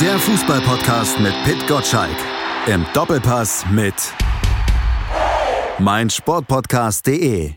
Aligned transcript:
Der 0.00 0.18
Fußballpodcast 0.18 1.20
mit 1.20 1.32
Pit 1.44 1.66
Gottschalk. 1.66 2.16
Im 2.66 2.84
Doppelpass 2.92 3.64
mit 3.70 3.94
meinsportpodcast.de. 5.78 7.52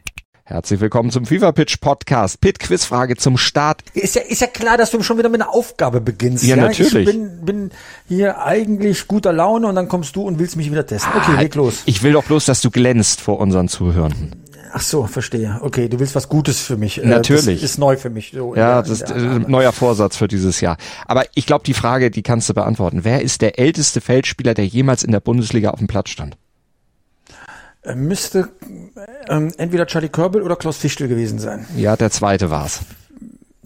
Herzlich 0.46 0.80
willkommen 0.80 1.12
zum 1.12 1.26
FIFA 1.26 1.52
Pitch 1.52 1.82
Podcast. 1.82 2.40
Pit 2.40 2.60
Quizfrage 2.60 3.18
zum 3.18 3.38
Start. 3.38 3.84
Ist 3.94 4.16
ja, 4.16 4.22
ist 4.22 4.40
ja 4.40 4.48
klar, 4.48 4.78
dass 4.78 4.92
du 4.92 5.04
schon 5.04 5.18
wieder 5.18 5.28
mit 5.28 5.42
einer 5.42 5.54
Aufgabe 5.54 6.00
beginnst. 6.00 6.46
Ja, 6.46 6.56
natürlich. 6.56 7.10
Ich 7.10 7.14
bin, 7.14 7.44
bin 7.44 7.72
hier 8.08 8.42
eigentlich 8.42 9.10
guter 9.10 9.34
Laune 9.34 9.68
und 9.68 9.76
dann 9.76 9.90
kommst 9.90 10.16
du 10.16 10.22
und 10.22 10.40
willst 10.40 10.56
mich 10.56 10.72
wieder 10.72 10.86
testen. 10.86 11.12
Okay, 11.18 11.36
leg 11.36 11.54
los. 11.56 11.82
Ich 11.88 12.04
will 12.04 12.14
doch 12.14 12.24
bloß, 12.24 12.46
dass 12.46 12.62
du 12.62 12.72
glänzt 12.72 13.20
vor 13.20 13.40
unseren 13.40 13.68
Zuhörenden. 13.68 14.46
Ach 14.72 14.82
so, 14.82 15.06
verstehe. 15.08 15.60
Okay, 15.62 15.90
du 15.90 16.00
willst 16.00 16.16
was 16.16 16.30
Gutes 16.30 16.60
für 16.62 16.78
mich. 16.78 17.02
Äh, 17.02 17.08
Natürlich. 17.08 17.62
Das 17.62 17.72
ist 17.72 17.78
neu 17.80 17.98
für 17.98 18.10
mich. 18.10 18.32
So 18.36 18.56
Ja, 18.56 18.82
der- 18.82 18.82
das 18.84 18.90
ist 19.02 19.10
der 19.10 19.16
äh, 19.18 19.40
neuer 19.40 19.72
Vorsatz 19.72 20.16
für 20.18 20.28
dieses 20.28 20.62
Jahr. 20.62 20.78
Aber 21.08 21.24
ich 21.34 21.46
glaube, 21.46 21.64
die 21.66 21.74
Frage, 21.74 22.12
die 22.12 22.22
kannst 22.22 22.50
du 22.50 22.54
beantworten. 22.54 23.04
Wer 23.04 23.22
ist 23.22 23.42
der 23.42 23.58
älteste 23.58 24.00
Feldspieler, 24.02 24.54
der 24.54 24.68
jemals 24.68 25.04
in 25.04 25.12
der 25.12 25.20
Bundesliga 25.22 25.72
auf 25.72 25.80
dem 25.80 25.88
Platz 25.88 26.10
stand? 26.10 26.38
Äh, 27.84 27.96
Müsste 27.96 28.50
ähm, 29.30 29.52
entweder 29.58 29.88
Charlie 29.88 30.10
Körbel 30.10 30.42
oder 30.42 30.56
Klaus 30.56 30.78
Fichtel 30.78 31.08
gewesen 31.08 31.40
sein. 31.40 31.66
Ja, 31.76 31.96
der 31.96 32.12
zweite 32.12 32.50
war's. 32.50 32.82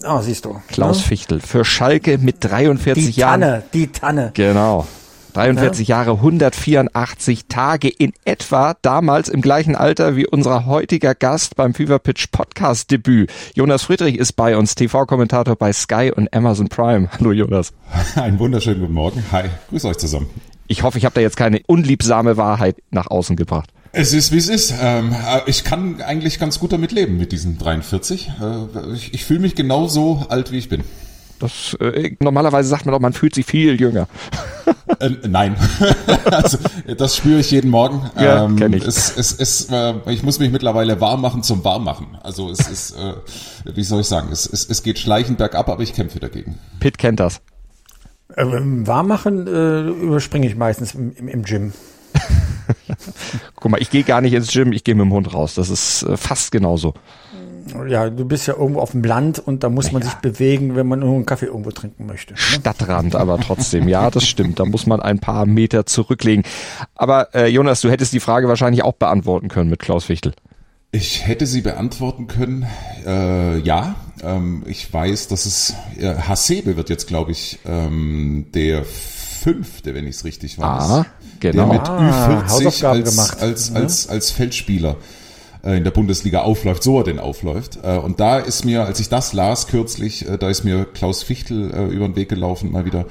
Ah, 0.03 0.21
siehst 0.21 0.45
du. 0.45 0.61
Klaus 0.69 0.99
Ja? 1.01 1.07
Fichtel. 1.07 1.39
Für 1.39 1.63
Schalke 1.65 2.17
mit 2.17 2.37
43 2.43 3.13
Die 3.15 3.19
Jahren. 3.21 3.41
Tanne, 3.41 3.63
die 3.73 3.87
Tanne. 3.87 4.31
Genau. 4.33 4.85
43 5.33 5.87
Jahre, 5.87 6.11
184 6.11 7.47
Tage 7.47 7.89
in 7.89 8.13
etwa, 8.23 8.75
damals 8.83 9.29
im 9.29 9.41
gleichen 9.41 9.75
Alter 9.75 10.15
wie 10.15 10.27
unser 10.27 10.67
heutiger 10.67 11.15
Gast 11.15 11.55
beim 11.55 11.73
Fever 11.73 11.97
Pitch 11.97 12.27
Podcast 12.31 12.91
Debüt. 12.91 13.31
Jonas 13.55 13.81
Friedrich 13.81 14.17
ist 14.17 14.33
bei 14.33 14.55
uns, 14.55 14.75
TV-Kommentator 14.75 15.55
bei 15.55 15.73
Sky 15.73 16.11
und 16.15 16.31
Amazon 16.35 16.69
Prime. 16.69 17.09
Hallo 17.17 17.31
Jonas. 17.31 17.73
Einen 18.15 18.37
wunderschönen 18.37 18.81
guten 18.81 18.93
Morgen. 18.93 19.23
Hi, 19.31 19.45
grüß 19.69 19.85
euch 19.85 19.97
zusammen. 19.97 20.29
Ich 20.67 20.83
hoffe, 20.83 20.99
ich 20.99 21.05
habe 21.05 21.15
da 21.15 21.21
jetzt 21.21 21.35
keine 21.35 21.61
unliebsame 21.65 22.37
Wahrheit 22.37 22.77
nach 22.91 23.07
außen 23.07 23.35
gebracht. 23.35 23.71
Es 23.91 24.13
ist, 24.13 24.31
wie 24.31 24.37
es 24.37 24.49
ist. 24.49 24.73
Ähm, 24.79 25.13
äh, 25.13 25.41
ich 25.47 25.63
kann 25.63 25.99
eigentlich 26.01 26.39
ganz 26.39 26.59
gut 26.59 26.73
damit 26.73 26.91
leben, 26.91 27.17
mit 27.17 27.31
diesen 27.31 27.57
43. 27.57 28.31
Äh, 28.39 28.93
ich 28.93 29.13
ich 29.15 29.25
fühle 29.25 29.39
mich 29.39 29.55
genauso 29.55 30.25
alt, 30.29 30.51
wie 30.51 30.57
ich 30.59 30.69
bin. 30.69 30.83
Das, 31.39 31.75
äh, 31.79 32.15
normalerweise 32.19 32.69
sagt 32.69 32.85
man 32.85 32.93
doch, 32.93 32.99
man 32.99 33.13
fühlt 33.13 33.35
sich 33.35 33.45
viel 33.45 33.79
jünger. 33.79 34.07
Äh, 34.99 35.09
nein, 35.27 35.55
also, 36.25 36.57
das 36.97 37.17
spüre 37.17 37.39
ich 37.39 37.51
jeden 37.51 37.69
Morgen. 37.69 38.09
Ja, 38.19 38.49
kenn 38.57 38.73
ich. 38.73 38.85
Es, 38.85 39.15
es, 39.17 39.33
es, 39.33 39.69
äh, 39.69 39.93
ich 40.07 40.23
muss 40.23 40.39
mich 40.39 40.51
mittlerweile 40.51 41.01
warm 41.01 41.21
machen 41.21 41.43
zum 41.43 41.63
Warmmachen. 41.63 42.17
Also 42.21 42.49
es 42.49 42.69
ist, 42.69 42.91
äh, 42.91 43.13
wie 43.65 43.83
soll 43.83 44.01
ich 44.01 44.07
sagen, 44.07 44.29
es, 44.31 44.45
es, 44.45 44.69
es 44.69 44.83
geht 44.83 44.99
schleichend 44.99 45.37
bergab, 45.37 45.69
aber 45.69 45.83
ich 45.83 45.93
kämpfe 45.93 46.19
dagegen. 46.19 46.59
Pitt 46.79 46.97
kennt 46.97 47.19
das. 47.19 47.41
Ähm, 48.35 48.87
Warmmachen 48.87 49.47
äh, 49.47 49.81
überspringe 49.81 50.47
ich 50.47 50.55
meistens 50.55 50.95
im, 50.95 51.13
im, 51.15 51.27
im 51.27 51.43
Gym. 51.43 51.73
Guck 53.55 53.71
mal, 53.71 53.81
ich 53.81 53.89
gehe 53.89 54.03
gar 54.03 54.21
nicht 54.21 54.33
ins 54.33 54.51
Gym, 54.51 54.71
ich 54.71 54.83
gehe 54.83 54.95
mit 54.95 55.05
dem 55.05 55.13
Hund 55.13 55.33
raus. 55.33 55.55
Das 55.55 55.69
ist 55.69 56.03
äh, 56.03 56.17
fast 56.17 56.51
genauso. 56.51 56.93
Ja, 57.87 58.09
du 58.09 58.25
bist 58.25 58.47
ja 58.47 58.55
irgendwo 58.55 58.79
auf 58.79 58.91
dem 58.91 59.03
Land 59.03 59.39
und 59.39 59.63
da 59.63 59.69
muss 59.69 59.91
man 59.91 60.01
sich 60.01 60.13
bewegen, 60.15 60.75
wenn 60.75 60.87
man 60.87 60.99
nur 60.99 61.15
einen 61.15 61.25
Kaffee 61.25 61.45
irgendwo 61.45 61.71
trinken 61.71 62.05
möchte. 62.05 62.33
Ne? 62.33 62.39
Stadtrand, 62.39 63.15
aber 63.15 63.39
trotzdem, 63.39 63.87
ja, 63.87 64.09
das 64.11 64.25
stimmt. 64.27 64.59
Da 64.59 64.65
muss 64.65 64.85
man 64.85 64.99
ein 65.01 65.19
paar 65.19 65.45
Meter 65.45 65.85
zurücklegen. 65.85 66.43
Aber 66.95 67.33
äh, 67.33 67.47
Jonas, 67.47 67.81
du 67.81 67.89
hättest 67.89 68.13
die 68.13 68.19
Frage 68.19 68.47
wahrscheinlich 68.47 68.83
auch 68.83 68.93
beantworten 68.93 69.47
können 69.47 69.69
mit 69.69 69.79
Klaus 69.79 70.05
Fichtel. 70.05 70.33
Ich 70.91 71.25
hätte 71.25 71.47
sie 71.47 71.61
beantworten 71.61 72.27
können. 72.27 72.67
Äh, 73.05 73.57
ja, 73.59 73.95
ähm, 74.21 74.63
ich 74.67 74.93
weiß, 74.93 75.27
dass 75.27 75.45
es 75.45 75.73
äh, 75.99 76.13
Hasebe 76.15 76.77
wird 76.77 76.89
jetzt, 76.89 77.07
glaube 77.07 77.31
ich, 77.31 77.59
ähm, 77.65 78.45
der 78.53 78.83
fünfte, 78.85 79.95
wenn 79.95 80.05
ich 80.05 80.17
es 80.17 80.25
richtig 80.25 80.59
weiß. 80.59 80.83
Ah, 80.89 81.05
genau. 81.39 81.69
Der 81.69 81.79
mit 81.79 81.89
Ah, 81.89 82.43
Ü40 82.45 82.49
Hausaufgaben 82.49 82.99
als, 83.03 83.09
gemacht, 83.09 83.41
als, 83.41 83.71
ne? 83.71 83.79
als, 83.79 84.07
als 84.07 84.31
Feldspieler 84.31 84.97
äh, 85.63 85.77
in 85.77 85.83
der 85.83 85.91
Bundesliga 85.91 86.41
aufläuft, 86.41 86.83
so 86.83 86.99
er 86.99 87.03
denn 87.03 87.19
aufläuft. 87.19 87.79
Äh, 87.83 87.97
Und 87.97 88.19
da 88.19 88.37
ist 88.37 88.65
mir, 88.65 88.85
als 88.85 88.99
ich 88.99 89.09
das 89.09 89.33
las 89.33 89.67
kürzlich, 89.67 90.27
äh, 90.27 90.37
da 90.37 90.49
ist 90.49 90.63
mir 90.63 90.85
Klaus 90.85 91.23
Fichtel 91.23 91.71
äh, 91.71 91.85
über 91.85 92.07
den 92.07 92.15
Weg 92.15 92.29
gelaufen 92.29 92.71
mal 92.71 92.85
wieder. 92.85 93.05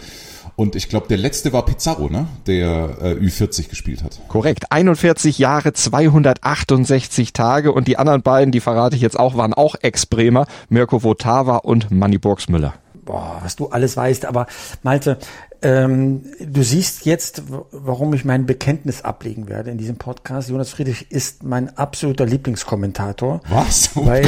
Und 0.55 0.77
ich 0.77 0.89
glaube, 0.89 1.09
der 1.09 1.17
letzte 1.17 1.53
war 1.53 1.65
Pizarro, 1.65 2.09
ne? 2.09 2.27
der 2.47 2.97
äh, 3.01 3.13
Ü40 3.15 3.71
gespielt 3.71 4.03
hat. 4.03 4.21
Korrekt. 4.29 4.71
41 4.71 5.39
Jahre, 5.39 5.73
268 5.73 7.33
Tage 7.33 7.73
und 7.73 7.89
die 7.89 7.97
anderen 7.97 8.23
beiden, 8.23 8.53
die 8.53 8.61
verrate 8.61 8.95
ich 8.95 9.03
jetzt 9.03 9.19
auch, 9.19 9.37
waren 9.37 9.55
auch 9.55 9.77
Ex-Bremer, 9.81 10.47
Mirko 10.69 11.03
Votava 11.03 11.57
und 11.57 11.91
Manny 11.91 12.19
Burgsmüller. 12.19 12.75
Boah, 13.05 13.41
was 13.43 13.57
du 13.57 13.69
alles 13.69 13.97
weißt, 13.97 14.27
aber 14.27 14.47
Malte, 14.83 15.19
ähm, 15.63 16.25
du 16.41 16.63
siehst 16.63 17.05
jetzt, 17.05 17.45
warum 17.71 18.15
ich 18.15 18.25
mein 18.25 18.47
Bekenntnis 18.47 19.03
ablegen 19.03 19.49
werde 19.49 19.71
in 19.71 19.79
diesem 19.79 19.97
Podcast. 19.97 20.49
Jonas 20.49 20.71
Friedrich 20.71 21.11
ist 21.11 21.45
mein 21.45 21.77
absoluter 21.77 22.27
Lieblingskommentator. 22.27 23.41
Was? 23.49 23.91
Um 23.95 24.07
Weil, 24.07 24.27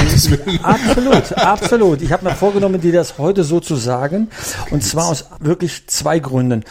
absolut, 0.63 1.33
absolut. 1.33 2.03
Ich 2.03 2.13
habe 2.13 2.25
mir 2.25 2.35
vorgenommen, 2.35 2.81
dir 2.81 2.93
das 2.93 3.19
heute 3.19 3.43
so 3.43 3.61
zu 3.61 3.75
sagen. 3.75 4.29
Und 4.71 4.85
zwar 4.85 5.09
aus 5.09 5.27
wirklich 5.41 5.89
zwei 5.89 6.21
Gründen. 6.21 6.65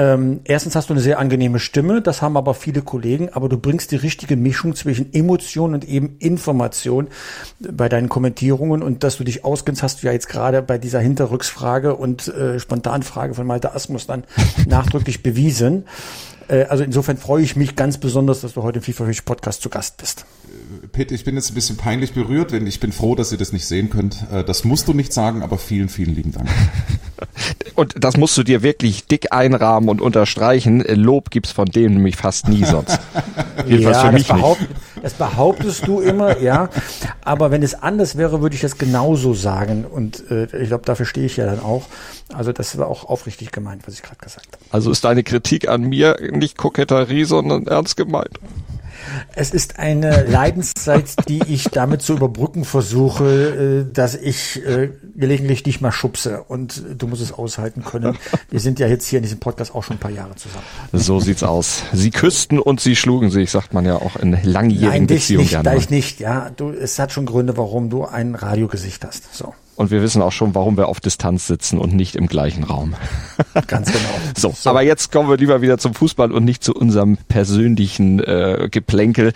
Ähm, 0.00 0.40
erstens 0.44 0.76
hast 0.76 0.88
du 0.88 0.94
eine 0.94 1.02
sehr 1.02 1.18
angenehme 1.18 1.58
Stimme, 1.58 2.00
das 2.00 2.22
haben 2.22 2.38
aber 2.38 2.54
viele 2.54 2.80
Kollegen, 2.80 3.28
aber 3.34 3.50
du 3.50 3.58
bringst 3.58 3.90
die 3.90 3.96
richtige 3.96 4.34
Mischung 4.34 4.74
zwischen 4.74 5.12
Emotion 5.12 5.74
und 5.74 5.86
eben 5.86 6.16
Information 6.20 7.08
bei 7.58 7.90
deinen 7.90 8.08
Kommentierungen 8.08 8.82
und 8.82 9.04
dass 9.04 9.18
du 9.18 9.24
dich 9.24 9.44
auskennst, 9.44 9.82
hast 9.82 10.02
du 10.02 10.06
ja 10.06 10.14
jetzt 10.14 10.30
gerade 10.30 10.62
bei 10.62 10.78
dieser 10.78 11.00
Hinterrücksfrage 11.00 11.96
und 11.96 12.28
äh, 12.28 12.58
Spontanfrage 12.58 13.34
von 13.34 13.46
Malte 13.46 13.74
Asmus 13.74 14.06
dann 14.06 14.24
nachdrücklich 14.66 15.22
bewiesen. 15.22 15.84
Äh, 16.48 16.64
also 16.64 16.82
insofern 16.82 17.18
freue 17.18 17.42
ich 17.42 17.54
mich 17.54 17.76
ganz 17.76 17.98
besonders, 17.98 18.40
dass 18.40 18.54
du 18.54 18.62
heute 18.62 18.78
im 18.78 18.82
FIFA 18.82 19.04
Fish 19.04 19.20
Podcast 19.20 19.60
zu 19.60 19.68
Gast 19.68 19.98
bist. 19.98 20.24
Peter, 20.92 21.14
ich 21.14 21.24
bin 21.24 21.34
jetzt 21.36 21.50
ein 21.50 21.54
bisschen 21.54 21.76
peinlich 21.76 22.12
berührt, 22.12 22.52
denn 22.52 22.66
ich 22.66 22.80
bin 22.80 22.92
froh, 22.92 23.14
dass 23.14 23.32
ihr 23.32 23.38
das 23.38 23.52
nicht 23.52 23.66
sehen 23.66 23.90
könnt. 23.90 24.24
Äh, 24.32 24.44
Das 24.44 24.64
musst 24.64 24.88
du 24.88 24.92
nicht 24.94 25.12
sagen, 25.12 25.42
aber 25.42 25.58
vielen, 25.58 25.88
vielen 25.88 26.14
lieben 26.14 26.32
Dank. 26.32 26.48
Und 27.74 27.94
das 28.02 28.16
musst 28.16 28.36
du 28.36 28.42
dir 28.42 28.62
wirklich 28.62 29.06
dick 29.06 29.32
einrahmen 29.32 29.88
und 29.88 30.00
unterstreichen. 30.00 30.80
Lob 30.80 31.30
gibt's 31.30 31.50
von 31.52 31.66
dem 31.66 31.94
nämlich 31.94 32.16
fast 32.16 32.48
nie 32.48 32.64
sonst. 32.64 32.98
Jedenfalls 33.66 33.98
für 33.98 34.04
das, 34.04 34.12
mich 34.12 34.28
nicht. 34.28 34.28
behaupt, 34.28 34.68
das 35.02 35.12
behauptest 35.14 35.86
du 35.86 36.00
immer, 36.00 36.38
ja. 36.42 36.68
Aber 37.22 37.50
wenn 37.50 37.62
es 37.62 37.74
anders 37.74 38.16
wäre, 38.16 38.42
würde 38.42 38.54
ich 38.54 38.60
das 38.60 38.76
genauso 38.78 39.32
sagen. 39.34 39.84
Und 39.84 40.30
äh, 40.30 40.44
ich 40.60 40.68
glaube, 40.68 40.84
dafür 40.84 41.06
stehe 41.06 41.26
ich 41.26 41.36
ja 41.36 41.46
dann 41.46 41.60
auch. 41.60 41.84
Also 42.32 42.52
das 42.52 42.76
war 42.78 42.88
auch 42.88 43.04
aufrichtig 43.04 43.50
gemeint, 43.50 43.82
was 43.86 43.94
ich 43.94 44.02
gerade 44.02 44.18
gesagt 44.20 44.46
habe. 44.52 44.64
Also 44.70 44.90
ist 44.90 45.04
deine 45.04 45.22
Kritik 45.22 45.68
an 45.68 45.82
mir 45.82 46.16
nicht 46.32 46.58
Koketterie, 46.58 47.24
sondern 47.24 47.66
ernst 47.66 47.96
gemeint. 47.96 48.38
Es 49.34 49.50
ist 49.50 49.78
eine 49.78 50.24
Leidenszeit, 50.24 51.28
die 51.28 51.42
ich 51.48 51.64
damit 51.64 52.02
zu 52.02 52.14
überbrücken 52.14 52.64
versuche, 52.64 53.86
äh, 53.88 53.92
dass 53.92 54.14
ich 54.14 54.64
äh, 54.64 54.90
gelegentlich 55.14 55.62
dich 55.62 55.80
mal 55.80 55.92
schubse. 55.92 56.42
Und 56.44 56.82
du 56.96 57.06
musst 57.06 57.22
es 57.22 57.32
aushalten 57.32 57.84
können. 57.84 58.18
Wir 58.50 58.60
sind 58.60 58.78
ja 58.78 58.86
jetzt 58.86 59.06
hier 59.06 59.18
in 59.18 59.22
diesem 59.22 59.40
Podcast 59.40 59.74
auch 59.74 59.84
schon 59.84 59.96
ein 59.96 60.00
paar 60.00 60.10
Jahre 60.10 60.34
zusammen. 60.36 60.64
So 60.92 61.20
sieht's 61.20 61.42
aus. 61.42 61.82
Sie 61.92 62.10
küssten 62.10 62.58
und 62.58 62.80
sie 62.80 62.96
schlugen 62.96 63.30
sich, 63.30 63.50
sagt 63.50 63.74
man 63.74 63.84
ja 63.84 63.96
auch 63.96 64.16
in 64.16 64.36
langjährigen 64.42 64.90
Nein, 64.90 65.06
dich 65.06 65.22
Beziehungen 65.22 65.42
nicht, 65.42 65.50
gerne. 65.50 65.64
da 65.64 65.70
mal. 65.72 65.78
ich 65.78 65.90
nicht. 65.90 66.20
Ja, 66.20 66.50
du, 66.50 66.70
es 66.70 66.98
hat 66.98 67.12
schon 67.12 67.26
Gründe, 67.26 67.56
warum 67.56 67.90
du 67.90 68.04
ein 68.04 68.34
Radiogesicht 68.34 69.04
hast. 69.04 69.34
So, 69.34 69.54
Und 69.76 69.90
wir 69.90 70.02
wissen 70.02 70.20
auch 70.20 70.32
schon, 70.32 70.54
warum 70.54 70.76
wir 70.76 70.88
auf 70.88 71.00
Distanz 71.00 71.46
sitzen 71.46 71.78
und 71.78 71.94
nicht 71.94 72.14
im 72.14 72.26
gleichen 72.26 72.64
Raum. 72.64 72.94
ganz 73.66 73.90
genau. 73.90 74.08
So, 74.36 74.54
aber 74.68 74.82
jetzt 74.82 75.10
kommen 75.10 75.28
wir 75.28 75.36
lieber 75.36 75.62
wieder 75.62 75.78
zum 75.78 75.94
Fußball 75.94 76.32
und 76.32 76.44
nicht 76.44 76.62
zu 76.62 76.74
unserem 76.74 77.16
persönlichen 77.28 78.20
äh, 78.20 78.68
Geplänkel. 78.70 79.32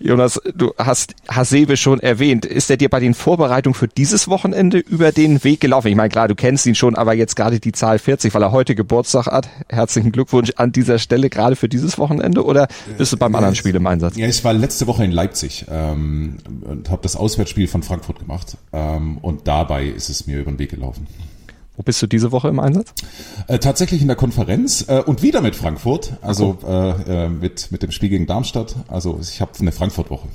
Jonas, 0.00 0.40
du 0.54 0.72
hast 0.78 1.14
Hasebe 1.28 1.76
schon 1.76 2.00
erwähnt. 2.00 2.44
Ist 2.44 2.70
er 2.70 2.76
dir 2.76 2.88
bei 2.88 3.00
den 3.00 3.14
Vorbereitungen 3.14 3.74
für 3.74 3.86
dieses 3.86 4.28
Wochenende 4.28 4.78
über 4.78 5.12
den 5.12 5.44
Weg 5.44 5.60
gelaufen? 5.60 5.88
Ich 5.88 5.94
meine, 5.94 6.08
klar, 6.08 6.26
du 6.26 6.34
kennst 6.34 6.66
ihn 6.66 6.74
schon, 6.74 6.96
aber 6.96 7.14
jetzt 7.14 7.36
gerade 7.36 7.60
die 7.60 7.72
Zahl 7.72 7.98
40, 7.98 8.34
weil 8.34 8.42
er 8.42 8.50
heute 8.50 8.74
Geburtstag 8.74 9.26
hat. 9.26 9.48
Herzlichen 9.68 10.10
Glückwunsch 10.10 10.52
an 10.56 10.72
dieser 10.72 10.98
Stelle 10.98 11.30
gerade 11.30 11.54
für 11.54 11.68
dieses 11.68 11.98
Wochenende 11.98 12.44
oder 12.44 12.66
bist 12.98 13.12
du 13.12 13.16
beim 13.16 13.34
anderen 13.34 13.54
Spiel 13.54 13.76
im 13.76 13.86
Einsatz? 13.86 14.16
Ja, 14.16 14.26
ich 14.26 14.42
war 14.42 14.52
letzte 14.52 14.86
Woche 14.86 15.04
in 15.04 15.12
Leipzig 15.12 15.66
ähm, 15.70 16.38
und 16.62 16.90
habe 16.90 17.02
das 17.02 17.14
Auswärtsspiel 17.14 17.68
von 17.68 17.82
Frankfurt 17.82 18.18
gemacht. 18.18 18.56
Ähm, 18.72 19.18
und 19.18 19.46
dabei 19.46 19.81
ist 19.88 20.08
es 20.08 20.26
mir 20.26 20.40
über 20.40 20.50
den 20.50 20.58
Weg 20.58 20.70
gelaufen. 20.70 21.06
Wo 21.76 21.82
bist 21.82 22.02
du 22.02 22.06
diese 22.06 22.32
Woche 22.32 22.48
im 22.48 22.60
Einsatz? 22.60 22.92
Äh, 23.46 23.58
tatsächlich 23.58 24.02
in 24.02 24.06
der 24.06 24.16
Konferenz 24.16 24.84
äh, 24.88 25.02
und 25.04 25.22
wieder 25.22 25.40
mit 25.40 25.56
Frankfurt, 25.56 26.18
also 26.20 26.58
äh, 26.66 27.24
äh, 27.24 27.28
mit, 27.28 27.72
mit 27.72 27.82
dem 27.82 27.90
Spiel 27.90 28.10
gegen 28.10 28.26
Darmstadt. 28.26 28.76
Also 28.88 29.18
ich 29.22 29.40
habe 29.40 29.52
eine 29.58 29.72
Frankfurt-Woche. 29.72 30.28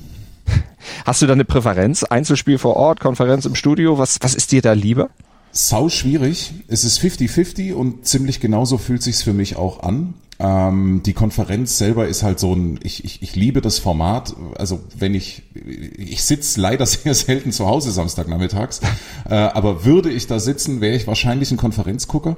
Hast 1.05 1.21
du 1.21 1.27
da 1.27 1.33
eine 1.33 1.45
Präferenz? 1.45 2.03
Einzelspiel 2.03 2.57
vor 2.57 2.75
Ort, 2.75 2.99
Konferenz 2.99 3.45
im 3.45 3.53
Studio? 3.53 3.99
Was, 3.99 4.17
was 4.21 4.33
ist 4.33 4.51
dir 4.51 4.63
da 4.63 4.73
lieber? 4.73 5.09
Sau 5.51 5.89
schwierig. 5.89 6.53
Es 6.67 6.83
ist 6.83 6.99
50-50 6.99 7.73
und 7.73 8.05
ziemlich 8.07 8.39
genauso 8.39 8.77
fühlt 8.77 9.03
sich's 9.03 9.21
für 9.21 9.33
mich 9.33 9.57
auch 9.57 9.83
an. 9.83 10.15
Ähm, 10.39 11.01
die 11.04 11.13
Konferenz 11.13 11.78
selber 11.78 12.07
ist 12.07 12.22
halt 12.22 12.39
so 12.39 12.54
ein, 12.54 12.80
ich, 12.84 13.04
ich, 13.04 13.24
ich 13.24 13.36
liebe 13.36 13.62
das 13.62 13.80
Format. 13.80 14.36
Also 14.57 14.80
wenn 14.98 15.16
ich, 15.16 15.44
ich 15.56 16.24
sitze 16.24 16.62
leider 16.62 16.86
sehr 16.86 17.13
selten 17.13 17.51
zu 17.51 17.66
Hause 17.66 17.92
Samstagnachmittags, 17.92 18.81
äh, 19.30 19.34
aber 19.34 19.84
würde 19.86 20.12
ich 20.12 20.28
da 20.28 20.39
sitzen, 20.39 20.81
wäre 20.81 20.95
ich 20.95 21.07
wahrscheinlich 21.07 21.51
ein 21.51 21.57
Konferenzgucker. 21.57 22.38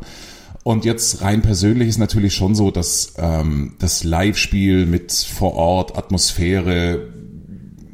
Und 0.63 0.86
jetzt 0.86 1.22
rein 1.22 1.42
persönlich 1.42 1.88
ist 1.88 1.98
natürlich 1.98 2.34
schon 2.34 2.54
so, 2.54 2.69
dass 2.69 3.13
ähm, 3.18 3.75
das 3.80 4.04
Live-Spiel 4.04 4.86
mit 4.86 5.12
vor 5.12 5.54
Ort 5.56 5.98
Atmosphäre 5.98 7.07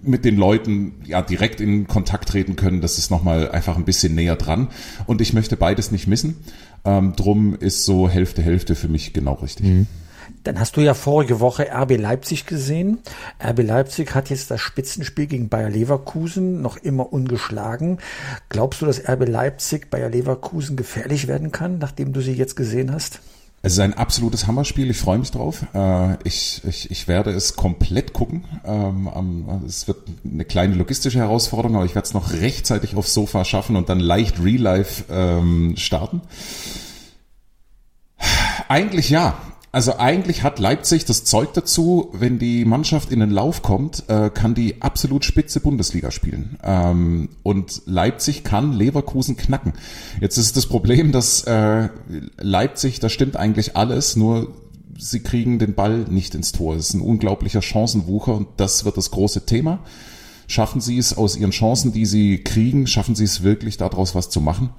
mit 0.06 0.25
den 0.25 0.38
Leuten 0.38 0.94
ja 1.06 1.22
direkt 1.22 1.60
in 1.60 1.88
Kontakt 1.88 2.30
treten 2.30 2.56
können, 2.56 2.81
das 2.81 2.98
ist 2.98 3.12
nochmal 3.12 3.50
einfach 3.50 3.75
ein 3.75 3.86
bisschen 3.86 4.16
näher 4.16 4.36
dran. 4.36 4.69
Und 5.06 5.22
ich 5.22 5.34
möchte 5.34 5.58
beides 5.58 5.92
nicht 5.92 6.08
missen. 6.08 6.38
Ähm, 6.86 7.14
drum 7.16 7.56
ist 7.56 7.84
so 7.86 8.08
Hälfte 8.08 8.42
Hälfte 8.42 8.76
für 8.76 8.88
mich 8.88 9.14
genau 9.14 9.34
richtig. 9.34 9.66
Mhm. 9.66 9.88
Dann 10.44 10.60
hast 10.60 10.78
du 10.78 10.82
ja 10.82 10.94
vorige 10.94 11.40
Woche 11.40 11.68
RB 11.72 11.98
Leipzig 11.98 12.46
gesehen. 12.46 13.00
RB 13.44 13.64
Leipzig 13.64 14.14
hat 14.14 14.30
jetzt 14.30 14.52
das 14.52 14.62
Spitzenspiel 14.62 15.26
gegen 15.26 15.50
Bayer 15.50 15.70
Leverkusen 15.70 16.62
noch 16.62 16.78
immer 16.78 17.12
ungeschlagen. 17.12 17.98
Glaubst 18.50 18.82
du, 18.82 18.86
dass 18.86 19.08
RB 19.08 19.28
Leipzig 19.28 19.90
Bayer 19.90 20.10
Leverkusen 20.10 20.78
gefährlich 20.78 21.28
werden 21.28 21.52
kann, 21.52 21.80
nachdem 21.80 22.14
du 22.14 22.22
sie 22.22 22.34
jetzt 22.34 22.56
gesehen 22.56 22.92
hast? 22.92 23.22
Es 23.65 23.73
ist 23.73 23.79
ein 23.79 23.95
absolutes 23.95 24.45
Hammerspiel. 24.45 24.91
Ich 24.91 24.97
freue 25.00 25.17
mich 25.17 25.31
drauf. 25.31 25.65
Äh, 25.73 26.17
ich, 26.23 26.62
ich, 26.67 26.91
ich 26.91 27.07
werde 27.07 27.31
es 27.31 27.56
komplett 27.56 28.13
gucken. 28.13 28.44
Ähm, 28.63 29.63
es 29.65 29.88
wird 29.88 30.03
eine 30.23 30.45
kleine 30.45 30.75
logistische 30.75 31.17
Herausforderung, 31.17 31.77
aber 31.77 31.85
ich 31.85 31.95
werde 31.95 32.06
es 32.06 32.13
noch 32.13 32.31
rechtzeitig 32.31 32.95
aufs 32.95 33.15
Sofa 33.15 33.44
schaffen 33.44 33.75
und 33.75 33.89
dann 33.89 34.00
leicht 34.00 34.39
Real 34.39 34.62
Life 34.62 35.06
ähm, 35.09 35.73
starten. 35.77 36.21
Eigentlich 38.67 39.09
ja. 39.09 39.35
Also 39.75 39.98
eigentlich 39.98 40.42
hat 40.42 40.57
Leipzig 40.57 41.04
das 41.04 41.25
Zeug 41.25 41.51
dazu, 41.51 42.07
wenn 42.13 42.39
die 42.39 42.63
Mannschaft 42.63 43.12
in 43.12 43.19
den 43.19 43.30
Lauf 43.30 43.62
kommt, 43.62 44.06
äh, 44.07 44.30
kann 44.30 44.56
die 44.56 44.81
absolut 44.81 45.25
spitze 45.25 45.60
Bundesliga 45.60 46.12
spielen. 46.12 46.57
Ähm, 46.63 47.27
und 47.44 47.81
Leipzig 47.86 48.45
kann 48.45 48.72
Leverkusen 48.72 49.36
knacken. 49.36 49.74
Jetzt 50.22 50.38
ist 50.38 50.56
das 50.56 50.68
Problem, 50.68 51.12
dass 51.12 51.44
äh, 51.44 51.89
Leipzig, 52.38 53.01
da 53.01 53.10
stimmt 53.10 53.36
eigentlich 53.36 53.75
alles, 53.75 54.16
nur 54.16 54.54
sie 54.98 55.19
kriegen 55.19 55.60
den 55.60 55.74
Ball 55.74 56.06
nicht 56.10 56.36
ins 56.36 56.54
Tor. 56.54 56.77
Es 56.77 56.88
ist 56.88 56.94
ein 56.94 57.01
unglaublicher 57.01 57.62
Chancenwucher 57.62 58.33
und 58.33 58.48
das 58.56 58.86
wird 58.86 58.95
das 58.95 59.12
große 59.12 59.45
Thema. 59.45 59.80
Schaffen 60.48 60.80
sie 60.80 60.98
es 60.98 61.18
aus 61.18 61.36
ihren 61.36 61.51
Chancen, 61.51 61.92
die 61.92 62.06
sie 62.06 62.38
kriegen, 62.38 62.88
schaffen 62.88 63.16
sie 63.16 63.25
es 63.25 63.44
wirklich 63.44 63.75
daraus 63.75 64.16
was 64.16 64.30
zu 64.30 64.39
machen? 64.39 64.69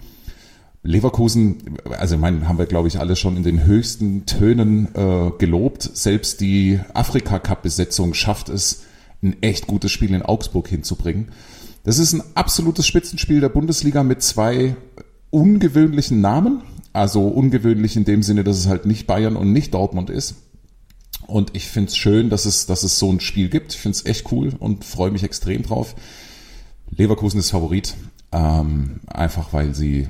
Leverkusen, 0.87 1.79
also 1.91 2.17
mein, 2.17 2.49
haben 2.49 2.59
wir 2.59 2.67
glaube 2.67 2.89
ich 2.89 2.99
alle 2.99 3.17
schon 3.17 3.37
in 3.37 3.43
den 3.43 3.65
höchsten 3.65 4.27
Tönen 4.27 4.89
äh, 4.95 5.31
gelobt. 5.39 5.83
Selbst 5.83 6.41
die 6.41 6.81
Afrika-Cup-Besetzung 6.95 8.15
schafft 8.15 8.49
es, 8.49 8.85
ein 9.23 9.43
echt 9.43 9.67
gutes 9.67 9.93
Spiel 9.93 10.15
in 10.15 10.23
Augsburg 10.23 10.69
hinzubringen. 10.69 11.29
Das 11.85 11.99
ist 11.99 12.13
ein 12.13 12.23
absolutes 12.35 12.87
Spitzenspiel 12.87 13.41
der 13.41 13.49
Bundesliga 13.49 14.03
mit 14.03 14.23
zwei 14.23 14.77
ungewöhnlichen 15.31 16.21
Namen. 16.21 16.63
Also 16.93 17.29
ungewöhnlich 17.29 17.97
in 17.97 18.05
dem 18.05 18.23
Sinne, 18.23 18.43
dass 18.43 18.57
es 18.57 18.69
halt 18.69 18.87
nicht 18.87 19.07
Bayern 19.07 19.37
und 19.37 19.53
nicht 19.53 19.75
Dortmund 19.75 20.09
ist. 20.11 20.37
Und 21.27 21.55
ich 21.55 21.67
finde 21.69 21.89
es 21.89 21.97
schön, 21.97 22.31
dass 22.31 22.47
es, 22.47 22.67
dass 22.67 22.85
es 22.85 22.99
so 22.99 23.11
ein 23.11 23.21
Spiel 23.21 23.49
gibt. 23.49 23.75
Ich 23.75 23.81
finde 23.81 23.97
es 23.97 24.07
echt 24.07 24.33
cool 24.33 24.55
und 24.59 24.85
freue 24.85 25.11
mich 25.11 25.23
extrem 25.23 25.63
drauf. 25.63 25.95
Leverkusen 26.91 27.41
ist 27.41 27.51
Favorit. 27.51 27.95
Ähm, 28.37 29.01
einfach 29.07 29.55
weil 29.55 29.75
sie, 29.75 30.09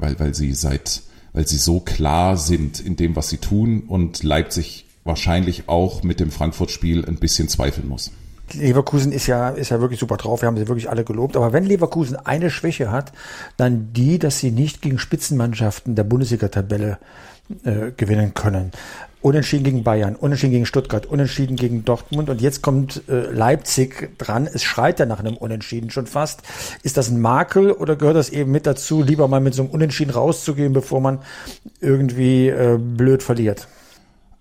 weil, 0.00 0.18
weil 0.18 0.34
sie 0.34 0.54
seit, 0.54 1.02
weil 1.34 1.46
sie 1.46 1.58
so 1.58 1.80
klar 1.80 2.38
sind 2.38 2.80
in 2.80 2.96
dem, 2.96 3.16
was 3.16 3.28
sie 3.28 3.36
tun 3.36 3.82
und 3.86 4.22
Leipzig 4.22 4.86
wahrscheinlich 5.04 5.68
auch 5.68 6.02
mit 6.02 6.18
dem 6.18 6.30
Frankfurt-Spiel 6.30 7.04
ein 7.04 7.16
bisschen 7.16 7.48
zweifeln 7.48 7.86
muss. 7.86 8.12
Leverkusen 8.54 9.12
ist 9.12 9.26
ja, 9.26 9.50
ist 9.50 9.70
ja 9.70 9.80
wirklich 9.80 10.00
super 10.00 10.16
drauf. 10.16 10.40
Wir 10.40 10.46
haben 10.46 10.56
sie 10.56 10.68
wirklich 10.68 10.88
alle 10.88 11.04
gelobt. 11.04 11.36
Aber 11.36 11.52
wenn 11.52 11.64
Leverkusen 11.64 12.16
eine 12.16 12.48
Schwäche 12.48 12.90
hat, 12.90 13.12
dann 13.56 13.92
die, 13.92 14.18
dass 14.18 14.38
sie 14.38 14.52
nicht 14.52 14.80
gegen 14.80 14.98
Spitzenmannschaften 14.98 15.96
der 15.96 16.04
Bundesliga-Tabelle 16.04 16.98
äh, 17.64 17.90
gewinnen 17.96 18.32
können. 18.34 18.72
Unentschieden 19.26 19.64
gegen 19.64 19.82
Bayern, 19.82 20.14
unentschieden 20.14 20.52
gegen 20.52 20.66
Stuttgart, 20.66 21.04
unentschieden 21.04 21.56
gegen 21.56 21.84
Dortmund 21.84 22.30
und 22.30 22.40
jetzt 22.40 22.62
kommt 22.62 23.02
äh, 23.08 23.28
Leipzig 23.32 24.16
dran. 24.18 24.46
Es 24.46 24.62
schreit 24.62 25.00
ja 25.00 25.06
nach 25.06 25.18
einem 25.18 25.36
Unentschieden 25.36 25.90
schon 25.90 26.06
fast. 26.06 26.42
Ist 26.84 26.96
das 26.96 27.08
ein 27.08 27.20
Makel 27.20 27.72
oder 27.72 27.96
gehört 27.96 28.14
das 28.14 28.30
eben 28.30 28.52
mit 28.52 28.66
dazu, 28.68 29.02
lieber 29.02 29.26
mal 29.26 29.40
mit 29.40 29.52
so 29.52 29.62
einem 29.64 29.72
Unentschieden 29.72 30.12
rauszugehen, 30.12 30.72
bevor 30.72 31.00
man 31.00 31.18
irgendwie 31.80 32.46
äh, 32.50 32.78
blöd 32.78 33.20
verliert? 33.24 33.66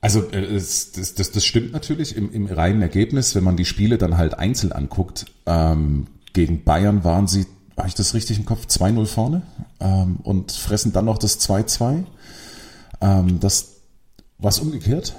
Also 0.01 0.19
äh, 0.29 0.53
das, 0.53 0.91
das, 0.91 1.31
das, 1.31 1.43
stimmt 1.43 1.73
natürlich 1.73 2.15
im, 2.15 2.31
im 2.31 2.45
reinen 2.45 2.83
Ergebnis, 2.83 3.33
wenn 3.33 3.43
man 3.43 3.57
die 3.57 3.65
Spiele 3.65 3.97
dann 3.97 4.17
halt 4.17 4.37
einzeln 4.37 4.71
anguckt. 4.71 5.25
Ähm, 5.47 6.05
gegen 6.33 6.63
Bayern 6.63 7.03
waren 7.03 7.25
sie, 7.25 7.47
habe 7.75 7.87
ich 7.87 7.95
das 7.95 8.13
richtig 8.13 8.37
im 8.37 8.45
Kopf, 8.45 8.67
2-0 8.67 9.07
vorne 9.07 9.41
ähm, 9.79 10.17
und 10.21 10.51
fressen 10.51 10.93
dann 10.93 11.05
noch 11.05 11.17
das 11.17 11.39
2-2. 11.41 12.03
Ähm, 13.01 13.39
das 13.39 13.74
was 14.37 14.59
umgekehrt? 14.59 15.15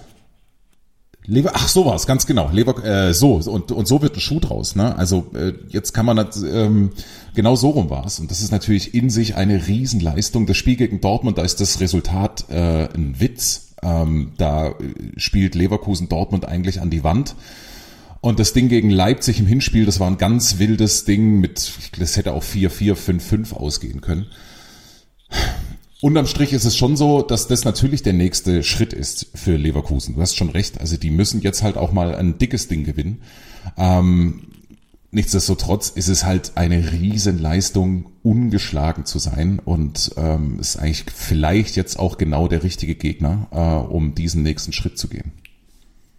Lever, 1.28 1.52
ach 1.54 1.68
so 1.68 1.84
war's, 1.84 2.06
ganz 2.06 2.26
genau. 2.26 2.50
Lever, 2.52 2.84
äh, 2.84 3.12
so 3.12 3.34
und 3.34 3.72
und 3.72 3.88
so 3.88 4.00
wird 4.00 4.16
ein 4.16 4.20
Schuh 4.20 4.38
draus. 4.38 4.76
Ne? 4.76 4.96
Also 4.96 5.26
äh, 5.34 5.54
jetzt 5.70 5.92
kann 5.92 6.06
man 6.06 6.16
das, 6.18 6.40
ähm, 6.42 6.92
genau 7.34 7.56
so 7.56 7.70
rum 7.70 7.90
war's 7.90 8.20
und 8.20 8.30
das 8.30 8.40
ist 8.40 8.52
natürlich 8.52 8.94
in 8.94 9.10
sich 9.10 9.34
eine 9.34 9.66
Riesenleistung. 9.66 10.46
Das 10.46 10.56
Spiel 10.56 10.76
gegen 10.76 11.00
Dortmund, 11.00 11.38
da 11.38 11.42
ist 11.42 11.60
das 11.60 11.80
Resultat 11.80 12.48
äh, 12.48 12.88
ein 12.94 13.18
Witz. 13.18 13.74
Ähm, 13.82 14.32
da 14.38 14.74
spielt 15.16 15.54
Leverkusen 15.54 16.08
Dortmund 16.08 16.46
eigentlich 16.46 16.80
an 16.80 16.90
die 16.90 17.04
Wand. 17.04 17.34
Und 18.20 18.40
das 18.40 18.52
Ding 18.52 18.68
gegen 18.68 18.90
Leipzig 18.90 19.38
im 19.40 19.46
Hinspiel, 19.46 19.84
das 19.84 20.00
war 20.00 20.08
ein 20.08 20.18
ganz 20.18 20.58
wildes 20.58 21.04
Ding 21.04 21.38
mit, 21.38 21.72
das 21.98 22.16
hätte 22.16 22.32
auch 22.32 22.42
4-4, 22.42 22.94
5-5 22.94 23.52
ausgehen 23.52 24.00
können. 24.00 24.26
Unterm 26.02 26.26
Strich 26.26 26.52
ist 26.52 26.64
es 26.64 26.76
schon 26.76 26.96
so, 26.96 27.22
dass 27.22 27.48
das 27.48 27.64
natürlich 27.64 28.02
der 28.02 28.12
nächste 28.12 28.62
Schritt 28.62 28.92
ist 28.92 29.28
für 29.34 29.56
Leverkusen. 29.56 30.14
Du 30.14 30.20
hast 30.20 30.36
schon 30.36 30.50
recht. 30.50 30.78
Also 30.80 30.96
die 30.96 31.10
müssen 31.10 31.40
jetzt 31.40 31.62
halt 31.62 31.78
auch 31.78 31.92
mal 31.92 32.14
ein 32.14 32.36
dickes 32.36 32.68
Ding 32.68 32.84
gewinnen. 32.84 33.22
Ähm, 33.78 34.48
nichtsdestotrotz 35.10 35.88
ist 35.88 36.08
es 36.08 36.24
halt 36.24 36.52
eine 36.56 36.92
Riesenleistung, 36.92 38.10
ungeschlagen 38.22 39.06
zu 39.06 39.18
sein 39.18 39.58
und 39.64 40.12
ähm, 40.18 40.58
ist 40.60 40.76
eigentlich 40.76 41.06
vielleicht 41.14 41.76
jetzt 41.76 41.98
auch 41.98 42.18
genau 42.18 42.46
der 42.46 42.62
richtige 42.62 42.94
Gegner, 42.94 43.46
äh, 43.50 43.90
um 43.90 44.14
diesen 44.14 44.42
nächsten 44.42 44.72
Schritt 44.72 44.98
zu 44.98 45.08
gehen 45.08 45.32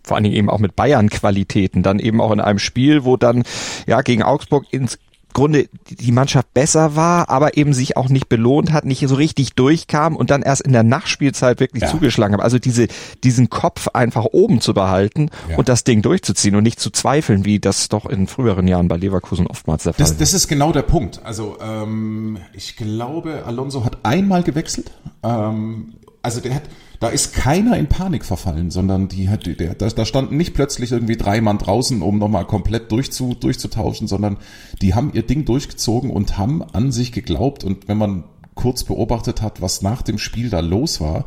vor 0.08 0.16
allen 0.16 0.24
Dingen 0.24 0.38
eben 0.38 0.50
auch 0.50 0.60
mit 0.60 0.76
Bayern-Qualitäten, 0.78 1.84
dann 1.84 2.00
eben 2.00 2.22
auch 2.22 2.32
in 2.32 2.40
einem 2.40 2.60
Spiel, 2.60 3.04
wo 3.04 3.18
dann 3.18 3.44
ja 3.86 4.02
gegen 4.02 4.24
Augsburg 4.24 4.66
ins 4.72 4.98
Grunde 5.34 5.70
die 5.90 6.12
Mannschaft 6.12 6.54
besser 6.54 6.96
war, 6.96 7.30
aber 7.30 7.58
eben 7.58 7.74
sich 7.74 7.96
auch 7.96 8.10
nicht 8.10 8.28
belohnt 8.28 8.72
hat, 8.72 8.86
nicht 8.86 9.06
so 9.08 9.16
richtig 9.16 9.54
durchkam 9.54 10.16
und 10.16 10.32
dann 10.32 10.42
erst 10.42 10.62
in 10.62 10.74
der 10.74 10.84
Nachspielzeit 10.84 11.60
wirklich 11.60 11.84
ja. 11.84 11.90
zugeschlagen 11.90 12.34
hat. 12.36 12.42
Also 12.42 12.60
diese, 12.60 12.88
diesen 13.24 13.50
Kopf 13.50 13.88
einfach 13.90 14.26
oben 14.26 14.62
zu 14.62 14.74
behalten 14.74 15.30
ja. 15.50 15.58
und 15.58 15.70
das 15.70 15.84
Ding 15.84 16.02
durchzuziehen 16.02 16.56
und 16.56 16.64
nicht 16.64 16.80
zu 16.80 16.90
zweifeln, 16.90 17.46
wie 17.46 17.60
das 17.60 17.90
doch 17.90 18.06
in 18.06 18.28
früheren 18.28 18.68
Jahren 18.68 18.88
bei 18.88 18.98
Leverkusen 18.98 19.48
oftmals 19.48 19.84
der 19.84 19.94
Fall 19.94 20.04
das, 20.04 20.12
war. 20.12 20.20
Das 20.20 20.34
ist 20.34 20.48
genau 20.48 20.72
der 20.72 20.82
Punkt. 20.82 21.22
Also 21.24 21.58
ähm, 21.62 22.40
ich 22.54 22.76
glaube, 22.76 23.44
Alonso 23.46 23.86
hat 23.86 24.00
einmal 24.04 24.44
gewechselt. 24.44 24.92
Ähm, 25.24 25.94
also 26.22 26.42
der 26.42 26.56
hat 26.56 26.64
da 27.00 27.10
ist 27.10 27.34
keiner 27.34 27.78
in 27.78 27.88
Panik 27.88 28.26
verfallen, 28.26 28.72
sondern 28.72 29.08
die 29.08 29.30
hat, 29.30 29.46
der, 29.46 29.76
da, 29.76 29.88
da 29.88 30.06
standen 30.06 30.38
nicht 30.38 30.54
plötzlich 30.54 30.92
irgendwie 30.92 31.18
drei 31.18 31.42
Mann 31.42 31.60
draußen, 31.60 32.02
um 32.02 32.18
nochmal 32.18 32.46
komplett 32.46 32.92
durchzu, 32.92 33.36
durchzutauschen, 33.36 34.08
sondern 34.08 34.38
die 34.82 34.96
haben 34.96 35.12
ihr 35.14 35.24
Ding 35.24 35.46
durchgezogen 35.46 36.10
und 36.10 36.38
haben 36.38 36.64
an 36.64 36.92
sich 36.92 37.12
geglaubt. 37.12 37.64
Und 37.64 37.88
wenn 37.88 37.98
man 37.98 38.24
kurz 38.56 38.84
beobachtet 38.84 39.42
hat, 39.42 39.62
was 39.62 39.82
nach 39.82 40.02
dem 40.02 40.18
Spiel 40.18 40.50
da 40.50 40.60
los 40.60 41.00
war, 41.00 41.26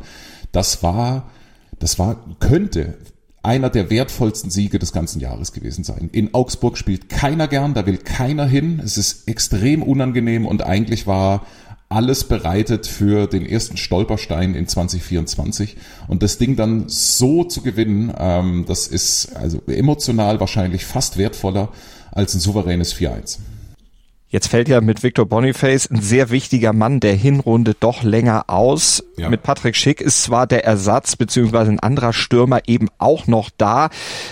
das 0.51 0.83
war, 0.83 1.29
das 1.79 1.97
war, 1.97 2.17
könnte 2.39 2.97
einer 3.43 3.69
der 3.69 3.89
wertvollsten 3.89 4.51
Siege 4.51 4.77
des 4.77 4.91
ganzen 4.91 5.19
Jahres 5.19 5.51
gewesen 5.51 5.83
sein. 5.83 6.09
In 6.11 6.33
Augsburg 6.33 6.77
spielt 6.77 7.09
keiner 7.09 7.47
gern, 7.47 7.73
da 7.73 7.85
will 7.85 7.97
keiner 7.97 8.45
hin. 8.45 8.79
Es 8.83 8.97
ist 8.97 9.27
extrem 9.27 9.81
unangenehm 9.81 10.45
und 10.45 10.61
eigentlich 10.61 11.07
war 11.07 11.45
alles 11.91 12.23
bereitet 12.23 12.87
für 12.87 13.27
den 13.27 13.45
ersten 13.45 13.77
Stolperstein 13.77 14.55
in 14.55 14.67
2024 14.67 15.75
und 16.07 16.23
das 16.23 16.37
Ding 16.37 16.55
dann 16.55 16.85
so 16.87 17.43
zu 17.43 17.61
gewinnen, 17.61 18.13
ähm, 18.17 18.65
das 18.67 18.87
ist 18.87 19.35
also 19.35 19.61
emotional 19.67 20.39
wahrscheinlich 20.39 20.85
fast 20.85 21.17
wertvoller 21.17 21.69
als 22.11 22.33
ein 22.33 22.39
souveränes 22.39 22.95
4-1. 22.95 23.39
Jetzt 24.31 24.47
fällt 24.47 24.69
ja 24.69 24.79
mit 24.79 25.03
Victor 25.03 25.25
Boniface 25.25 25.91
ein 25.91 25.99
sehr 25.99 26.29
wichtiger 26.29 26.71
Mann 26.71 27.01
der 27.01 27.13
Hinrunde 27.13 27.75
doch 27.77 28.01
länger 28.01 28.45
aus. 28.47 29.03
Ja. 29.17 29.29
Mit 29.29 29.43
Patrick 29.43 29.75
Schick 29.75 29.99
ist 29.99 30.23
zwar 30.23 30.47
der 30.47 30.63
Ersatz 30.63 31.17
beziehungsweise 31.17 31.69
ein 31.69 31.81
anderer 31.81 32.13
Stürmer 32.13 32.61
eben 32.65 32.87
auch 32.97 33.27
noch 33.27 33.49
da, 33.57 33.89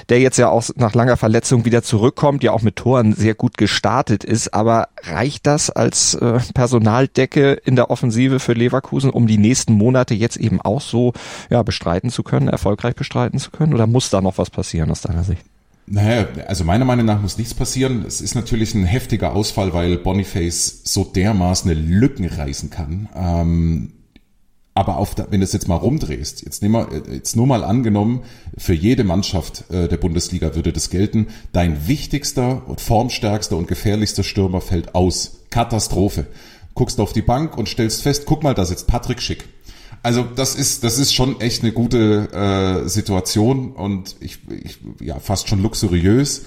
der 0.07 0.21
jetzt 0.21 0.37
ja 0.37 0.47
auch 0.47 0.63
nach 0.77 0.93
langer 0.93 1.17
Verletzung 1.17 1.65
wieder 1.65 1.83
zurückkommt, 1.83 2.43
ja 2.43 2.53
auch 2.53 2.61
mit 2.61 2.77
Toren 2.77 3.11
sehr 3.11 3.35
gut 3.35 3.57
gestartet 3.57 4.23
ist. 4.23 4.53
Aber 4.53 4.87
reicht 5.03 5.45
das 5.45 5.69
als 5.69 6.13
äh, 6.13 6.39
Personaldecke 6.53 7.51
in 7.65 7.75
der 7.75 7.91
Offensive 7.91 8.39
für 8.39 8.53
Leverkusen, 8.53 9.09
um 9.09 9.27
die 9.27 9.37
nächsten 9.37 9.73
Monate 9.73 10.13
jetzt 10.13 10.37
eben 10.37 10.61
auch 10.61 10.79
so 10.79 11.11
ja, 11.49 11.61
bestreiten 11.61 12.09
zu 12.09 12.23
können, 12.23 12.47
erfolgreich 12.47 12.95
bestreiten 12.95 13.37
zu 13.37 13.51
können? 13.51 13.73
Oder 13.73 13.85
muss 13.85 14.09
da 14.09 14.21
noch 14.21 14.37
was 14.37 14.49
passieren 14.49 14.91
aus 14.91 15.01
deiner 15.01 15.25
Sicht? 15.25 15.43
Naja, 15.89 16.27
also 16.47 16.63
meiner 16.63 16.85
Meinung 16.85 17.05
nach 17.05 17.21
muss 17.21 17.37
nichts 17.37 17.53
passieren. 17.53 18.05
Es 18.07 18.21
ist 18.21 18.35
natürlich 18.35 18.75
ein 18.75 18.85
heftiger 18.85 19.33
Ausfall, 19.33 19.73
weil 19.73 19.97
Boniface 19.97 20.81
so 20.83 21.03
dermaßen 21.03 21.71
Lücken 21.71 22.25
reißen 22.25 22.69
kann. 22.69 23.09
Ähm, 23.15 23.93
Aber 24.75 24.97
auf 24.97 25.15
der, 25.15 25.31
wenn 25.31 25.41
du 25.41 25.45
es 25.45 25.51
jetzt 25.51 25.67
mal 25.67 25.75
rumdrehst, 25.75 26.43
jetzt, 26.45 26.61
nehmen 26.61 26.75
wir, 26.75 27.13
jetzt 27.13 27.35
nur 27.35 27.47
mal 27.47 27.63
angenommen, 27.63 28.21
für 28.57 28.73
jede 28.73 29.03
Mannschaft 29.03 29.65
äh, 29.71 29.87
der 29.87 29.97
Bundesliga 29.97 30.55
würde 30.55 30.71
das 30.71 30.89
gelten, 30.89 31.27
dein 31.51 31.87
wichtigster 31.87 32.61
und 32.67 32.79
formstärkster 32.79 33.57
und 33.57 33.67
gefährlichster 33.67 34.23
Stürmer 34.23 34.61
fällt 34.61 34.95
aus. 34.95 35.39
Katastrophe. 35.49 36.27
Guckst 36.75 36.99
auf 36.99 37.11
die 37.11 37.23
Bank 37.23 37.57
und 37.57 37.67
stellst 37.67 38.03
fest, 38.03 38.23
guck 38.25 38.43
mal, 38.43 38.53
da 38.53 38.63
sitzt 38.63 38.87
Patrick 38.87 39.21
Schick. 39.21 39.43
Also 40.01 40.23
das 40.23 40.55
ist 40.55 40.83
das 40.83 40.97
ist 40.97 41.13
schon 41.13 41.41
echt 41.41 41.63
eine 41.63 41.71
gute 41.71 42.31
äh, 42.31 42.87
Situation 42.87 43.71
und 43.71 44.15
ich, 44.19 44.39
ich 44.63 44.79
ja 45.01 45.19
fast 45.19 45.49
schon 45.49 45.61
luxuriös. 45.61 46.45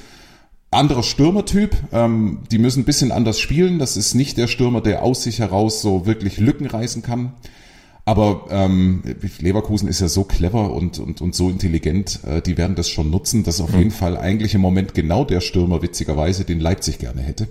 Anderer 0.71 1.02
Stürmertyp, 1.02 1.76
ähm, 1.92 2.40
die 2.50 2.56
müssen 2.56 2.80
ein 2.80 2.85
bisschen 2.87 3.12
anders 3.12 3.38
spielen. 3.38 3.78
Das 3.78 3.99
ist 3.99 4.14
nicht 4.14 4.38
der 4.38 4.47
Stürmer, 4.47 4.80
der 4.80 5.02
aus 5.02 5.23
sich 5.23 5.38
heraus 5.38 5.82
so 5.82 6.06
wirklich 6.06 6.38
Lücken 6.38 6.66
reißen 6.66 7.02
kann. 7.02 7.35
Aber 8.04 8.47
ähm, 8.50 9.02
Leverkusen 9.38 9.87
ist 9.87 10.00
ja 10.00 10.09
so 10.09 10.25
clever 10.25 10.73
und, 10.73 10.99
und, 10.99 11.21
und 11.21 11.35
so 11.35 11.50
intelligent, 11.50 12.21
äh, 12.25 12.40
die 12.40 12.56
werden 12.56 12.75
das 12.75 12.88
schon 12.88 13.11
nutzen. 13.11 13.44
Das 13.44 13.56
ist 13.56 13.61
auf 13.61 13.73
mhm. 13.73 13.78
jeden 13.78 13.90
Fall 13.90 14.16
eigentlich 14.16 14.54
im 14.54 14.61
Moment 14.61 14.94
genau 14.94 15.25
der 15.25 15.40
Stürmer, 15.40 15.82
witzigerweise, 15.82 16.44
den 16.44 16.59
Leipzig 16.59 16.99
gerne 16.99 17.21
hätte 17.21 17.47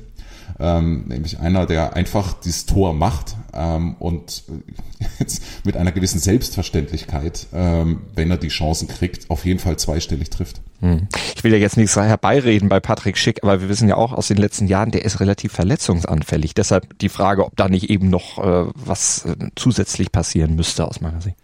ähm, 0.59 1.05
nämlich 1.07 1.39
einer, 1.39 1.65
der 1.65 1.95
einfach 1.95 2.33
dieses 2.33 2.65
Tor 2.65 2.93
macht 2.93 3.35
ähm, 3.53 3.95
und 3.99 4.43
jetzt 5.19 5.41
mit 5.63 5.77
einer 5.77 5.91
gewissen 5.91 6.19
Selbstverständlichkeit, 6.19 7.47
ähm, 7.53 8.01
wenn 8.15 8.31
er 8.31 8.37
die 8.37 8.49
Chancen 8.49 8.87
kriegt, 8.87 9.29
auf 9.29 9.45
jeden 9.45 9.59
Fall 9.59 9.77
zweistellig 9.77 10.29
trifft. 10.29 10.61
Hm. 10.81 11.07
Ich 11.35 11.43
will 11.43 11.51
ja 11.51 11.59
jetzt 11.59 11.77
nichts 11.77 11.95
herbeireden 11.95 12.69
bei 12.69 12.79
Patrick 12.79 13.17
Schick, 13.17 13.43
aber 13.43 13.61
wir 13.61 13.69
wissen 13.69 13.87
ja 13.87 13.95
auch 13.95 14.13
aus 14.13 14.27
den 14.27 14.37
letzten 14.37 14.67
Jahren, 14.67 14.91
der 14.91 15.05
ist 15.05 15.19
relativ 15.19 15.51
verletzungsanfällig. 15.51 16.53
Deshalb 16.53 16.97
die 16.99 17.09
Frage, 17.09 17.45
ob 17.45 17.55
da 17.55 17.69
nicht 17.69 17.89
eben 17.89 18.09
noch 18.09 18.39
äh, 18.39 18.71
was 18.73 19.25
äh, 19.25 19.35
zusätzlich 19.55 20.11
passieren 20.11 20.55
müsste 20.55 20.87
aus 20.87 21.01
meiner 21.01 21.21
Sicht. 21.21 21.37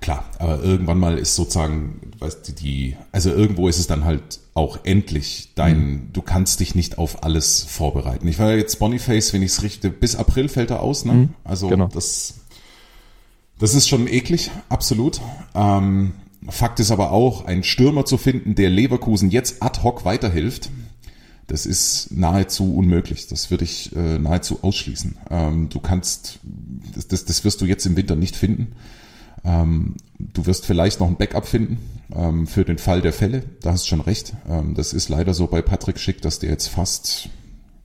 Klar, 0.00 0.24
aber 0.38 0.62
irgendwann 0.62 0.98
mal 0.98 1.16
ist 1.16 1.34
sozusagen, 1.34 2.12
weißt 2.18 2.46
du, 2.48 2.52
die, 2.52 2.94
also 3.10 3.30
irgendwo 3.30 3.68
ist 3.68 3.78
es 3.78 3.86
dann 3.86 4.04
halt 4.04 4.40
auch 4.54 4.84
endlich 4.84 5.50
dein, 5.56 5.78
mhm. 5.78 6.08
du 6.12 6.22
kannst 6.22 6.60
dich 6.60 6.74
nicht 6.74 6.98
auf 6.98 7.24
alles 7.24 7.64
vorbereiten. 7.64 8.28
Ich 8.28 8.38
war 8.38 8.50
ja 8.50 8.56
jetzt 8.56 8.78
Boniface, 8.78 9.32
wenn 9.32 9.42
ich 9.42 9.52
es 9.52 9.62
richte, 9.62 9.90
bis 9.90 10.14
April 10.14 10.48
fällt 10.48 10.70
er 10.70 10.80
aus, 10.80 11.04
ne? 11.04 11.12
Mhm, 11.12 11.28
also 11.42 11.68
genau. 11.68 11.88
das, 11.88 12.34
das 13.58 13.74
ist 13.74 13.88
schon 13.88 14.06
eklig, 14.06 14.50
absolut. 14.68 15.20
Ähm, 15.54 16.12
Fakt 16.48 16.78
ist 16.78 16.90
aber 16.90 17.10
auch, 17.10 17.46
einen 17.46 17.64
Stürmer 17.64 18.04
zu 18.04 18.16
finden, 18.16 18.54
der 18.54 18.70
Leverkusen 18.70 19.30
jetzt 19.30 19.62
ad 19.62 19.82
hoc 19.82 20.04
weiterhilft, 20.04 20.70
das 21.46 21.66
ist 21.66 22.08
nahezu 22.10 22.74
unmöglich. 22.74 23.26
Das 23.26 23.50
würde 23.50 23.64
ich 23.64 23.94
äh, 23.94 24.18
nahezu 24.18 24.62
ausschließen. 24.62 25.16
Ähm, 25.30 25.68
du 25.68 25.80
kannst, 25.80 26.38
das, 26.94 27.08
das, 27.08 27.24
das 27.24 27.44
wirst 27.44 27.60
du 27.60 27.66
jetzt 27.66 27.84
im 27.86 27.96
Winter 27.96 28.16
nicht 28.16 28.36
finden. 28.36 28.72
Ähm, 29.44 29.96
du 30.18 30.46
wirst 30.46 30.66
vielleicht 30.66 31.00
noch 31.00 31.08
ein 31.08 31.16
Backup 31.16 31.46
finden 31.46 31.78
ähm, 32.14 32.46
für 32.46 32.64
den 32.64 32.78
Fall 32.78 33.02
der 33.02 33.12
Fälle. 33.12 33.44
Da 33.60 33.72
hast 33.72 33.84
du 33.84 33.88
schon 33.88 34.00
recht. 34.00 34.34
Ähm, 34.48 34.74
das 34.74 34.92
ist 34.92 35.08
leider 35.08 35.34
so 35.34 35.46
bei 35.46 35.62
Patrick 35.62 35.98
Schick, 35.98 36.22
dass 36.22 36.38
der 36.38 36.50
jetzt 36.50 36.68
fast 36.68 37.28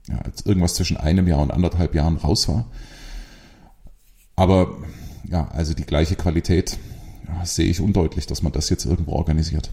ja, 0.08 0.18
jetzt 0.26 0.46
irgendwas 0.46 0.74
zwischen 0.74 0.96
einem 0.96 1.28
Jahr 1.28 1.40
und 1.40 1.50
anderthalb 1.50 1.94
Jahren 1.94 2.16
raus 2.16 2.48
war. 2.48 2.66
Aber 4.36 4.78
ja, 5.28 5.48
also 5.48 5.74
die 5.74 5.84
gleiche 5.84 6.16
Qualität 6.16 6.78
ja, 7.28 7.44
sehe 7.44 7.66
ich 7.66 7.80
undeutlich, 7.80 8.26
dass 8.26 8.42
man 8.42 8.52
das 8.52 8.70
jetzt 8.70 8.86
irgendwo 8.86 9.12
organisiert. 9.12 9.70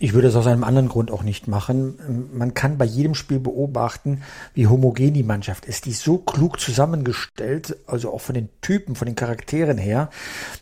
Ich 0.00 0.14
würde 0.14 0.28
es 0.28 0.36
aus 0.36 0.46
einem 0.46 0.62
anderen 0.62 0.88
Grund 0.88 1.10
auch 1.10 1.24
nicht 1.24 1.48
machen. 1.48 2.28
Man 2.32 2.54
kann 2.54 2.78
bei 2.78 2.84
jedem 2.84 3.14
Spiel 3.14 3.40
beobachten, 3.40 4.22
wie 4.54 4.68
homogen 4.68 5.12
die 5.12 5.24
Mannschaft 5.24 5.66
ist. 5.66 5.86
Die 5.86 5.90
ist 5.90 6.02
so 6.02 6.18
klug 6.18 6.60
zusammengestellt, 6.60 7.76
also 7.86 8.12
auch 8.12 8.20
von 8.20 8.36
den 8.36 8.48
Typen, 8.60 8.94
von 8.94 9.06
den 9.06 9.16
Charakteren 9.16 9.76
her, 9.76 10.10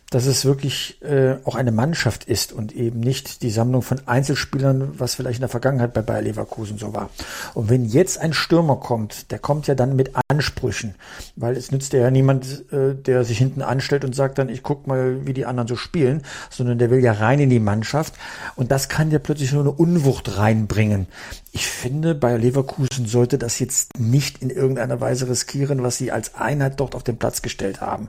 dass 0.09 0.25
es 0.25 0.45
wirklich 0.45 1.01
äh, 1.01 1.35
auch 1.43 1.55
eine 1.55 1.71
Mannschaft 1.71 2.23
ist 2.23 2.53
und 2.53 2.73
eben 2.73 3.01
nicht 3.01 3.41
die 3.41 3.51
Sammlung 3.51 3.81
von 3.81 3.99
Einzelspielern, 4.07 4.97
was 4.97 5.15
vielleicht 5.15 5.37
in 5.37 5.41
der 5.41 5.49
Vergangenheit 5.49 5.93
bei 5.93 6.01
Bayer 6.01 6.21
Leverkusen 6.21 6.77
so 6.77 6.93
war. 6.93 7.09
Und 7.53 7.69
wenn 7.69 7.85
jetzt 7.85 8.19
ein 8.19 8.33
Stürmer 8.33 8.77
kommt, 8.77 9.31
der 9.31 9.39
kommt 9.39 9.67
ja 9.67 9.75
dann 9.75 9.97
mit 9.97 10.13
Ansprüchen, 10.29 10.95
weil 11.35 11.57
es 11.57 11.71
nützt 11.71 11.91
ja 11.91 12.09
niemand, 12.09 12.71
äh, 12.71 12.95
der 12.95 13.25
sich 13.25 13.37
hinten 13.37 13.61
anstellt 13.61 14.05
und 14.05 14.15
sagt 14.15 14.37
dann, 14.37 14.47
ich 14.49 14.63
guck 14.63 14.87
mal, 14.87 15.27
wie 15.27 15.33
die 15.33 15.45
anderen 15.45 15.67
so 15.67 15.75
spielen, 15.75 16.23
sondern 16.49 16.77
der 16.79 16.89
will 16.89 17.03
ja 17.03 17.11
rein 17.11 17.39
in 17.39 17.49
die 17.49 17.59
Mannschaft 17.59 18.13
und 18.55 18.71
das 18.71 18.87
kann 18.87 19.11
ja 19.11 19.19
plötzlich 19.27 19.51
nur 19.51 19.63
eine 19.63 19.71
Unwucht 19.71 20.37
reinbringen. 20.37 21.05
Ich 21.51 21.67
finde, 21.67 22.15
Bayer 22.15 22.37
Leverkusen 22.37 23.07
sollte 23.07 23.37
das 23.37 23.59
jetzt 23.59 23.99
nicht 23.99 24.41
in 24.41 24.49
irgendeiner 24.49 25.01
Weise 25.01 25.27
riskieren, 25.27 25.83
was 25.83 25.97
sie 25.97 26.13
als 26.13 26.35
Einheit 26.35 26.79
dort 26.79 26.95
auf 26.95 27.03
den 27.03 27.17
Platz 27.17 27.41
gestellt 27.41 27.81
haben. 27.81 28.07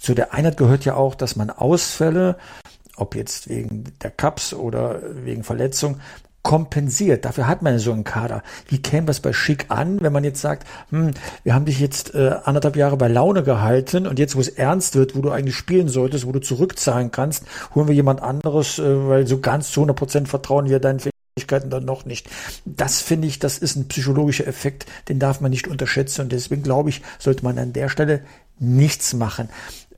Zu 0.00 0.12
der 0.12 0.34
Einheit 0.34 0.56
gehört 0.56 0.84
ja 0.84 0.96
auch, 0.96 1.14
dass 1.14 1.36
man 1.36 1.50
Ausfälle, 1.50 2.36
ob 2.96 3.14
jetzt 3.14 3.48
wegen 3.48 3.84
der 4.02 4.10
Cups 4.10 4.54
oder 4.54 5.00
wegen 5.24 5.44
Verletzung, 5.44 6.00
kompensiert. 6.46 7.24
Dafür 7.24 7.48
hat 7.48 7.62
man 7.62 7.80
so 7.80 7.92
einen 7.92 8.04
Kader. 8.04 8.44
Wie 8.68 8.80
käme 8.80 9.06
das 9.06 9.18
bei 9.18 9.32
Schick 9.32 9.66
an, 9.66 10.00
wenn 10.00 10.12
man 10.12 10.22
jetzt 10.22 10.40
sagt, 10.40 10.64
hm, 10.90 11.10
wir 11.42 11.54
haben 11.54 11.64
dich 11.64 11.80
jetzt 11.80 12.14
äh, 12.14 12.36
anderthalb 12.44 12.76
Jahre 12.76 12.96
bei 12.96 13.08
Laune 13.08 13.42
gehalten 13.42 14.06
und 14.06 14.20
jetzt, 14.20 14.36
wo 14.36 14.40
es 14.40 14.50
ernst 14.50 14.94
wird, 14.94 15.16
wo 15.16 15.22
du 15.22 15.32
eigentlich 15.32 15.56
spielen 15.56 15.88
solltest, 15.88 16.24
wo 16.24 16.30
du 16.30 16.38
zurückzahlen 16.38 17.10
kannst, 17.10 17.42
holen 17.74 17.88
wir 17.88 17.96
jemand 17.96 18.22
anderes, 18.22 18.78
äh, 18.78 19.08
weil 19.08 19.26
so 19.26 19.40
ganz 19.40 19.72
zu 19.72 19.80
100 19.80 19.96
Prozent 19.96 20.28
vertrauen 20.28 20.68
wir 20.68 20.78
deinen 20.78 21.00
Fähigkeiten 21.00 21.68
dann 21.68 21.84
noch 21.84 22.04
nicht. 22.04 22.30
Das 22.64 23.00
finde 23.00 23.26
ich, 23.26 23.40
das 23.40 23.58
ist 23.58 23.74
ein 23.74 23.88
psychologischer 23.88 24.46
Effekt, 24.46 24.86
den 25.08 25.18
darf 25.18 25.40
man 25.40 25.50
nicht 25.50 25.66
unterschätzen 25.66 26.20
und 26.20 26.32
deswegen 26.32 26.62
glaube 26.62 26.90
ich, 26.90 27.02
sollte 27.18 27.42
man 27.42 27.58
an 27.58 27.72
der 27.72 27.88
Stelle 27.88 28.20
nichts 28.60 29.14
machen 29.14 29.48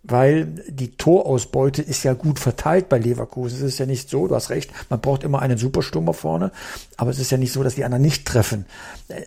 weil 0.03 0.47
die 0.69 0.97
Torausbeute 0.97 1.83
ist 1.83 2.03
ja 2.03 2.15
gut 2.15 2.39
verteilt 2.39 2.89
bei 2.89 2.99
Leverkusen. 2.99 3.59
Es 3.59 3.63
ist 3.63 3.79
ja 3.79 3.87
nicht 3.87 4.09
so, 4.09 4.27
du 4.27 4.35
hast 4.35 4.51
recht, 4.51 4.71
man 4.89 5.01
braucht 5.01 5.25
immer 5.25 5.41
einen 5.41 5.59
Superstürmer 5.59 6.15
vorne, 6.15 6.53
aber 6.97 7.11
es 7.11 7.19
ist 7.19 7.31
ja 7.31 7.39
nicht 7.39 7.53
so, 7.53 7.63
dass 7.63 7.75
die 7.75 7.85
anderen 7.85 8.03
nicht 8.03 8.27
treffen. 8.27 8.67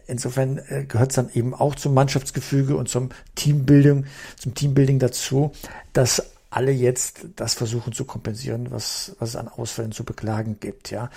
Insofern 0.08 0.60
äh, 0.70 0.86
gehört 0.88 1.12
es 1.12 1.16
dann 1.16 1.30
eben 1.34 1.54
auch 1.54 1.76
zum 1.76 1.94
Mannschaftsgefüge 1.94 2.76
und 2.76 2.90
zum 2.90 3.10
Teambuilding, 3.36 4.06
zum 4.38 4.54
Teambuilding 4.54 5.00
dazu, 5.00 5.52
dass 5.94 6.24
alle 6.50 6.72
jetzt 6.72 7.22
das 7.38 7.54
versuchen 7.54 7.94
zu 7.94 8.04
kompensieren, 8.04 8.72
was, 8.72 9.16
was 9.20 9.30
es 9.30 9.36
an 9.38 9.48
Ausfällen 9.48 9.94
zu 9.94 10.04
beklagen 10.04 10.58
gibt, 10.60 10.92
ja 10.92 11.10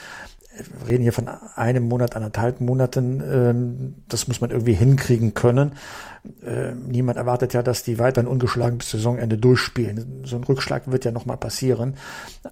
wir 0.56 0.88
reden 0.88 1.02
hier 1.02 1.12
von 1.12 1.28
einem 1.28 1.88
Monat, 1.88 2.16
anderthalb 2.16 2.60
Monaten. 2.60 3.22
Ähm, 3.26 3.94
das 4.08 4.28
muss 4.28 4.40
man 4.40 4.50
irgendwie 4.50 4.74
hinkriegen 4.74 5.34
können. 5.34 5.72
Ähm, 6.44 6.88
niemand 6.88 7.18
erwartet 7.18 7.52
ja, 7.54 7.62
dass 7.62 7.82
die 7.82 7.98
weiterhin 7.98 8.28
ungeschlagen 8.28 8.78
bis 8.78 8.90
Saisonende 8.90 9.36
durchspielen. 9.36 10.22
So 10.24 10.36
ein 10.36 10.44
Rückschlag 10.44 10.90
wird 10.90 11.04
ja 11.04 11.10
nochmal 11.10 11.36
passieren. 11.36 11.94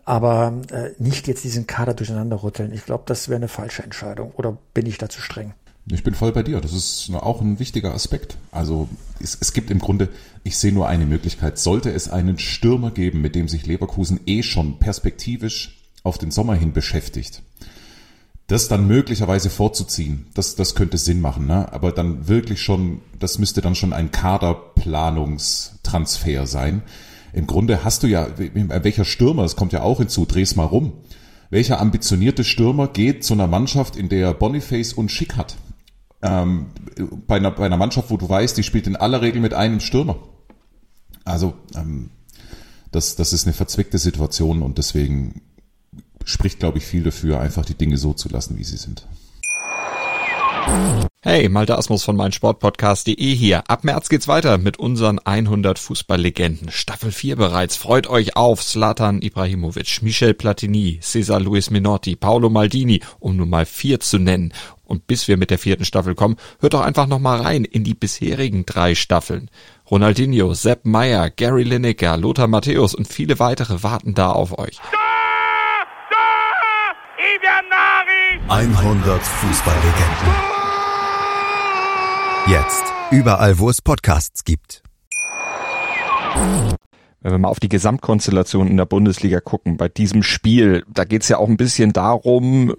Aber 0.04 0.60
äh, 0.70 0.90
nicht 0.98 1.28
jetzt 1.28 1.44
diesen 1.44 1.66
Kader 1.66 1.94
durcheinander 1.94 2.42
rütteln. 2.42 2.72
Ich 2.72 2.84
glaube, 2.84 3.04
das 3.06 3.28
wäre 3.28 3.36
eine 3.36 3.48
falsche 3.48 3.82
Entscheidung. 3.82 4.32
Oder 4.32 4.56
bin 4.74 4.86
ich 4.86 4.98
da 4.98 5.08
zu 5.08 5.20
streng? 5.20 5.54
Ich 5.90 6.04
bin 6.04 6.14
voll 6.14 6.32
bei 6.32 6.42
dir. 6.42 6.60
Das 6.60 6.72
ist 6.72 7.10
auch 7.12 7.40
ein 7.40 7.58
wichtiger 7.58 7.92
Aspekt. 7.92 8.36
Also 8.52 8.88
es, 9.20 9.36
es, 9.40 9.52
gibt 9.52 9.70
im 9.70 9.80
Grunde, 9.80 10.08
ich 10.44 10.58
sehe 10.58 10.72
nur 10.72 10.88
eine 10.88 11.06
Möglichkeit. 11.06 11.58
Sollte 11.58 11.90
es 11.90 12.08
einen 12.08 12.38
Stürmer 12.38 12.90
geben, 12.90 13.20
mit 13.20 13.34
dem 13.34 13.48
sich 13.48 13.66
Leverkusen 13.66 14.20
eh 14.26 14.42
schon 14.42 14.78
perspektivisch 14.78 15.78
auf 16.04 16.18
den 16.18 16.30
Sommer 16.30 16.54
hin 16.54 16.72
beschäftigt, 16.72 17.42
das 18.52 18.68
dann 18.68 18.86
möglicherweise 18.86 19.48
vorzuziehen, 19.48 20.26
das, 20.34 20.56
das 20.56 20.74
könnte 20.74 20.98
Sinn 20.98 21.22
machen, 21.22 21.46
ne? 21.46 21.72
aber 21.72 21.90
dann 21.90 22.28
wirklich 22.28 22.60
schon, 22.60 23.00
das 23.18 23.38
müsste 23.38 23.62
dann 23.62 23.74
schon 23.74 23.94
ein 23.94 24.10
Kaderplanungstransfer 24.10 26.46
sein. 26.46 26.82
Im 27.32 27.46
Grunde 27.46 27.82
hast 27.82 28.02
du 28.02 28.08
ja, 28.08 28.28
welcher 28.36 29.06
Stürmer, 29.06 29.44
das 29.44 29.56
kommt 29.56 29.72
ja 29.72 29.80
auch 29.82 29.96
hinzu, 29.98 30.26
dreh's 30.26 30.54
mal 30.54 30.66
rum. 30.66 30.92
Welcher 31.48 31.80
ambitionierte 31.80 32.44
Stürmer 32.44 32.88
geht 32.88 33.24
zu 33.24 33.32
einer 33.32 33.46
Mannschaft, 33.46 33.96
in 33.96 34.10
der 34.10 34.34
Boniface 34.34 34.92
und 34.92 35.10
Schick 35.10 35.38
hat? 35.38 35.56
Ähm, 36.20 36.66
bei, 37.26 37.36
einer, 37.36 37.52
bei 37.52 37.64
einer 37.64 37.78
Mannschaft, 37.78 38.10
wo 38.10 38.18
du 38.18 38.28
weißt, 38.28 38.58
die 38.58 38.64
spielt 38.64 38.86
in 38.86 38.96
aller 38.96 39.22
Regel 39.22 39.40
mit 39.40 39.54
einem 39.54 39.80
Stürmer. 39.80 40.18
Also 41.24 41.54
ähm, 41.74 42.10
das, 42.90 43.16
das 43.16 43.32
ist 43.32 43.46
eine 43.46 43.54
verzwickte 43.54 43.96
Situation 43.96 44.60
und 44.60 44.76
deswegen 44.76 45.40
spricht, 46.24 46.60
glaube 46.60 46.78
ich, 46.78 46.84
viel 46.84 47.02
dafür, 47.02 47.40
einfach 47.40 47.64
die 47.64 47.74
Dinge 47.74 47.96
so 47.96 48.12
zu 48.12 48.28
lassen, 48.28 48.58
wie 48.58 48.64
sie 48.64 48.76
sind. 48.76 49.06
Hey, 51.24 51.48
Malte 51.48 51.76
Asmus 51.76 52.02
von 52.02 52.16
meinsportpodcast.de 52.16 53.34
hier. 53.34 53.62
Ab 53.68 53.84
März 53.84 54.08
geht's 54.08 54.26
weiter 54.26 54.58
mit 54.58 54.78
unseren 54.78 55.18
100 55.18 55.78
Fußballlegenden. 55.78 56.70
Staffel 56.70 57.12
4 57.12 57.36
bereits. 57.36 57.76
Freut 57.76 58.08
euch 58.08 58.36
auf 58.36 58.62
Slatan 58.62 59.22
Ibrahimovic, 59.22 60.02
Michel 60.02 60.34
Platini, 60.34 60.98
Cesar 61.00 61.40
Luis 61.40 61.70
Minotti, 61.70 62.16
Paolo 62.16 62.50
Maldini, 62.50 63.02
um 63.20 63.36
nur 63.36 63.46
mal 63.46 63.66
vier 63.66 64.00
zu 64.00 64.18
nennen. 64.18 64.52
Und 64.84 65.06
bis 65.06 65.28
wir 65.28 65.36
mit 65.36 65.50
der 65.50 65.58
vierten 65.58 65.84
Staffel 65.84 66.14
kommen, 66.14 66.36
hört 66.60 66.74
doch 66.74 66.82
einfach 66.82 67.06
noch 67.06 67.20
mal 67.20 67.40
rein 67.40 67.64
in 67.64 67.84
die 67.84 67.94
bisherigen 67.94 68.66
drei 68.66 68.94
Staffeln. 68.94 69.48
Ronaldinho, 69.90 70.54
Sepp 70.54 70.84
Meyer, 70.86 71.30
Gary 71.30 71.62
Lineker, 71.62 72.16
Lothar 72.16 72.48
Matthäus 72.48 72.94
und 72.94 73.06
viele 73.06 73.38
weitere 73.38 73.82
warten 73.82 74.14
da 74.14 74.32
auf 74.32 74.58
euch. 74.58 74.78
100 78.48 79.22
Fußballlegenden. 79.22 80.34
Jetzt 82.48 82.84
überall, 83.10 83.58
wo 83.58 83.70
es 83.70 83.80
Podcasts 83.80 84.44
gibt. 84.44 84.82
wenn 87.20 87.32
wir 87.32 87.38
mal 87.38 87.48
auf 87.48 87.60
die 87.60 87.68
Gesamtkonstellation 87.68 88.66
in 88.66 88.76
der 88.76 88.84
Bundesliga 88.84 89.40
gucken, 89.40 89.76
bei 89.76 89.88
diesem 89.88 90.22
Spiel, 90.24 90.84
da 90.88 91.04
geht's 91.04 91.28
ja 91.28 91.38
auch 91.38 91.48
ein 91.48 91.56
bisschen 91.56 91.92
darum, 91.92 92.74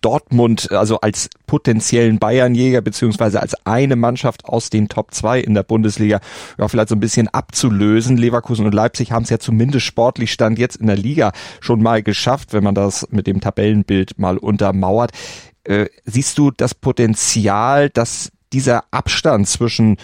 Dortmund, 0.00 0.70
also 0.72 1.00
als 1.00 1.28
potenziellen 1.46 2.18
Bayernjäger, 2.18 2.80
beziehungsweise 2.80 3.40
als 3.40 3.54
eine 3.66 3.96
Mannschaft 3.96 4.44
aus 4.44 4.70
den 4.70 4.88
Top 4.88 5.12
2 5.12 5.40
in 5.40 5.54
der 5.54 5.62
Bundesliga, 5.62 6.20
ja, 6.58 6.68
vielleicht 6.68 6.88
so 6.88 6.96
ein 6.96 7.00
bisschen 7.00 7.28
abzulösen. 7.28 8.16
Leverkusen 8.16 8.66
und 8.66 8.74
Leipzig 8.74 9.12
haben 9.12 9.24
es 9.24 9.30
ja 9.30 9.38
zumindest 9.38 9.86
sportlich 9.86 10.32
Stand 10.32 10.58
jetzt 10.58 10.76
in 10.76 10.86
der 10.86 10.96
Liga 10.96 11.32
schon 11.60 11.82
mal 11.82 12.02
geschafft, 12.02 12.52
wenn 12.52 12.64
man 12.64 12.74
das 12.74 13.06
mit 13.10 13.26
dem 13.26 13.40
Tabellenbild 13.40 14.18
mal 14.18 14.38
untermauert. 14.38 15.12
Äh, 15.64 15.86
siehst 16.04 16.38
du 16.38 16.50
das 16.50 16.74
Potenzial, 16.74 17.90
dass 17.90 18.30
dieser 18.52 18.84
Abstand 18.90 19.48
zwischen 19.48 19.96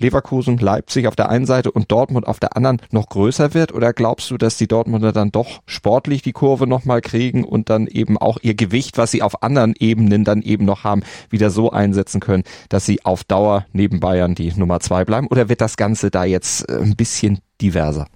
Leverkusen, 0.00 0.58
Leipzig 0.58 1.06
auf 1.06 1.16
der 1.16 1.28
einen 1.28 1.46
Seite 1.46 1.70
und 1.70 1.92
Dortmund 1.92 2.26
auf 2.26 2.40
der 2.40 2.56
anderen 2.56 2.80
noch 2.90 3.08
größer 3.08 3.54
wird? 3.54 3.72
Oder 3.72 3.92
glaubst 3.92 4.30
du, 4.30 4.38
dass 4.38 4.56
die 4.56 4.68
Dortmunder 4.68 5.12
dann 5.12 5.30
doch 5.30 5.60
sportlich 5.66 6.22
die 6.22 6.32
Kurve 6.32 6.66
nochmal 6.66 7.00
kriegen 7.00 7.44
und 7.44 7.70
dann 7.70 7.86
eben 7.86 8.18
auch 8.18 8.38
ihr 8.42 8.54
Gewicht, 8.54 8.98
was 8.98 9.10
sie 9.10 9.22
auf 9.22 9.42
anderen 9.42 9.74
Ebenen 9.78 10.24
dann 10.24 10.42
eben 10.42 10.64
noch 10.64 10.84
haben, 10.84 11.02
wieder 11.28 11.50
so 11.50 11.70
einsetzen 11.70 12.20
können, 12.20 12.44
dass 12.68 12.86
sie 12.86 13.04
auf 13.04 13.24
Dauer 13.24 13.66
neben 13.72 14.00
Bayern 14.00 14.34
die 14.34 14.52
Nummer 14.54 14.80
zwei 14.80 15.04
bleiben? 15.04 15.28
Oder 15.28 15.48
wird 15.48 15.60
das 15.60 15.76
Ganze 15.76 16.10
da 16.10 16.24
jetzt 16.24 16.68
äh, 16.68 16.78
ein 16.80 16.96
bisschen 16.96 17.40
diverser? 17.60 18.06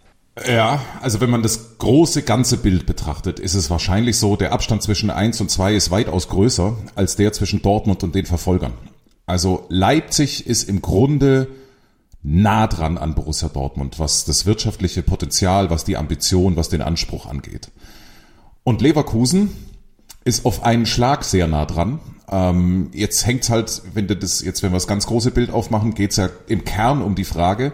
Ja, 0.48 0.82
also 1.00 1.20
wenn 1.20 1.30
man 1.30 1.42
das 1.42 1.78
große 1.78 2.22
ganze 2.22 2.56
Bild 2.56 2.86
betrachtet, 2.86 3.38
ist 3.38 3.54
es 3.54 3.70
wahrscheinlich 3.70 4.18
so, 4.18 4.34
der 4.34 4.52
Abstand 4.52 4.82
zwischen 4.82 5.10
eins 5.10 5.40
und 5.40 5.48
zwei 5.48 5.74
ist 5.74 5.92
weitaus 5.92 6.28
größer 6.28 6.76
als 6.96 7.14
der 7.14 7.32
zwischen 7.32 7.62
Dortmund 7.62 8.02
und 8.02 8.16
den 8.16 8.26
Verfolgern. 8.26 8.72
Also 9.26 9.66
Leipzig 9.68 10.46
ist 10.46 10.68
im 10.68 10.82
Grunde 10.82 11.48
nah 12.24 12.66
dran 12.66 12.98
an 12.98 13.14
Borussia 13.14 13.48
Dortmund, 13.48 13.98
was 14.00 14.24
das 14.24 14.46
wirtschaftliche 14.46 15.02
Potenzial, 15.02 15.70
was 15.70 15.84
die 15.84 15.96
Ambition, 15.96 16.56
was 16.56 16.70
den 16.70 16.82
Anspruch 16.82 17.26
angeht. 17.26 17.70
Und 18.64 18.80
Leverkusen 18.80 19.50
ist 20.24 20.46
auf 20.46 20.64
einen 20.64 20.86
Schlag 20.86 21.22
sehr 21.22 21.46
nah 21.46 21.66
dran. 21.66 22.00
Ähm, 22.30 22.90
jetzt 22.94 23.26
hängt's 23.26 23.50
halt, 23.50 23.82
wenn 23.92 24.08
du 24.08 24.16
das, 24.16 24.40
jetzt 24.40 24.62
wenn 24.62 24.72
wir 24.72 24.76
das 24.76 24.86
ganz 24.86 25.06
große 25.06 25.30
Bild 25.32 25.50
aufmachen, 25.50 25.94
geht's 25.94 26.16
ja 26.16 26.30
im 26.46 26.64
Kern 26.64 27.02
um 27.02 27.14
die 27.14 27.24
Frage, 27.24 27.72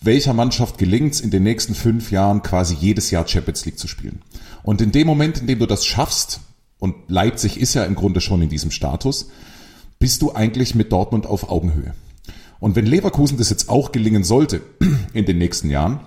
welcher 0.00 0.32
Mannschaft 0.32 0.78
gelingt's 0.78 1.20
in 1.20 1.30
den 1.30 1.42
nächsten 1.42 1.74
fünf 1.74 2.10
Jahren 2.10 2.42
quasi 2.42 2.74
jedes 2.74 3.10
Jahr 3.10 3.28
Champions 3.28 3.66
League 3.66 3.78
zu 3.78 3.86
spielen. 3.86 4.22
Und 4.62 4.80
in 4.80 4.92
dem 4.92 5.06
Moment, 5.06 5.40
in 5.40 5.46
dem 5.46 5.58
du 5.58 5.66
das 5.66 5.84
schaffst, 5.84 6.40
und 6.78 6.94
Leipzig 7.08 7.60
ist 7.60 7.74
ja 7.74 7.84
im 7.84 7.96
Grunde 7.96 8.20
schon 8.20 8.40
in 8.40 8.48
diesem 8.48 8.70
Status, 8.70 9.28
bist 9.98 10.22
du 10.22 10.32
eigentlich 10.32 10.74
mit 10.74 10.92
Dortmund 10.92 11.26
auf 11.26 11.50
Augenhöhe. 11.50 11.92
Und 12.60 12.76
wenn 12.76 12.86
Leverkusen 12.86 13.38
das 13.38 13.50
jetzt 13.50 13.68
auch 13.68 13.92
gelingen 13.92 14.24
sollte 14.24 14.60
in 15.12 15.24
den 15.24 15.38
nächsten 15.38 15.70
Jahren, 15.70 16.00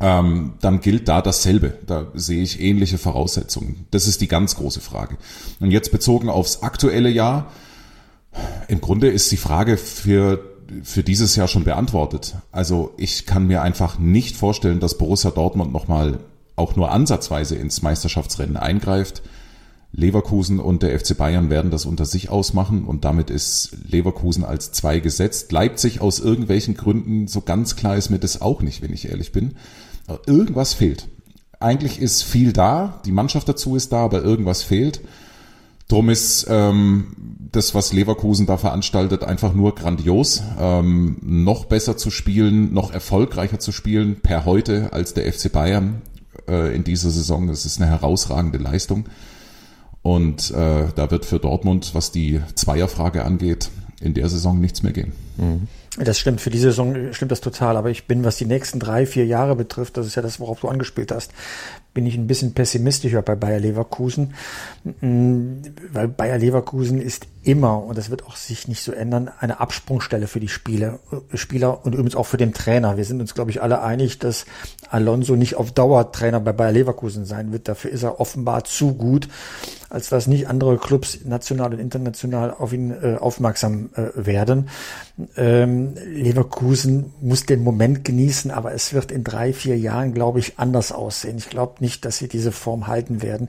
ähm, 0.00 0.54
dann 0.60 0.80
gilt 0.80 1.08
da 1.08 1.22
dasselbe. 1.22 1.78
Da 1.86 2.08
sehe 2.14 2.42
ich 2.42 2.60
ähnliche 2.60 2.98
Voraussetzungen. 2.98 3.86
Das 3.90 4.08
ist 4.08 4.20
die 4.20 4.28
ganz 4.28 4.56
große 4.56 4.80
Frage. 4.80 5.16
Und 5.60 5.70
jetzt 5.70 5.92
bezogen 5.92 6.28
aufs 6.28 6.62
aktuelle 6.62 7.08
Jahr, 7.08 7.52
im 8.68 8.80
Grunde 8.80 9.08
ist 9.08 9.30
die 9.30 9.36
Frage 9.36 9.76
für 9.76 10.52
für 10.82 11.02
dieses 11.02 11.36
Jahr 11.36 11.48
schon 11.48 11.64
beantwortet. 11.64 12.34
Also 12.50 12.94
ich 12.96 13.26
kann 13.26 13.46
mir 13.46 13.62
einfach 13.62 13.98
nicht 13.98 14.36
vorstellen, 14.36 14.80
dass 14.80 14.96
Borussia 14.96 15.30
Dortmund 15.30 15.72
nochmal 15.72 16.20
auch 16.56 16.76
nur 16.76 16.90
ansatzweise 16.90 17.56
ins 17.56 17.82
Meisterschaftsrennen 17.82 18.56
eingreift. 18.56 19.22
Leverkusen 19.92 20.58
und 20.58 20.82
der 20.82 20.98
FC 20.98 21.16
Bayern 21.16 21.50
werden 21.50 21.70
das 21.70 21.84
unter 21.84 22.06
sich 22.06 22.30
ausmachen 22.30 22.84
und 22.84 23.04
damit 23.04 23.28
ist 23.28 23.76
Leverkusen 23.86 24.42
als 24.42 24.72
zwei 24.72 25.00
gesetzt. 25.00 25.52
Leipzig 25.52 26.00
aus 26.00 26.18
irgendwelchen 26.18 26.74
Gründen, 26.74 27.28
so 27.28 27.42
ganz 27.42 27.76
klar 27.76 27.96
ist 27.96 28.08
mir 28.08 28.18
das 28.18 28.40
auch 28.40 28.62
nicht, 28.62 28.80
wenn 28.82 28.92
ich 28.92 29.10
ehrlich 29.10 29.32
bin. 29.32 29.54
Irgendwas 30.26 30.72
fehlt. 30.72 31.08
Eigentlich 31.60 32.00
ist 32.00 32.24
viel 32.24 32.52
da, 32.52 33.00
die 33.04 33.12
Mannschaft 33.12 33.48
dazu 33.48 33.76
ist 33.76 33.92
da, 33.92 33.98
aber 33.98 34.22
irgendwas 34.22 34.62
fehlt. 34.62 35.02
Drum 35.88 36.08
ist 36.08 36.46
ähm, 36.48 37.14
das, 37.52 37.74
was 37.74 37.92
Leverkusen 37.92 38.46
da 38.46 38.56
veranstaltet, 38.56 39.24
einfach 39.24 39.52
nur 39.52 39.74
grandios. 39.74 40.42
Ähm, 40.58 41.18
noch 41.20 41.66
besser 41.66 41.98
zu 41.98 42.10
spielen, 42.10 42.72
noch 42.72 42.92
erfolgreicher 42.92 43.58
zu 43.58 43.72
spielen 43.72 44.16
per 44.22 44.46
heute 44.46 44.94
als 44.94 45.12
der 45.12 45.30
FC 45.30 45.52
Bayern 45.52 46.00
äh, 46.48 46.74
in 46.74 46.82
dieser 46.82 47.10
Saison. 47.10 47.46
Das 47.46 47.66
ist 47.66 47.80
eine 47.80 47.90
herausragende 47.90 48.56
Leistung. 48.56 49.04
Und 50.02 50.50
äh, 50.50 50.88
da 50.94 51.10
wird 51.10 51.24
für 51.24 51.38
Dortmund, 51.38 51.94
was 51.94 52.10
die 52.10 52.40
Zweierfrage 52.54 53.24
angeht, 53.24 53.70
in 54.00 54.14
der 54.14 54.28
Saison 54.28 54.60
nichts 54.60 54.82
mehr 54.82 54.92
gehen. 54.92 55.12
Mhm. 55.36 55.68
Das 55.98 56.18
stimmt, 56.18 56.40
für 56.40 56.48
diese 56.48 56.68
Saison 56.68 57.12
stimmt 57.12 57.32
das 57.32 57.42
total. 57.42 57.76
Aber 57.76 57.90
ich 57.90 58.06
bin, 58.06 58.24
was 58.24 58.36
die 58.36 58.46
nächsten 58.46 58.80
drei, 58.80 59.04
vier 59.04 59.26
Jahre 59.26 59.54
betrifft, 59.54 59.96
das 59.96 60.06
ist 60.06 60.14
ja 60.14 60.22
das, 60.22 60.40
worauf 60.40 60.60
du 60.60 60.68
angespielt 60.68 61.12
hast, 61.12 61.32
bin 61.92 62.06
ich 62.06 62.16
ein 62.16 62.26
bisschen 62.26 62.54
pessimistischer 62.54 63.20
bei 63.20 63.34
Bayer 63.34 63.60
Leverkusen, 63.60 64.32
mm, 64.84 65.62
weil 65.92 66.08
Bayer 66.08 66.38
Leverkusen 66.38 67.00
ist 67.00 67.26
immer, 67.44 67.82
und 67.82 67.98
das 67.98 68.10
wird 68.10 68.24
auch 68.24 68.36
sich 68.36 68.68
nicht 68.68 68.82
so 68.82 68.92
ändern, 68.92 69.30
eine 69.40 69.60
Absprungstelle 69.60 70.26
für 70.26 70.40
die 70.40 70.48
Spieler, 70.48 71.00
äh, 71.32 71.36
Spieler 71.36 71.84
und 71.84 71.92
übrigens 71.94 72.14
auch 72.14 72.26
für 72.26 72.36
den 72.36 72.52
Trainer. 72.52 72.96
Wir 72.96 73.04
sind 73.04 73.20
uns, 73.20 73.34
glaube 73.34 73.50
ich, 73.50 73.62
alle 73.62 73.82
einig, 73.82 74.18
dass 74.18 74.46
Alonso 74.90 75.36
nicht 75.36 75.56
auf 75.56 75.72
Dauer 75.72 76.12
Trainer 76.12 76.40
bei 76.40 76.52
Bayer 76.52 76.72
Leverkusen 76.72 77.24
sein 77.24 77.52
wird. 77.52 77.68
Dafür 77.68 77.90
ist 77.90 78.02
er 78.02 78.20
offenbar 78.20 78.64
zu 78.64 78.94
gut, 78.94 79.28
als 79.90 80.08
dass 80.08 80.26
nicht 80.26 80.48
andere 80.48 80.78
Clubs 80.78 81.18
national 81.24 81.74
und 81.74 81.80
international 81.80 82.50
auf 82.52 82.72
ihn 82.72 82.90
äh, 82.90 83.16
aufmerksam 83.18 83.90
äh, 83.94 84.10
werden. 84.14 84.68
Ähm, 85.36 85.94
Leverkusen 86.06 87.12
muss 87.20 87.44
den 87.44 87.62
Moment 87.62 88.04
genießen, 88.04 88.50
aber 88.50 88.72
es 88.72 88.94
wird 88.94 89.12
in 89.12 89.24
drei, 89.24 89.52
vier 89.52 89.76
Jahren, 89.78 90.14
glaube 90.14 90.38
ich, 90.38 90.58
anders 90.58 90.92
aussehen. 90.92 91.36
Ich 91.38 91.50
glaube 91.50 91.74
nicht, 91.80 92.04
dass 92.04 92.18
sie 92.18 92.28
diese 92.28 92.52
Form 92.52 92.86
halten 92.86 93.22
werden, 93.22 93.48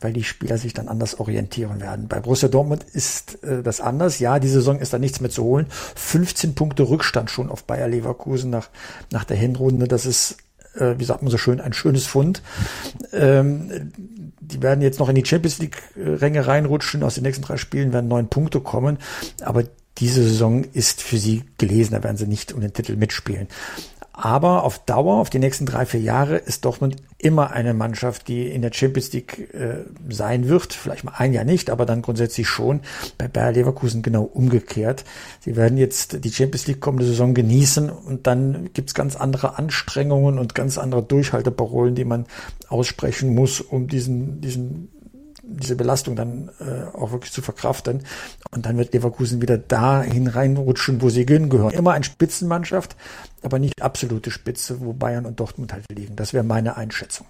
weil 0.00 0.12
die 0.12 0.24
Spieler 0.24 0.58
sich 0.58 0.74
dann 0.74 0.88
anders 0.88 1.20
orientieren 1.20 1.80
werden. 1.80 2.08
Bei 2.08 2.20
Borussia 2.20 2.48
Dortmund 2.48 2.84
ist 2.92 3.33
äh, 3.42 3.62
das 3.62 3.80
anders. 3.80 4.18
Ja, 4.18 4.38
die 4.38 4.48
Saison 4.48 4.78
ist 4.78 4.92
da 4.92 4.98
nichts 4.98 5.20
mehr 5.20 5.30
zu 5.30 5.44
holen. 5.44 5.66
15 5.96 6.54
Punkte 6.54 6.88
Rückstand 6.88 7.30
schon 7.30 7.50
auf 7.50 7.64
Bayer 7.64 7.88
Leverkusen 7.88 8.50
nach, 8.50 8.68
nach 9.10 9.24
der 9.24 9.36
Hinrunde. 9.36 9.88
Das 9.88 10.06
ist 10.06 10.36
äh, 10.76 10.98
wie 10.98 11.04
sagt 11.04 11.22
man 11.22 11.30
so 11.30 11.38
schön, 11.38 11.60
ein 11.60 11.72
schönes 11.72 12.06
Fund. 12.06 12.42
Ähm, 13.12 13.92
die 14.40 14.62
werden 14.62 14.82
jetzt 14.82 14.98
noch 14.98 15.08
in 15.08 15.14
die 15.14 15.24
Champions 15.24 15.58
League-Ränge 15.58 16.46
reinrutschen. 16.46 17.02
Aus 17.02 17.14
den 17.14 17.24
nächsten 17.24 17.44
drei 17.44 17.56
Spielen 17.56 17.92
werden 17.92 18.08
neun 18.08 18.28
Punkte 18.28 18.60
kommen. 18.60 18.98
Aber 19.42 19.64
diese 19.98 20.22
Saison 20.22 20.64
ist 20.64 21.02
für 21.02 21.18
sie 21.18 21.44
gelesen. 21.58 21.92
Da 21.92 22.02
werden 22.02 22.16
sie 22.16 22.26
nicht 22.26 22.52
um 22.52 22.60
den 22.60 22.72
Titel 22.72 22.96
mitspielen. 22.96 23.48
Aber 24.16 24.62
auf 24.62 24.78
Dauer, 24.78 25.16
auf 25.16 25.28
die 25.28 25.40
nächsten 25.40 25.66
drei, 25.66 25.86
vier 25.86 26.00
Jahre, 26.00 26.36
ist 26.36 26.64
Dortmund 26.64 26.96
immer 27.18 27.50
eine 27.50 27.74
Mannschaft, 27.74 28.28
die 28.28 28.46
in 28.46 28.62
der 28.62 28.72
Champions 28.72 29.12
League 29.12 29.52
äh, 29.52 29.86
sein 30.08 30.48
wird. 30.48 30.72
Vielleicht 30.72 31.02
mal 31.02 31.14
ein 31.16 31.32
Jahr 31.32 31.44
nicht, 31.44 31.68
aber 31.68 31.84
dann 31.84 32.00
grundsätzlich 32.00 32.46
schon. 32.46 32.80
Bei 33.18 33.26
Bayer 33.26 33.50
Leverkusen 33.50 34.02
genau 34.02 34.22
umgekehrt. 34.22 35.04
Sie 35.40 35.56
werden 35.56 35.78
jetzt 35.78 36.24
die 36.24 36.30
Champions 36.30 36.68
League 36.68 36.80
kommende 36.80 37.06
Saison 37.06 37.34
genießen 37.34 37.90
und 37.90 38.28
dann 38.28 38.70
gibt's 38.72 38.94
ganz 38.94 39.16
andere 39.16 39.58
Anstrengungen 39.58 40.38
und 40.38 40.54
ganz 40.54 40.78
andere 40.78 41.02
Durchhalteparolen, 41.02 41.96
die 41.96 42.04
man 42.04 42.26
aussprechen 42.68 43.34
muss, 43.34 43.60
um 43.60 43.88
diesen, 43.88 44.40
diesen 44.40 44.90
diese 45.46 45.76
Belastung 45.76 46.16
dann 46.16 46.50
äh, 46.60 46.96
auch 46.96 47.12
wirklich 47.12 47.32
zu 47.32 47.42
verkraften. 47.42 48.02
Und 48.50 48.66
dann 48.66 48.76
wird 48.78 48.92
Leverkusen 48.92 49.42
wieder 49.42 49.58
dahin 49.58 50.26
reinrutschen, 50.26 51.02
wo 51.02 51.08
sie 51.08 51.26
gehören. 51.26 51.70
Immer 51.72 51.92
eine 51.92 52.04
Spitzenmannschaft, 52.04 52.96
aber 53.42 53.58
nicht 53.58 53.82
absolute 53.82 54.30
Spitze, 54.30 54.80
wo 54.80 54.92
Bayern 54.92 55.26
und 55.26 55.40
Dortmund 55.40 55.72
halt 55.72 55.84
liegen. 55.90 56.16
Das 56.16 56.32
wäre 56.32 56.44
meine 56.44 56.76
Einschätzung. 56.76 57.26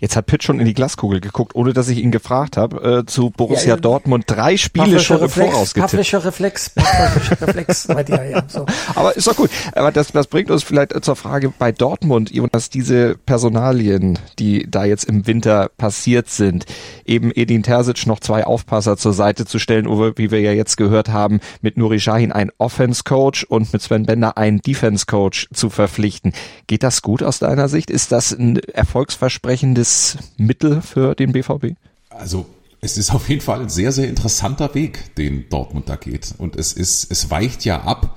Jetzt 0.00 0.16
hat 0.16 0.26
Pitt 0.26 0.42
schon 0.42 0.58
in 0.60 0.66
die 0.66 0.72
Glaskugel 0.72 1.20
geguckt, 1.20 1.54
ohne 1.54 1.74
dass 1.74 1.88
ich 1.88 1.98
ihn 1.98 2.10
gefragt 2.10 2.56
habe, 2.56 3.00
äh, 3.00 3.06
zu 3.06 3.28
Borussia 3.28 3.74
ja, 3.74 3.76
Dortmund 3.76 4.24
drei 4.26 4.56
Spiele 4.56 4.98
schon 4.98 5.18
Reflex, 5.18 5.46
im 5.46 5.52
Voraus 5.52 5.74
getippt. 5.74 5.90
Pavlischer 5.90 6.24
Reflex, 6.24 6.70
Pavlischer 6.70 7.40
Reflex 7.42 7.86
bei 7.88 8.02
dir, 8.02 8.24
ja. 8.24 8.42
So. 8.48 8.64
Aber 8.94 9.14
ist 9.14 9.26
doch 9.26 9.36
gut. 9.36 9.50
Aber 9.74 9.92
das, 9.92 10.12
das 10.12 10.26
bringt 10.26 10.50
uns 10.50 10.62
vielleicht 10.62 11.04
zur 11.04 11.16
Frage 11.16 11.52
bei 11.56 11.70
Dortmund, 11.70 12.32
dass 12.52 12.70
diese 12.70 13.16
Personalien, 13.26 14.18
die 14.38 14.66
da 14.70 14.84
jetzt 14.84 15.04
im 15.04 15.26
Winter 15.26 15.70
passiert 15.76 16.30
sind, 16.30 16.64
eben 17.04 17.30
Edin 17.34 17.62
Terzic 17.62 18.06
noch 18.06 18.20
zwei 18.20 18.46
Aufpasser 18.46 18.96
zur 18.96 19.12
Seite 19.12 19.44
zu 19.44 19.58
stellen, 19.58 19.86
wie 19.86 20.30
wir 20.30 20.40
ja 20.40 20.52
jetzt 20.52 20.78
gehört 20.78 21.10
haben, 21.10 21.40
mit 21.60 21.76
Nuri 21.76 21.98
Sahin 21.98 22.32
ein 22.32 22.50
Offense-Coach 22.56 23.44
und 23.44 23.72
mit 23.74 23.82
Sven 23.82 24.06
Bender 24.06 24.38
einen 24.38 24.62
Defense-Coach 24.62 25.48
zu 25.52 25.68
verpflichten. 25.68 26.32
Geht 26.66 26.82
das 26.82 27.02
gut 27.02 27.22
aus 27.22 27.38
deiner 27.38 27.68
Sicht? 27.68 27.90
Ist 27.90 28.12
das 28.12 28.32
ein 28.32 28.56
erfolgsversprechendes 28.58 29.89
Mittel 30.36 30.82
für 30.82 31.14
den 31.14 31.32
BVB? 31.32 31.76
Also 32.10 32.46
es 32.80 32.96
ist 32.96 33.14
auf 33.14 33.28
jeden 33.28 33.40
Fall 33.42 33.60
ein 33.60 33.68
sehr, 33.68 33.92
sehr 33.92 34.08
interessanter 34.08 34.74
Weg, 34.74 35.14
den 35.16 35.48
Dortmund 35.50 35.88
da 35.88 35.96
geht. 35.96 36.34
Und 36.38 36.56
es 36.56 36.72
ist, 36.72 37.10
es 37.10 37.30
weicht 37.30 37.64
ja 37.64 37.82
ab 37.82 38.16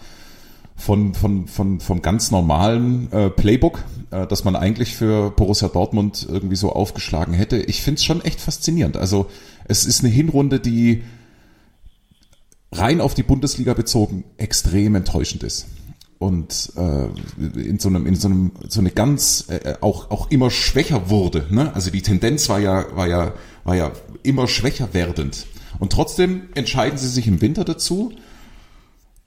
von, 0.75 1.13
von, 1.13 1.47
von, 1.47 1.79
vom 1.79 2.01
ganz 2.01 2.31
normalen 2.31 3.11
äh, 3.11 3.29
Playbook, 3.29 3.83
äh, 4.11 4.25
das 4.27 4.43
man 4.43 4.55
eigentlich 4.55 4.95
für 4.95 5.31
Borussia 5.31 5.67
Dortmund 5.67 6.25
irgendwie 6.29 6.55
so 6.55 6.71
aufgeschlagen 6.71 7.33
hätte. 7.33 7.57
Ich 7.57 7.81
finde 7.81 7.99
es 7.99 8.05
schon 8.05 8.23
echt 8.23 8.39
faszinierend. 8.39 8.97
Also 8.97 9.27
es 9.65 9.85
ist 9.85 10.01
eine 10.01 10.09
Hinrunde, 10.09 10.59
die 10.59 11.03
rein 12.71 13.01
auf 13.01 13.13
die 13.13 13.23
Bundesliga 13.23 13.73
bezogen 13.73 14.23
extrem 14.37 14.95
enttäuschend 14.95 15.43
ist. 15.43 15.67
Und 16.23 16.71
äh, 16.77 17.59
in 17.59 17.79
so 17.79 17.89
einem 17.89 18.05
in 18.05 18.15
so 18.15 18.29
einem 18.29 18.51
so 18.69 18.79
eine 18.79 18.91
ganz 18.91 19.45
äh, 19.49 19.75
auch 19.81 20.09
auch 20.09 20.31
immer 20.31 20.49
schwächer 20.49 21.09
wurde. 21.09 21.45
Ne? 21.49 21.75
Also 21.75 21.91
die 21.91 22.01
Tendenz 22.01 22.47
war 22.47 22.59
ja 22.59 22.85
war 22.95 23.07
ja 23.07 23.33
war 23.65 23.75
ja 23.75 23.91
immer 24.23 24.47
schwächer 24.47 24.93
werdend. 24.93 25.45
Und 25.79 25.91
trotzdem 25.91 26.43
entscheiden 26.55 26.97
sie 26.97 27.09
sich 27.09 27.27
im 27.27 27.41
Winter 27.41 27.65
dazu, 27.65 28.13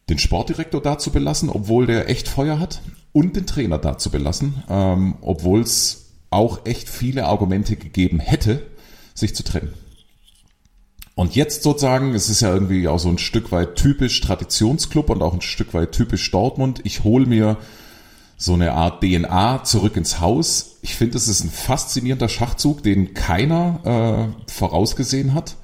den 0.09 0.19
Sportdirektor 0.19 0.81
da 0.81 0.97
zu 0.97 1.11
belassen, 1.11 1.51
obwohl 1.51 1.87
der 1.87 2.09
echt 2.09 2.29
Feuer 2.29 2.59
hat, 2.59 2.81
und 3.13 3.37
den 3.37 3.47
Trainer 3.47 3.79
da 3.79 3.99
zu 3.99 4.11
belassen, 4.11 4.63
ähm, 4.71 5.17
obwohl 5.21 5.61
es 5.61 6.13
auch 6.31 6.65
echt 6.65 6.89
viele 6.89 7.27
Argumente 7.27 7.77
gegeben 7.77 8.21
hätte, 8.21 8.63
sich 9.15 9.35
zu 9.35 9.43
trennen. 9.43 9.75
Und 11.17 11.35
jetzt 11.35 11.63
sozusagen, 11.63 12.15
es 12.15 12.29
ist 12.29 12.43
ja 12.43 12.53
irgendwie 12.53 12.89
auch 12.89 12.99
so 12.99 13.09
ein 13.09 13.17
Stück 13.17 13.51
weit 13.51 13.77
typisch 13.77 14.21
Traditionsclub 14.21 15.09
und 15.09 15.23
auch 15.23 15.33
ein 15.33 15.41
Stück 15.41 15.73
weit 15.73 15.93
typisch 15.93 16.31
Dortmund. 16.31 16.83
Ich 16.85 17.05
hole 17.05 17.25
mir 17.25 17.57
so 18.37 18.53
eine 18.53 18.73
Art 18.73 19.03
DNA 19.03 19.65
zurück 19.65 19.97
ins 19.97 20.21
Haus. 20.21 20.77
Ich 20.83 20.95
finde, 20.95 21.17
es 21.17 21.27
ist 21.27 21.43
ein 21.43 21.51
faszinierender 21.51 22.29
Schachzug, 22.29 22.83
den 22.83 23.15
keiner 23.15 24.35
äh, 24.47 24.53
vorausgesehen 24.53 25.33
hat. 25.33 25.57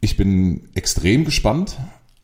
Ich 0.00 0.16
bin 0.16 0.68
extrem 0.74 1.24
gespannt. 1.24 1.76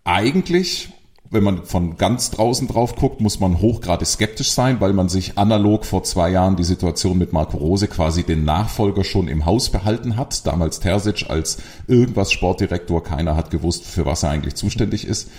Eigentlich 0.03 0.89
wenn 1.33 1.43
man 1.43 1.65
von 1.65 1.97
ganz 1.97 2.31
draußen 2.31 2.69
drauf 2.69 2.95
guckt, 2.95 3.23
muss 3.23 3.41
man 3.41 3.61
hochgradig 3.61 4.07
skeptisch 4.07 4.51
sein, 4.51 4.81
weil 4.81 4.93
man 4.93 5.09
sich 5.09 5.39
analog 5.39 5.87
vor 5.87 6.05
zwei 6.05 6.31
Jahren 6.31 6.57
die 6.57 6.63
Situation 6.63 7.17
mit 7.17 7.33
Marco 7.33 7.57
Rose 7.57 7.89
quasi 7.89 8.23
den 8.23 8.45
Nachfolger 8.45 9.03
schon 9.03 9.29
im 9.29 9.47
Haus 9.47 9.71
behalten 9.71 10.17
hat. 10.17 10.47
Damals 10.47 10.81
Terzic 10.81 11.31
als 11.31 11.57
irgendwas 11.89 12.33
Sportdirektor, 12.33 13.03
keiner 13.03 13.35
hat 13.35 13.51
gewusst, 13.51 13.85
für 13.87 14.05
was 14.05 14.23
er 14.23 14.29
eigentlich 14.29 14.57
zuständig 14.57 15.07
ist. 15.07 15.31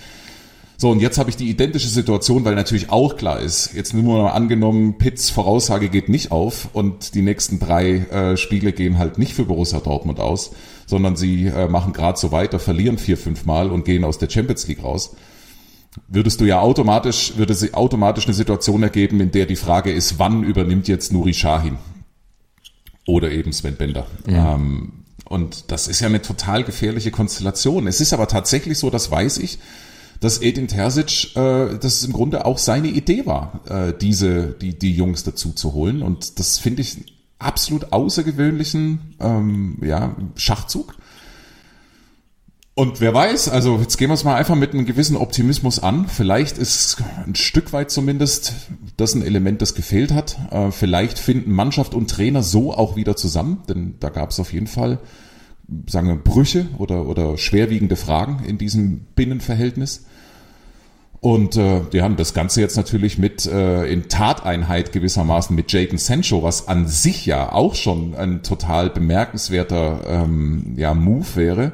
So, 0.76 0.90
und 0.90 0.98
jetzt 0.98 1.16
habe 1.16 1.30
ich 1.30 1.36
die 1.36 1.48
identische 1.48 1.86
Situation, 1.86 2.44
weil 2.44 2.56
natürlich 2.56 2.90
auch 2.90 3.16
klar 3.16 3.38
ist, 3.38 3.72
jetzt 3.74 3.94
nur 3.94 4.02
mal 4.02 4.30
angenommen, 4.32 4.98
Pitts 4.98 5.30
Voraussage 5.30 5.88
geht 5.88 6.08
nicht 6.08 6.32
auf 6.32 6.70
und 6.72 7.14
die 7.14 7.22
nächsten 7.22 7.60
drei 7.60 7.98
äh, 8.10 8.36
Spiele 8.36 8.72
gehen 8.72 8.98
halt 8.98 9.16
nicht 9.16 9.34
für 9.34 9.44
Borussia 9.44 9.78
Dortmund 9.78 10.18
aus, 10.18 10.50
sondern 10.86 11.14
sie 11.14 11.46
äh, 11.46 11.68
machen 11.68 11.92
gerade 11.92 12.18
so 12.18 12.32
weiter, 12.32 12.58
verlieren 12.58 12.98
vier, 12.98 13.16
fünf 13.16 13.46
Mal 13.46 13.70
und 13.70 13.84
gehen 13.84 14.02
aus 14.02 14.18
der 14.18 14.28
Champions 14.28 14.66
League 14.66 14.82
raus 14.82 15.14
würdest 16.08 16.40
du 16.40 16.44
ja 16.44 16.60
automatisch, 16.60 17.36
würde 17.36 17.54
sich 17.54 17.74
automatisch 17.74 18.26
eine 18.26 18.34
Situation 18.34 18.82
ergeben, 18.82 19.20
in 19.20 19.30
der 19.30 19.46
die 19.46 19.56
Frage 19.56 19.92
ist, 19.92 20.18
wann 20.18 20.42
übernimmt 20.42 20.88
jetzt 20.88 21.12
Nuri 21.12 21.34
Shahin? 21.34 21.78
Oder 23.06 23.30
eben 23.30 23.52
Sven 23.52 23.76
Bender. 23.76 24.06
Ja. 24.26 24.54
Ähm, 24.54 25.04
und 25.26 25.70
das 25.70 25.88
ist 25.88 26.00
ja 26.00 26.08
eine 26.08 26.22
total 26.22 26.64
gefährliche 26.64 27.10
Konstellation. 27.10 27.86
Es 27.86 28.00
ist 28.00 28.12
aber 28.12 28.28
tatsächlich 28.28 28.78
so, 28.78 28.90
das 28.90 29.10
weiß 29.10 29.38
ich, 29.38 29.58
dass 30.20 30.40
Edin 30.40 30.68
Terzic, 30.68 31.36
äh, 31.36 31.78
dass 31.78 31.96
es 31.96 32.04
im 32.04 32.12
Grunde 32.12 32.46
auch 32.46 32.58
seine 32.58 32.88
Idee 32.88 33.26
war, 33.26 33.60
äh, 33.68 33.92
diese, 33.98 34.54
die, 34.60 34.78
die 34.78 34.94
Jungs 34.94 35.24
dazu 35.24 35.52
zu 35.52 35.72
holen. 35.72 36.02
Und 36.02 36.38
das 36.38 36.58
finde 36.58 36.82
ich 36.82 36.96
absolut 37.38 37.92
außergewöhnlichen 37.92 39.16
ähm, 39.20 39.78
ja, 39.82 40.16
Schachzug. 40.36 40.94
Und 42.76 43.00
wer 43.00 43.14
weiß, 43.14 43.50
also 43.50 43.78
jetzt 43.78 43.98
gehen 43.98 44.10
wir 44.10 44.14
es 44.14 44.24
mal 44.24 44.34
einfach 44.34 44.56
mit 44.56 44.72
einem 44.72 44.84
gewissen 44.84 45.16
Optimismus 45.16 45.78
an. 45.78 46.08
Vielleicht 46.08 46.58
ist 46.58 46.96
ein 47.24 47.36
Stück 47.36 47.72
weit 47.72 47.92
zumindest 47.92 48.54
das 48.96 49.14
ein 49.14 49.22
Element, 49.22 49.62
das 49.62 49.76
gefehlt 49.76 50.12
hat. 50.12 50.36
Äh, 50.50 50.72
vielleicht 50.72 51.20
finden 51.20 51.52
Mannschaft 51.52 51.94
und 51.94 52.10
Trainer 52.10 52.42
so 52.42 52.74
auch 52.74 52.96
wieder 52.96 53.14
zusammen, 53.14 53.62
denn 53.68 53.94
da 54.00 54.08
gab 54.08 54.30
es 54.30 54.40
auf 54.40 54.52
jeden 54.52 54.66
Fall, 54.66 54.98
sagen 55.86 56.08
wir, 56.08 56.16
Brüche 56.16 56.66
oder, 56.78 57.06
oder 57.06 57.38
schwerwiegende 57.38 57.94
Fragen 57.94 58.44
in 58.44 58.58
diesem 58.58 59.02
Binnenverhältnis. 59.14 60.06
Und 61.20 61.56
äh, 61.56 61.80
die 61.92 62.02
haben 62.02 62.16
das 62.16 62.34
Ganze 62.34 62.60
jetzt 62.60 62.76
natürlich 62.76 63.18
mit 63.18 63.46
äh, 63.46 63.86
in 63.86 64.08
Tateinheit 64.08 64.90
gewissermaßen 64.90 65.54
mit 65.54 65.72
Jadon 65.72 65.96
Sancho, 65.96 66.42
was 66.42 66.66
an 66.66 66.88
sich 66.88 67.24
ja 67.24 67.52
auch 67.52 67.76
schon 67.76 68.16
ein 68.16 68.42
total 68.42 68.90
bemerkenswerter 68.90 70.00
ähm, 70.08 70.74
ja, 70.76 70.92
Move 70.92 71.36
wäre 71.36 71.72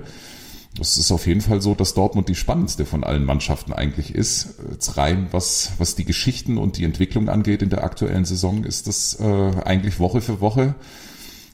das 0.80 0.96
ist 0.96 1.12
auf 1.12 1.26
jeden 1.26 1.42
Fall 1.42 1.60
so, 1.60 1.74
dass 1.74 1.92
Dortmund 1.92 2.28
die 2.30 2.34
spannendste 2.34 2.86
von 2.86 3.04
allen 3.04 3.24
Mannschaften 3.24 3.74
eigentlich 3.74 4.14
ist. 4.14 4.54
Jetzt 4.70 4.96
rein, 4.96 5.28
was, 5.30 5.72
was 5.76 5.94
die 5.94 6.06
Geschichten 6.06 6.56
und 6.56 6.78
die 6.78 6.84
Entwicklung 6.84 7.28
angeht 7.28 7.60
in 7.60 7.68
der 7.68 7.84
aktuellen 7.84 8.24
Saison, 8.24 8.64
ist 8.64 8.86
das 8.86 9.20
äh, 9.20 9.52
eigentlich 9.64 10.00
Woche 10.00 10.22
für 10.22 10.40
Woche 10.40 10.74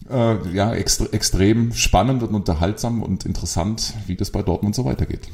äh, 0.08 0.36
ja 0.54 0.72
extre 0.72 1.12
extrem 1.12 1.72
spannend 1.72 2.22
und 2.22 2.34
unterhaltsam 2.34 3.02
und 3.02 3.26
interessant, 3.26 3.94
wie 4.06 4.14
das 4.14 4.30
bei 4.30 4.42
Dortmund 4.42 4.76
so 4.76 4.84
weitergeht. 4.84 5.28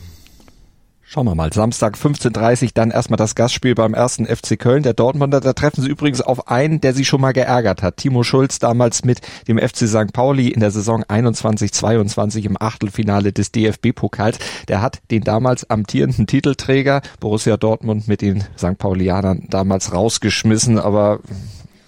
Schauen 1.12 1.26
wir 1.26 1.34
mal, 1.34 1.52
Samstag 1.52 1.96
15.30 1.96 2.70
dann 2.72 2.90
erstmal 2.90 3.18
das 3.18 3.34
Gastspiel 3.34 3.74
beim 3.74 3.92
ersten 3.92 4.24
FC 4.24 4.58
Köln. 4.58 4.82
Der 4.82 4.94
Dortmunder, 4.94 5.40
da 5.40 5.52
treffen 5.52 5.82
sie 5.82 5.90
übrigens 5.90 6.22
auf 6.22 6.48
einen, 6.48 6.80
der 6.80 6.94
sie 6.94 7.04
schon 7.04 7.20
mal 7.20 7.34
geärgert 7.34 7.82
hat. 7.82 7.98
Timo 7.98 8.22
Schulz 8.22 8.58
damals 8.60 9.04
mit 9.04 9.20
dem 9.46 9.58
FC 9.58 9.86
St. 9.86 10.14
Pauli 10.14 10.48
in 10.48 10.60
der 10.60 10.70
Saison 10.70 11.04
21-22 11.04 12.46
im 12.46 12.56
Achtelfinale 12.58 13.30
des 13.30 13.52
DFB-Pokals. 13.52 14.38
Der 14.68 14.80
hat 14.80 15.02
den 15.10 15.22
damals 15.22 15.68
amtierenden 15.68 16.26
Titelträger 16.26 17.02
Borussia 17.20 17.58
Dortmund 17.58 18.08
mit 18.08 18.22
den 18.22 18.44
St. 18.56 18.78
Paulianern 18.78 19.44
damals 19.50 19.92
rausgeschmissen, 19.92 20.78
aber 20.78 21.20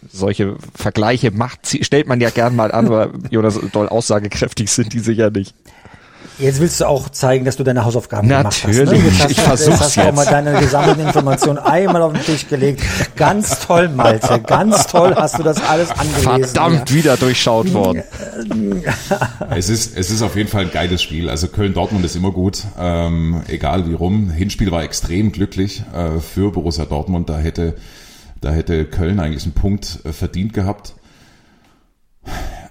solche 0.06 0.56
Vergleiche 0.74 1.30
macht, 1.30 1.66
stellt 1.66 2.08
man 2.08 2.20
ja 2.20 2.28
gern 2.28 2.54
mal 2.54 2.72
an, 2.72 2.88
aber 2.88 3.12
Jonas, 3.30 3.58
doll 3.72 3.88
aussagekräftig 3.88 4.70
sind 4.70 4.92
die 4.92 4.98
sicher 4.98 5.30
nicht. 5.30 5.54
Jetzt 6.38 6.60
willst 6.60 6.80
du 6.80 6.86
auch 6.86 7.08
zeigen, 7.10 7.44
dass 7.44 7.56
du 7.56 7.62
deine 7.62 7.84
Hausaufgaben 7.84 8.26
Natürlich. 8.26 8.62
gemacht 8.62 8.90
hast. 8.90 8.92
Natürlich, 8.92 9.18
ne? 9.18 9.30
ich 9.30 9.40
versuch's 9.40 9.68
jetzt. 9.68 9.80
Hast 9.80 9.96
du 9.96 10.00
auch 10.02 10.12
mal 10.12 10.26
deine 10.26 10.58
gesammelten 10.58 11.06
Informationen 11.06 11.58
einmal 11.58 12.02
auf 12.02 12.12
den 12.12 12.22
Tisch 12.22 12.48
gelegt. 12.48 12.82
Ganz 13.14 13.60
toll, 13.60 13.88
Malte. 13.88 14.40
Ganz 14.40 14.86
toll 14.88 15.14
hast 15.14 15.38
du 15.38 15.44
das 15.44 15.62
alles 15.62 15.90
angelesen. 15.92 16.22
Verdammt, 16.22 16.90
ja. 16.90 16.96
wieder 16.96 17.16
durchschaut 17.16 17.72
worden. 17.72 18.02
es 19.50 19.68
ist, 19.68 19.96
es 19.96 20.10
ist 20.10 20.22
auf 20.22 20.34
jeden 20.34 20.48
Fall 20.48 20.64
ein 20.64 20.72
geiles 20.72 21.02
Spiel. 21.02 21.30
Also 21.30 21.46
Köln-Dortmund 21.46 22.04
ist 22.04 22.16
immer 22.16 22.32
gut, 22.32 22.62
ähm, 22.78 23.42
egal 23.46 23.88
wie 23.88 23.94
rum. 23.94 24.30
Hinspiel 24.30 24.72
war 24.72 24.82
extrem 24.82 25.30
glücklich 25.30 25.84
äh, 25.94 26.18
für 26.18 26.50
Borussia 26.50 26.84
Dortmund. 26.84 27.28
Da 27.28 27.38
hätte, 27.38 27.76
da 28.40 28.50
hätte 28.50 28.86
Köln 28.86 29.20
eigentlich 29.20 29.44
einen 29.44 29.54
Punkt 29.54 30.00
äh, 30.04 30.12
verdient 30.12 30.52
gehabt. 30.52 30.94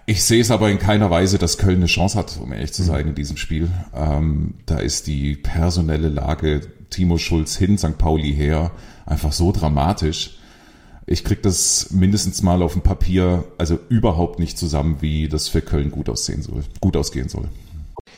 Ich 0.06 0.24
sehe 0.24 0.42
es 0.42 0.52
aber 0.52 0.70
in 0.70 0.80
keiner 0.80 1.10
Weise, 1.10 1.38
dass 1.38 1.58
Köln 1.58 1.78
eine 1.78 1.86
Chance 1.86 2.18
hat, 2.18 2.38
um 2.42 2.52
ehrlich 2.52 2.74
zu 2.74 2.84
sein, 2.84 3.08
in 3.08 3.16
diesem 3.16 3.38
Spiel. 3.38 3.72
Ähm, 3.96 4.56
da 4.66 4.78
ist 4.78 5.08
die 5.08 5.36
personelle 5.36 6.10
Lage 6.10 6.62
Timo 6.90 7.18
Schulz 7.18 7.56
hin, 7.56 7.78
St. 7.78 7.98
Pauli 7.98 8.34
her, 8.34 8.72
einfach 9.06 9.32
so 9.32 9.54
dramatisch. 9.54 10.38
Ich 11.06 11.24
krieg 11.24 11.42
das 11.42 11.92
mindestens 11.92 12.42
mal 12.42 12.62
auf 12.62 12.74
dem 12.74 12.82
Papier, 12.82 13.46
also 13.58 13.80
überhaupt 13.90 14.40
nicht 14.40 14.58
zusammen, 14.58 14.98
wie 15.00 15.30
das 15.30 15.48
für 15.48 15.62
Köln 15.62 15.90
gut 15.90 16.10
aussehen 16.10 16.42
soll, 16.42 16.64
gut 16.82 16.98
ausgehen 16.98 17.30
soll. 17.30 17.50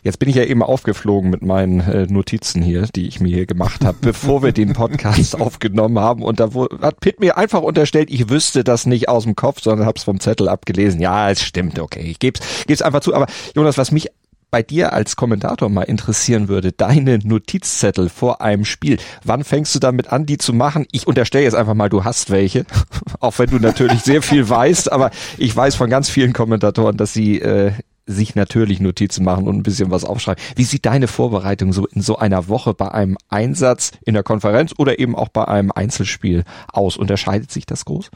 Jetzt 0.06 0.20
bin 0.20 0.30
ich 0.30 0.36
ja 0.36 0.44
eben 0.44 0.62
aufgeflogen 0.62 1.32
mit 1.32 1.42
meinen 1.42 1.80
äh, 1.80 2.06
Notizen 2.06 2.62
hier, 2.62 2.84
die 2.96 3.08
ich 3.08 3.20
mir 3.20 3.36
hier 3.36 3.48
gemacht 3.48 3.84
habe, 3.84 3.98
bevor 4.00 4.44
wir 4.44 4.52
den 4.52 4.74
Podcast 4.74 5.34
aufgenommen 5.42 5.98
haben. 5.98 6.22
Und 6.22 6.40
da 6.40 6.52
hat 6.80 7.00
Pitt 7.00 7.20
mir 7.20 7.38
einfach 7.38 7.64
unterstellt, 7.64 8.12
ich 8.12 8.30
wüsste 8.30 8.64
das 8.64 8.86
nicht 8.86 9.10
aus 9.10 9.24
dem 9.24 9.36
Kopf, 9.36 9.62
sondern 9.64 9.88
habe 9.88 9.98
es 9.98 10.04
vom 10.04 10.20
Zettel 10.20 10.48
abgelesen. 10.48 11.02
Ja, 11.02 11.32
es 11.32 11.42
stimmt, 11.42 11.80
okay, 11.80 12.02
ich 12.02 12.20
gebe 12.20 12.40
es 12.68 12.84
einfach 12.84 13.00
zu. 13.00 13.16
Aber 13.16 13.26
Jonas, 13.56 13.80
was 13.80 13.92
mich 13.92 14.12
bei 14.52 14.62
dir 14.62 14.94
als 14.94 15.16
Kommentator 15.16 15.70
mal 15.70 15.82
interessieren 15.82 16.50
würde, 16.50 16.72
deine 16.72 17.18
Notizzettel 17.18 18.10
vor 18.10 18.42
einem 18.42 18.64
Spiel. 18.64 19.00
Wann 19.24 19.44
fängst 19.44 19.74
du 19.74 19.80
damit 19.80 20.14
an, 20.14 20.28
die 20.28 20.38
zu 20.38 20.54
machen? 20.54 20.86
Ich 20.92 21.08
unterstelle 21.08 21.46
jetzt 21.46 21.56
einfach 21.56 21.74
mal, 21.74 21.90
du 21.90 22.04
hast 22.04 22.30
welche, 22.30 22.68
auch 23.20 23.40
wenn 23.40 23.50
du 23.50 23.58
natürlich 23.58 24.02
sehr 24.02 24.22
viel 24.22 24.48
weißt, 24.48 24.92
aber 24.92 25.10
ich 25.40 25.56
weiß 25.56 25.74
von 25.74 25.90
ganz 25.90 26.12
vielen 26.12 26.34
Kommentatoren, 26.34 26.96
dass 26.96 27.12
sie 27.12 27.42
äh, 27.42 27.72
sich 28.06 28.36
natürlich 28.36 28.80
Notizen 28.80 29.24
machen 29.24 29.48
und 29.48 29.58
ein 29.58 29.64
bisschen 29.64 29.92
was 29.92 30.04
aufschreiben. 30.04 30.44
Wie 30.56 30.64
sieht 30.64 30.86
deine 30.86 31.08
Vorbereitung 31.08 31.74
so 31.74 31.86
in 31.88 32.02
so 32.02 32.18
einer 32.18 32.48
Woche 32.48 32.74
bei 32.74 32.92
einem 32.92 33.18
Einsatz 33.30 33.92
in 34.06 34.14
der 34.14 34.24
Konferenz 34.24 34.74
oder 34.78 35.00
eben 35.00 35.16
auch 35.16 35.30
bei 35.30 35.48
einem 35.48 35.72
Einzelspiel 35.72 36.44
aus? 36.72 36.98
Unterscheidet 36.98 37.52
sich 37.52 37.66
das 37.66 37.86
groß? 37.86 38.12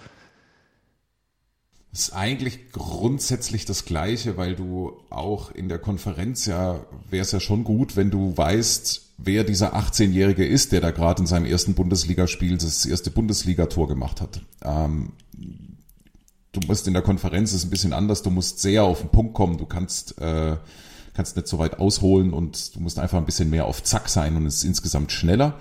Ist 1.92 2.14
eigentlich 2.14 2.72
grundsätzlich 2.72 3.66
das 3.66 3.84
Gleiche, 3.84 4.38
weil 4.38 4.56
du 4.56 4.94
auch 5.10 5.50
in 5.50 5.70
der 5.70 5.80
Konferenz 5.80 6.46
ja, 6.46 6.82
wäre 7.10 7.24
es 7.24 7.32
ja 7.32 7.40
schon 7.40 7.64
gut, 7.64 7.96
wenn 7.96 8.12
du 8.12 8.38
weißt, 8.38 9.10
wer 9.18 9.44
dieser 9.44 9.76
18-Jährige 9.76 10.46
ist, 10.46 10.72
der 10.72 10.82
da 10.82 10.92
gerade 10.92 11.22
in 11.22 11.28
seinem 11.28 11.46
ersten 11.46 11.74
Bundesligaspiel 11.74 12.58
das 12.58 12.86
erste 12.86 13.10
Bundesligator 13.10 13.88
gemacht 13.88 14.22
hat. 14.22 14.42
Ähm, 14.64 15.14
du 16.60 16.68
musst 16.68 16.88
in 16.88 16.94
der 16.94 17.02
Konferenz 17.02 17.54
ist 17.54 17.66
ein 17.66 17.70
bisschen 17.70 17.94
anders, 17.94 18.24
du 18.24 18.30
musst 18.30 18.60
sehr 18.60 18.84
auf 18.84 19.02
den 19.02 19.10
Punkt 19.10 19.34
kommen, 19.34 19.58
du 19.58 19.66
kannst, 19.66 20.20
äh, 20.20 20.58
kannst 21.14 21.36
nicht 21.36 21.48
so 21.48 21.60
weit 21.60 21.80
ausholen 21.80 22.34
und 22.34 22.76
du 22.76 22.80
musst 22.80 23.00
einfach 23.00 23.18
ein 23.18 23.26
bisschen 23.26 23.50
mehr 23.50 23.66
auf 23.66 23.84
Zack 23.84 24.10
sein 24.10 24.36
und 24.36 24.46
es 24.46 24.58
ist 24.58 24.64
insgesamt 24.64 25.12
schneller. 25.12 25.60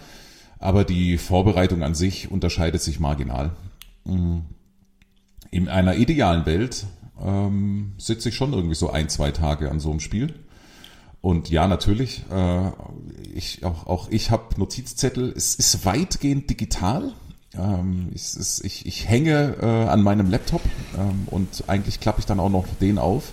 Aber 0.58 0.84
die 0.84 1.18
Vorbereitung 1.18 1.82
an 1.82 1.94
sich 1.94 2.30
unterscheidet 2.30 2.82
sich 2.82 2.98
marginal. 2.98 3.52
Mhm. 4.04 4.42
In 5.50 5.68
einer 5.68 5.96
idealen 5.96 6.46
Welt 6.46 6.86
ähm, 7.22 7.92
sitze 7.98 8.30
ich 8.30 8.34
schon 8.34 8.52
irgendwie 8.52 8.74
so 8.74 8.90
ein, 8.90 9.08
zwei 9.08 9.30
Tage 9.30 9.70
an 9.70 9.80
so 9.80 9.90
einem 9.90 10.00
Spiel. 10.00 10.34
Und 11.20 11.50
ja, 11.50 11.66
natürlich, 11.66 12.24
äh, 12.30 12.70
ich, 13.34 13.64
auch, 13.64 13.86
auch 13.86 14.08
ich 14.10 14.30
habe 14.30 14.58
Notizzettel. 14.58 15.32
Es 15.36 15.54
ist 15.54 15.84
weitgehend 15.84 16.50
digital. 16.50 17.12
Ähm, 17.56 18.08
ich, 18.14 18.22
ich, 18.62 18.86
ich 18.86 19.08
hänge 19.08 19.54
äh, 19.60 19.66
an 19.88 20.02
meinem 20.02 20.30
Laptop 20.30 20.60
ähm, 20.98 21.26
und 21.26 21.64
eigentlich 21.66 22.00
klappe 22.00 22.20
ich 22.20 22.26
dann 22.26 22.40
auch 22.40 22.50
noch 22.50 22.66
den 22.80 22.98
auf. 22.98 23.24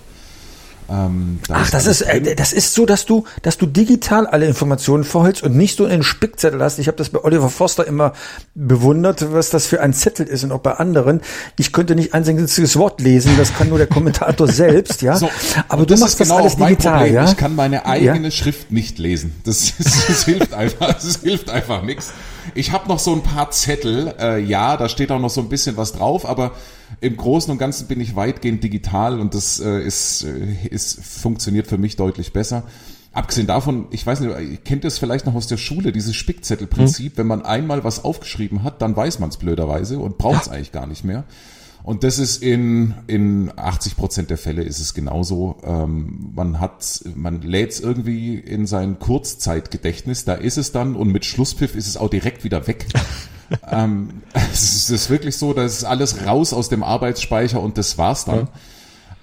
Ähm, 0.87 1.39
Ach, 1.49 1.69
das 1.71 1.87
ist, 1.87 2.01
äh, 2.01 2.35
das 2.35 2.53
ist 2.53 2.75
so, 2.75 2.85
dass 2.85 3.05
du, 3.05 3.23
dass 3.41 3.57
du 3.57 3.65
digital 3.65 4.27
alle 4.27 4.45
Informationen 4.45 5.03
vorhältst 5.03 5.41
und 5.41 5.55
nicht 5.57 5.77
so 5.77 5.85
einen 5.85 6.03
Spickzettel 6.03 6.61
hast. 6.61 6.77
Ich 6.77 6.87
habe 6.87 6.95
das 6.97 7.09
bei 7.09 7.23
Oliver 7.23 7.49
Foster 7.49 7.87
immer 7.87 8.13
bewundert, 8.53 9.33
was 9.33 9.49
das 9.49 9.65
für 9.65 9.81
ein 9.81 9.93
Zettel 9.93 10.27
ist 10.27 10.43
und 10.43 10.51
auch 10.51 10.59
bei 10.59 10.73
anderen. 10.73 11.21
Ich 11.57 11.73
könnte 11.73 11.95
nicht 11.95 12.13
ein 12.13 12.23
einziges 12.27 12.77
Wort 12.77 13.01
lesen, 13.01 13.31
das 13.35 13.53
kann 13.55 13.69
nur 13.69 13.79
der 13.79 13.87
Kommentator 13.87 14.47
selbst, 14.51 15.01
ja. 15.01 15.15
So, 15.17 15.29
Aber 15.69 15.87
du 15.87 15.97
machst 15.97 16.13
ist 16.13 16.19
das 16.19 16.27
genau 16.27 16.39
alles 16.41 16.55
digital, 16.55 16.97
Problem. 16.99 17.15
ja. 17.15 17.25
Ich 17.25 17.37
kann 17.37 17.55
meine 17.55 17.85
eigene 17.87 18.27
Ja. 18.27 18.31
Schrift 18.31 18.71
nicht 18.71 18.99
lesen. 18.99 19.33
Das, 19.43 19.73
das, 19.83 20.05
das 20.07 20.25
hilft 20.25 20.53
einfach, 20.53 20.93
das 20.93 21.19
hilft 21.21 21.49
einfach 21.49 21.81
nichts. 21.81 22.13
Ich 22.53 22.71
habe 22.71 22.87
noch 22.87 22.99
so 22.99 23.13
ein 23.13 23.23
paar 23.23 23.51
Zettel, 23.51 24.13
äh, 24.19 24.39
ja, 24.39 24.77
da 24.77 24.89
steht 24.89 25.11
auch 25.11 25.19
noch 25.19 25.29
so 25.29 25.41
ein 25.41 25.49
bisschen 25.49 25.77
was 25.77 25.93
drauf, 25.93 26.25
aber 26.25 26.51
im 27.01 27.17
Großen 27.17 27.51
und 27.51 27.57
Ganzen 27.57 27.87
bin 27.87 27.99
ich 27.99 28.15
weitgehend 28.15 28.63
digital 28.63 29.19
und 29.19 29.33
das 29.33 29.59
äh, 29.59 29.81
ist, 29.81 30.23
äh, 30.23 30.67
ist 30.69 31.03
funktioniert 31.03 31.67
für 31.67 31.77
mich 31.77 31.95
deutlich 31.95 32.33
besser. 32.33 32.63
Abgesehen 33.11 33.47
davon, 33.47 33.87
ich 33.91 34.05
weiß 34.05 34.19
nicht, 34.19 34.37
ihr 34.37 34.57
kennt 34.57 34.83
es 34.83 34.99
vielleicht 34.99 35.25
noch 35.25 35.35
aus 35.35 35.47
der 35.47 35.57
Schule, 35.57 35.93
dieses 35.93 36.15
Spickzettelprinzip, 36.15 37.17
wenn 37.17 37.27
man 37.27 37.43
einmal 37.43 37.85
was 37.85 38.03
aufgeschrieben 38.03 38.63
hat, 38.63 38.81
dann 38.81 38.95
weiß 38.95 39.19
man 39.19 39.29
es 39.29 39.37
blöderweise 39.37 39.99
und 39.99 40.17
braucht 40.17 40.43
es 40.43 40.49
eigentlich 40.49 40.73
gar 40.73 40.85
nicht 40.85 41.05
mehr. 41.05 41.23
Und 41.85 42.03
das 42.03 42.17
ist 42.17 42.41
in, 42.41 42.95
in 43.05 43.51
80 43.55 43.95
Prozent 43.95 44.31
der 44.31 44.39
Fälle 44.39 44.63
ist 44.63 44.79
es 44.79 44.95
genauso. 44.95 45.57
Ähm, 45.63 46.31
man 46.33 46.59
hat, 46.59 47.03
man 47.13 47.43
lädt 47.43 47.73
es 47.73 47.79
irgendwie 47.79 48.39
in 48.39 48.65
sein 48.65 48.97
Kurzzeitgedächtnis, 48.97 50.25
da 50.25 50.33
ist 50.33 50.57
es 50.57 50.71
dann 50.71 50.95
und 50.95 51.09
mit 51.09 51.25
Schlusspfiff 51.25 51.75
ist 51.75 51.87
es 51.87 51.95
auch 51.95 52.09
direkt 52.09 52.43
wieder 52.43 52.65
weg. 52.65 52.87
ähm, 53.71 54.23
es 54.51 54.89
ist, 54.89 55.11
wirklich 55.11 55.37
so, 55.37 55.53
da 55.53 55.63
ist 55.63 55.83
alles 55.83 56.25
raus 56.25 56.53
aus 56.53 56.69
dem 56.69 56.81
Arbeitsspeicher 56.81 57.61
und 57.61 57.77
das 57.77 57.99
war's 57.99 58.25
dann. 58.25 58.47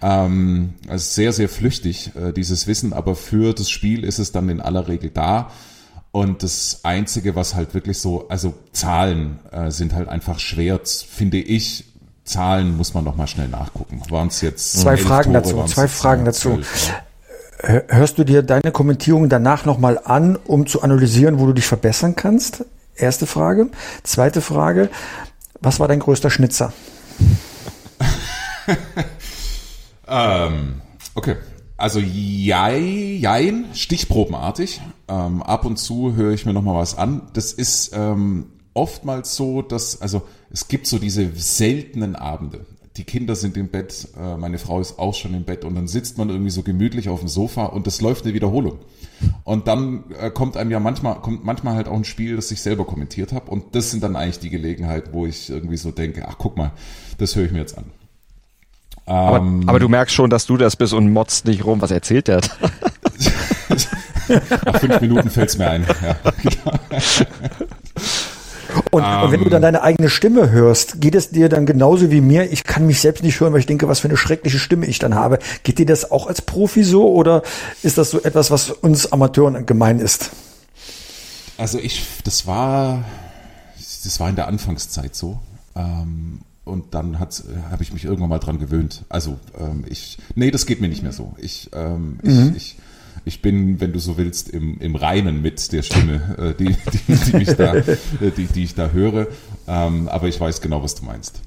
Ähm, 0.00 0.74
also 0.86 1.04
sehr, 1.04 1.32
sehr 1.32 1.48
flüchtig, 1.48 2.12
äh, 2.14 2.32
dieses 2.32 2.68
Wissen, 2.68 2.92
aber 2.92 3.16
für 3.16 3.54
das 3.54 3.70
Spiel 3.70 4.04
ist 4.04 4.20
es 4.20 4.30
dann 4.30 4.48
in 4.48 4.60
aller 4.60 4.86
Regel 4.86 5.10
da. 5.10 5.50
Und 6.12 6.44
das 6.44 6.84
Einzige, 6.84 7.34
was 7.34 7.56
halt 7.56 7.74
wirklich 7.74 7.98
so, 7.98 8.28
also 8.28 8.54
Zahlen 8.70 9.40
äh, 9.50 9.72
sind 9.72 9.94
halt 9.94 10.08
einfach 10.08 10.38
schwer, 10.38 10.78
finde 10.84 11.38
ich. 11.38 11.91
Zahlen 12.24 12.76
muss 12.76 12.94
man 12.94 13.04
noch 13.04 13.16
mal 13.16 13.26
schnell 13.26 13.48
nachgucken. 13.48 14.00
Waren 14.10 14.28
es 14.28 14.40
jetzt 14.40 14.80
Zwei 14.80 14.96
Fragen 14.96 15.32
Tore, 15.32 15.44
dazu, 15.44 15.64
zwei 15.64 15.88
Fragen 15.88 16.24
dazu. 16.24 16.60
Hörst 17.58 18.18
du 18.18 18.24
dir 18.24 18.42
deine 18.42 18.72
Kommentierung 18.72 19.28
danach 19.28 19.64
nochmal 19.64 20.00
an, 20.02 20.36
um 20.46 20.66
zu 20.66 20.82
analysieren, 20.82 21.38
wo 21.38 21.46
du 21.46 21.52
dich 21.52 21.66
verbessern 21.66 22.16
kannst? 22.16 22.64
Erste 22.94 23.26
Frage. 23.26 23.68
Zweite 24.02 24.40
Frage. 24.40 24.90
Was 25.60 25.78
war 25.78 25.88
dein 25.88 26.00
größter 26.00 26.30
Schnitzer? 26.30 26.72
Ähm, 30.12 30.82
okay. 31.14 31.36
Also 31.76 31.98
jei, 31.98 32.78
jein, 32.78 33.66
stichprobenartig. 33.72 34.80
Ähm, 35.08 35.42
ab 35.42 35.64
und 35.64 35.78
zu 35.78 36.14
höre 36.14 36.32
ich 36.32 36.46
mir 36.46 36.52
noch 36.52 36.62
mal 36.62 36.76
was 36.76 36.96
an. 36.96 37.22
Das 37.32 37.52
ist 37.52 37.92
ähm, 37.94 38.46
oftmals 38.74 39.36
so, 39.36 39.62
dass, 39.62 40.00
also 40.00 40.22
es 40.50 40.68
gibt 40.68 40.86
so 40.86 40.98
diese 40.98 41.30
seltenen 41.34 42.16
Abende. 42.16 42.66
Die 42.96 43.04
Kinder 43.04 43.36
sind 43.36 43.56
im 43.56 43.68
Bett, 43.68 44.08
äh, 44.20 44.36
meine 44.36 44.58
Frau 44.58 44.78
ist 44.78 44.98
auch 44.98 45.14
schon 45.14 45.32
im 45.34 45.44
Bett 45.44 45.64
und 45.64 45.74
dann 45.74 45.88
sitzt 45.88 46.18
man 46.18 46.28
irgendwie 46.28 46.50
so 46.50 46.62
gemütlich 46.62 47.08
auf 47.08 47.20
dem 47.20 47.28
Sofa 47.28 47.64
und 47.66 47.86
das 47.86 48.02
läuft 48.02 48.24
eine 48.24 48.34
Wiederholung. 48.34 48.78
Und 49.44 49.66
dann 49.66 50.04
äh, 50.20 50.30
kommt 50.30 50.58
einem 50.58 50.70
ja 50.70 50.78
manchmal, 50.78 51.14
kommt 51.20 51.42
manchmal 51.44 51.74
halt 51.74 51.88
auch 51.88 51.96
ein 51.96 52.04
Spiel, 52.04 52.36
das 52.36 52.50
ich 52.50 52.60
selber 52.60 52.84
kommentiert 52.84 53.32
habe 53.32 53.50
und 53.50 53.74
das 53.74 53.90
sind 53.90 54.02
dann 54.02 54.14
eigentlich 54.14 54.40
die 54.40 54.50
Gelegenheiten, 54.50 55.08
wo 55.12 55.24
ich 55.24 55.48
irgendwie 55.48 55.78
so 55.78 55.90
denke, 55.90 56.26
ach 56.28 56.34
guck 56.36 56.58
mal, 56.58 56.72
das 57.16 57.34
höre 57.34 57.46
ich 57.46 57.52
mir 57.52 57.60
jetzt 57.60 57.78
an. 57.78 57.84
Aber, 59.06 59.38
Ähm, 59.38 59.66
aber 59.68 59.80
du 59.80 59.88
merkst 59.88 60.14
schon, 60.14 60.28
dass 60.30 60.46
du 60.46 60.56
das 60.58 60.76
bist 60.76 60.92
und 60.92 61.10
motzt 61.12 61.46
nicht 61.46 61.64
rum. 61.64 61.80
Was 61.80 61.90
erzählt 61.90 62.28
der? 62.28 62.40
Nach 64.64 64.78
fünf 64.78 65.00
Minuten 65.00 65.28
fällt's 65.30 65.58
mir 65.58 65.68
ein. 65.68 65.84
Ja. 66.02 66.16
Und, 68.90 69.04
und 69.04 69.32
wenn 69.32 69.42
du 69.42 69.50
dann 69.50 69.62
deine 69.62 69.82
eigene 69.82 70.10
Stimme 70.10 70.50
hörst, 70.50 71.00
geht 71.00 71.14
es 71.14 71.30
dir 71.30 71.48
dann 71.48 71.66
genauso 71.66 72.10
wie 72.10 72.20
mir? 72.20 72.50
Ich 72.50 72.64
kann 72.64 72.86
mich 72.86 73.00
selbst 73.00 73.22
nicht 73.22 73.40
hören, 73.40 73.52
weil 73.52 73.60
ich 73.60 73.66
denke, 73.66 73.88
was 73.88 74.00
für 74.00 74.08
eine 74.08 74.16
schreckliche 74.16 74.58
Stimme 74.58 74.86
ich 74.86 74.98
dann 74.98 75.14
habe. 75.14 75.38
Geht 75.62 75.78
dir 75.78 75.86
das 75.86 76.10
auch 76.10 76.26
als 76.26 76.42
Profi 76.42 76.84
so 76.84 77.12
oder 77.12 77.42
ist 77.82 77.98
das 77.98 78.10
so 78.10 78.22
etwas, 78.22 78.50
was 78.50 78.70
uns 78.70 79.10
Amateuren 79.12 79.66
gemein 79.66 80.00
ist? 80.00 80.30
Also 81.58 81.78
ich, 81.78 82.04
das 82.24 82.46
war, 82.46 83.04
das 84.04 84.20
war 84.20 84.28
in 84.28 84.36
der 84.36 84.48
Anfangszeit 84.48 85.14
so. 85.14 85.38
Ähm, 85.76 86.40
und 86.64 86.94
dann 86.94 87.18
habe 87.18 87.32
ich 87.80 87.92
mich 87.92 88.04
irgendwann 88.04 88.28
mal 88.28 88.38
dran 88.38 88.58
gewöhnt. 88.58 89.04
Also 89.08 89.38
ähm, 89.58 89.84
ich, 89.88 90.18
nee, 90.34 90.50
das 90.50 90.66
geht 90.66 90.80
mir 90.80 90.88
nicht 90.88 91.02
mehr 91.02 91.12
so. 91.12 91.34
Ich, 91.38 91.70
ähm, 91.74 92.18
ich, 92.22 92.56
ich, 92.56 92.76
ich 93.24 93.42
bin, 93.42 93.80
wenn 93.80 93.92
du 93.92 93.98
so 93.98 94.16
willst, 94.16 94.48
im, 94.48 94.78
im 94.80 94.96
Reinen 94.96 95.42
mit 95.42 95.72
der 95.72 95.82
Stimme, 95.82 96.36
äh, 96.38 96.54
die, 96.54 96.76
die, 97.08 97.14
die, 97.14 97.36
mich 97.36 97.54
da, 97.54 97.74
äh, 97.74 97.96
die, 98.36 98.46
die 98.46 98.64
ich 98.64 98.74
da 98.74 98.90
höre. 98.90 99.28
Ähm, 99.68 100.08
aber 100.08 100.28
ich 100.28 100.40
weiß 100.40 100.60
genau, 100.60 100.82
was 100.82 100.94
du 100.94 101.04
meinst. 101.04 101.40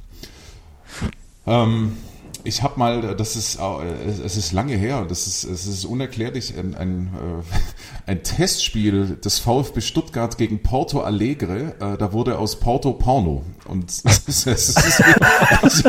Ähm, 1.46 1.98
ich 2.46 2.62
habe 2.62 2.80
mal, 2.80 3.16
das 3.16 3.36
ist, 3.36 3.60
äh, 3.60 4.24
es 4.24 4.38
ist 4.38 4.52
lange 4.52 4.76
her, 4.76 5.06
das 5.08 5.26
ist, 5.28 5.44
es 5.44 5.66
ist 5.66 5.84
unerklärlich, 5.84 6.56
ein, 6.58 6.76
ein, 6.76 7.10
äh, 7.16 8.12
ein 8.12 8.24
Testspiel 8.24 9.18
des 9.18 9.40
VfB 9.40 9.82
Stuttgart 9.82 10.38
gegen 10.38 10.62
Porto 10.62 11.02
Alegre, 11.02 11.74
da 11.80 12.14
wurde 12.14 12.38
aus 12.38 12.60
Porto 12.60 12.94
Porno. 12.94 13.44
Und 13.68 13.90
es 14.06 14.28
ist, 14.28 14.48
es 14.48 14.70
ist, 14.70 15.04
es, 15.64 15.84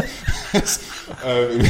es, 0.52 0.80
äh, 1.24 1.64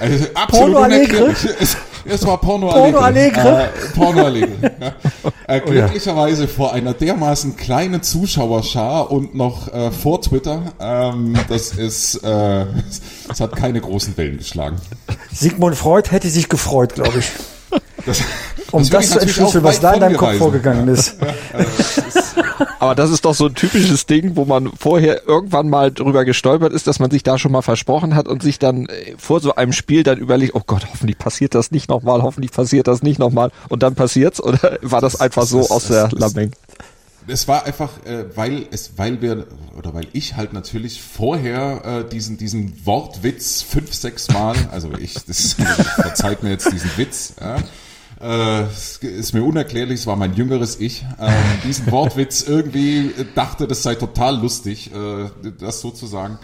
also 0.00 0.24
absolut 0.34 0.72
Porno 0.72 0.78
Alegre? 0.78 1.24
unerklärlich. 1.24 1.60
Es, 1.60 1.76
es 2.04 2.26
war 2.26 2.40
Porno, 2.40 2.68
Porno. 2.70 2.98
Alegre? 2.98 3.64
Äh, 3.64 3.68
Porno 3.94 4.24
Alegre. 4.24 4.72
Ja. 4.80 4.92
Äh, 5.46 5.60
glücklicherweise 5.60 6.48
vor 6.48 6.72
einer 6.72 6.94
dermaßen 6.94 7.54
kleinen 7.56 8.02
Zuschauerschar 8.02 9.10
und 9.10 9.34
noch 9.34 9.70
äh, 9.74 9.90
vor 9.90 10.22
Twitter, 10.22 10.72
ähm, 10.80 11.36
das 11.50 11.72
ist, 11.72 12.14
äh, 12.24 12.64
es 13.30 13.40
hat 13.40 13.54
keine 13.54 13.78
großen 13.82 14.16
Wellen 14.16 14.38
geschlagen. 14.38 14.76
Sigmund 15.34 15.76
Freud 15.76 16.10
hätte 16.10 16.30
sich 16.30 16.48
gefreut, 16.48 16.94
glaube 16.94 17.18
ich. 17.18 17.30
Das, 18.06 18.22
Um 18.70 18.80
das 18.80 18.90
das, 18.90 19.10
zu 19.10 19.18
entschlüsseln, 19.20 19.64
was 19.64 19.80
da 19.80 19.92
in 19.92 20.00
deinem 20.00 20.16
Kopf 20.16 20.36
vorgegangen 20.36 20.88
ist. 20.88 21.16
Aber 22.84 22.94
das 22.94 23.10
ist 23.10 23.24
doch 23.24 23.34
so 23.34 23.46
ein 23.46 23.54
typisches 23.54 24.04
Ding, 24.04 24.36
wo 24.36 24.44
man 24.44 24.70
vorher 24.78 25.26
irgendwann 25.26 25.70
mal 25.70 25.90
drüber 25.90 26.26
gestolpert 26.26 26.74
ist, 26.74 26.86
dass 26.86 26.98
man 26.98 27.10
sich 27.10 27.22
da 27.22 27.38
schon 27.38 27.50
mal 27.50 27.62
versprochen 27.62 28.14
hat 28.14 28.28
und 28.28 28.42
sich 28.42 28.58
dann 28.58 28.84
äh, 28.86 29.14
vor 29.16 29.40
so 29.40 29.54
einem 29.54 29.72
Spiel 29.72 30.02
dann 30.02 30.18
überlegt, 30.18 30.54
oh 30.54 30.60
Gott, 30.66 30.86
hoffentlich 30.90 31.16
passiert 31.16 31.54
das 31.54 31.70
nicht 31.70 31.88
nochmal, 31.88 32.20
hoffentlich 32.20 32.52
passiert 32.52 32.86
das 32.86 33.02
nicht 33.02 33.18
nochmal 33.18 33.52
und 33.70 33.82
dann 33.82 33.94
passiert's 33.94 34.38
oder 34.38 34.78
war 34.82 35.00
das 35.00 35.18
einfach 35.18 35.44
so 35.44 35.60
aus 35.70 35.86
der 35.86 36.10
Lameng? 36.12 36.52
Es 37.26 37.48
war 37.48 37.64
einfach, 37.64 38.04
äh, 38.04 38.26
weil 38.36 38.66
es, 38.70 38.98
weil 38.98 39.22
wir 39.22 39.46
oder 39.78 39.94
weil 39.94 40.06
ich 40.12 40.36
halt 40.36 40.52
natürlich 40.52 41.00
vorher 41.00 42.04
äh, 42.04 42.08
diesen 42.10 42.36
diesen 42.36 42.84
Wortwitz 42.84 43.62
fünf, 43.62 43.94
sechs 43.94 44.28
Mal, 44.28 44.56
also 44.70 44.92
ich, 44.92 45.14
das 45.24 45.54
verzeiht 45.96 46.42
mir 46.42 46.50
jetzt 46.50 46.70
diesen 46.70 46.90
Witz, 46.98 47.32
ja, 47.40 47.56
äh, 48.24 48.62
es 48.62 48.96
ist 48.98 49.34
mir 49.34 49.42
unerklärlich, 49.44 50.00
es 50.00 50.06
war 50.06 50.16
mein 50.16 50.34
jüngeres 50.34 50.80
Ich, 50.80 51.04
ähm, 51.20 51.32
diesen 51.64 51.90
Wortwitz 51.92 52.42
irgendwie 52.46 53.12
dachte, 53.34 53.66
das 53.68 53.82
sei 53.82 53.94
total 53.94 54.40
lustig, 54.40 54.90
äh, 54.94 55.50
das 55.60 55.80
sozusagen. 55.80 56.38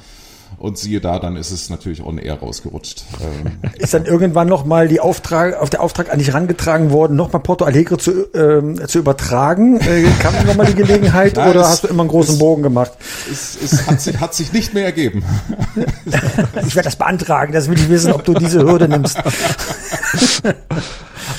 Und 0.59 0.77
siehe 0.79 1.01
da, 1.01 1.21
dann 1.21 1.37
ist 1.37 1.53
es 1.53 1.71
natürlich 1.71 2.03
on 2.03 2.19
air 2.19 2.35
rausgerutscht. 2.41 3.05
Ähm, 3.23 3.53
Ist 3.79 3.95
dann 3.95 4.05
irgendwann 4.05 4.49
noch 4.49 4.65
mal 4.65 4.89
die 4.89 4.99
Auftrag, 4.99 5.55
auf 5.57 5.71
der 5.71 5.81
Auftrag 5.81 6.13
an 6.13 6.19
dich 6.19 6.27
herangetragen 6.27 6.91
worden, 6.91 7.17
noch 7.17 7.33
mal 7.33 7.39
Porto 7.39 7.65
Alegre 7.65 7.99
zu, 7.99 8.27
ähm, 8.35 8.81
zu 8.89 8.99
übertragen? 8.99 9.79
Äh, 9.79 10.07
kam 10.21 10.35
noch 10.45 10.57
mal 10.57 10.67
die 10.67 10.75
Gelegenheit 10.75 11.37
Ja, 11.37 11.49
oder 11.49 11.61
es- 11.61 11.69
hast 11.69 11.85
du 11.85 11.89
immer 11.89 12.03
einen 12.03 12.11
großen 12.11 12.35
es- 12.35 12.41
Bogen 12.41 12.65
gemacht? 12.65 12.91
es, 13.31 13.57
es 13.63 13.87
hat, 13.87 14.01
sich, 14.01 14.19
hat 14.19 14.35
sich 14.35 14.53
nicht 14.53 14.75
mehr 14.75 14.87
ergeben. 14.87 15.23
Ich 16.67 16.75
werde 16.75 16.87
das 16.89 16.97
beantragen, 16.97 17.53
das 17.53 17.69
will 17.71 17.79
ich 17.79 17.89
wissen, 17.89 18.13
ob 18.13 18.25
du 18.25 18.35
diese 18.35 18.61
Hürde 18.65 18.89
nimmst. 18.89 19.19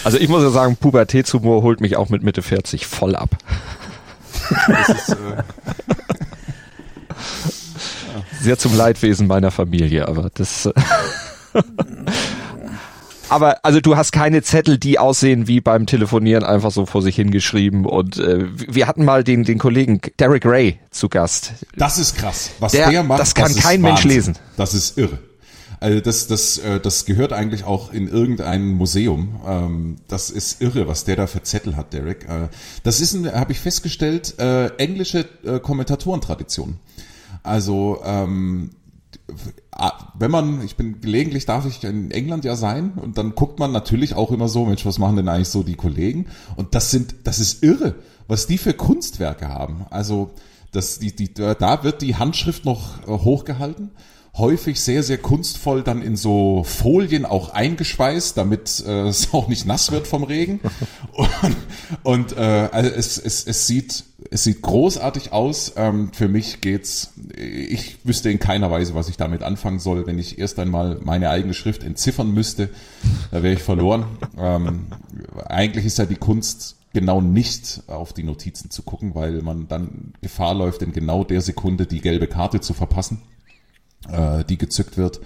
Also 0.04 0.18
ich 0.18 0.30
muss 0.30 0.42
ja 0.44 0.50
sagen, 0.50 0.76
Pubertätshumor 0.78 1.62
holt 1.64 1.80
mich 1.82 1.96
auch 1.96 2.10
mit 2.10 2.24
Mitte 2.24 2.42
40 2.42 2.86
voll 2.88 3.16
ab. 3.16 3.30
Das 4.68 4.90
ist, 4.90 5.10
äh, 5.10 5.16
Sehr 8.42 8.58
zum 8.58 8.76
Leidwesen 8.76 9.28
meiner 9.28 9.52
Familie, 9.52 10.08
aber 10.08 10.30
das. 10.34 10.66
äh, 10.66 10.74
aber 13.30 13.64
also 13.64 13.80
du 13.80 13.96
hast 13.96 14.12
keine 14.12 14.42
Zettel, 14.42 14.78
die 14.78 14.98
aussehen 15.00 15.48
wie 15.48 15.62
beim 15.62 15.86
Telefonieren 15.86 16.44
einfach 16.44 16.72
so 16.72 16.86
vor 16.86 17.02
sich 17.02 17.16
hingeschrieben. 17.16 17.86
Und 17.86 18.18
äh, 18.18 18.46
wir 18.52 18.88
hatten 18.88 19.06
mal 19.06 19.24
den 19.24 19.44
den 19.44 19.60
Kollegen 19.60 20.02
Derek 20.20 20.46
Ray 20.46 20.80
zu 20.90 21.08
Gast. 21.08 21.54
Das 21.78 21.98
ist 22.00 22.18
krass. 22.18 22.52
Was 22.60 22.72
Der- 22.74 22.90
der, 22.90 23.04
macht, 23.04 23.20
das 23.20 23.36
kann 23.36 23.52
ist 23.52 23.62
kein 23.62 23.82
Mensch 23.82 24.04
lesen. 24.04 24.36
Das 24.58 24.74
ist 24.74 24.98
irre. 24.98 25.20
Also 25.82 26.00
das, 26.00 26.28
das, 26.28 26.60
äh, 26.60 26.80
das 26.80 27.06
gehört 27.06 27.34
eigentlich 27.34 27.63
auch 27.63 27.91
in 27.91 28.08
irgendein 28.08 28.67
Museum. 28.67 29.39
Ähm, 29.46 29.96
Das 30.08 30.30
ist 30.30 30.62
irre, 30.62 30.88
was 30.88 31.06
der 31.06 31.15
da 31.15 31.26
für 31.26 31.41
Zettel 31.41 31.76
hat, 31.76 31.91
Derek. 31.94 32.30
Äh, 32.30 32.50
Das 32.84 33.02
ist, 33.02 33.15
habe 33.34 33.52
ich 33.52 33.60
festgestellt, 33.60 34.39
äh, 34.39 34.67
englische 34.78 35.26
Kommentatorentradition. 35.63 36.78
Also 37.41 38.00
ähm, 38.06 38.70
wenn 40.20 40.30
man, 40.30 40.63
ich 40.63 40.76
bin 40.76 41.02
gelegentlich 41.02 41.48
darf 41.48 41.65
ich 41.65 41.84
in 41.84 42.12
England 42.12 42.46
ja 42.46 42.56
sein 42.56 42.91
und 42.91 43.17
dann 43.17 43.34
guckt 43.34 43.58
man 43.58 43.72
natürlich 43.72 44.13
auch 44.13 44.30
immer 44.32 44.48
so, 44.48 44.65
Mensch, 44.65 44.86
was 44.86 45.00
machen 45.00 45.15
denn 45.15 45.30
eigentlich 45.30 45.50
so 45.50 45.63
die 45.63 45.76
Kollegen? 45.76 46.28
Und 46.56 46.76
das 46.76 46.91
sind, 46.91 47.15
das 47.24 47.39
ist 47.39 47.63
irre, 47.63 47.96
was 48.28 48.46
die 48.46 48.60
für 48.60 48.74
Kunstwerke 48.74 49.48
haben. 49.48 49.86
Also 49.89 50.30
das, 50.72 51.00
die, 51.00 51.15
die, 51.15 51.34
da 51.34 51.84
wird 51.84 52.04
die 52.04 52.17
Handschrift 52.17 52.65
noch 52.65 53.08
hochgehalten 53.08 53.89
häufig 54.38 54.80
sehr, 54.80 55.04
sehr 55.04 55.17
kunstvoll 55.17 55.84
dann 55.84 56.02
in 56.02 56.15
so 56.15 56.63
Folien 56.63 57.26
auch 57.26 57.50
eingeschweißt, 57.50 58.38
damit 58.38 58.84
äh, 58.86 59.02
es 59.08 59.34
auch 59.34 59.48
nicht 59.48 59.65
nass 59.65 59.91
wird 59.91 60.08
vom 60.08 60.24
Regen. 60.24 60.60
Und, 61.13 61.58
und 62.04 62.38
äh, 62.38 62.70
also 62.72 62.89
es, 62.89 63.17
es, 63.17 63.46
es, 63.46 63.67
sieht, 63.67 64.04
es 64.30 64.44
sieht 64.44 64.62
großartig 64.62 65.34
aus. 65.34 65.74
Ähm, 65.76 66.12
für 66.13 66.30
mich 66.30 66.62
geht's, 66.62 67.13
ich 67.36 67.98
wüsste 68.06 68.30
in 68.30 68.39
keiner 68.39 68.72
Weise, 68.72 68.96
was 68.96 69.10
ich 69.10 69.17
damit 69.17 69.44
anfangen 69.44 69.80
soll, 69.80 70.08
wenn 70.08 70.17
ich 70.17 70.39
erst 70.39 70.60
einmal 70.60 71.00
meine 71.04 71.30
eigene 71.30 71.54
Schrift 71.54 71.84
entziffern 71.84 72.32
müsste. 72.32 72.70
Da 73.32 73.44
wäre 73.44 73.54
ich 73.54 73.63
verloren. 73.63 74.06
Ähm, 74.38 74.88
eigentlich 75.46 75.86
ist 75.86 75.98
ja 75.98 76.06
die 76.06 76.15
Kunst 76.15 76.78
genau 76.94 77.22
nicht 77.22 77.84
auf 77.88 78.13
die 78.13 78.24
Notizen 78.24 78.70
zu 78.70 78.84
gucken, 78.84 79.15
weil 79.15 79.41
man 79.41 79.67
dann 79.67 80.13
Gefahr 80.22 80.54
läuft, 80.54 80.82
in 80.82 80.94
genau 80.94 81.24
der 81.24 81.41
Sekunde 81.41 81.86
die 81.86 82.02
gelbe 82.02 82.28
Karte 82.28 82.62
zu 82.62 82.74
verpassen 82.74 83.22
äh, 84.10 84.44
die 84.46 84.58
gezückt 84.58 84.98
wird. 84.98 85.22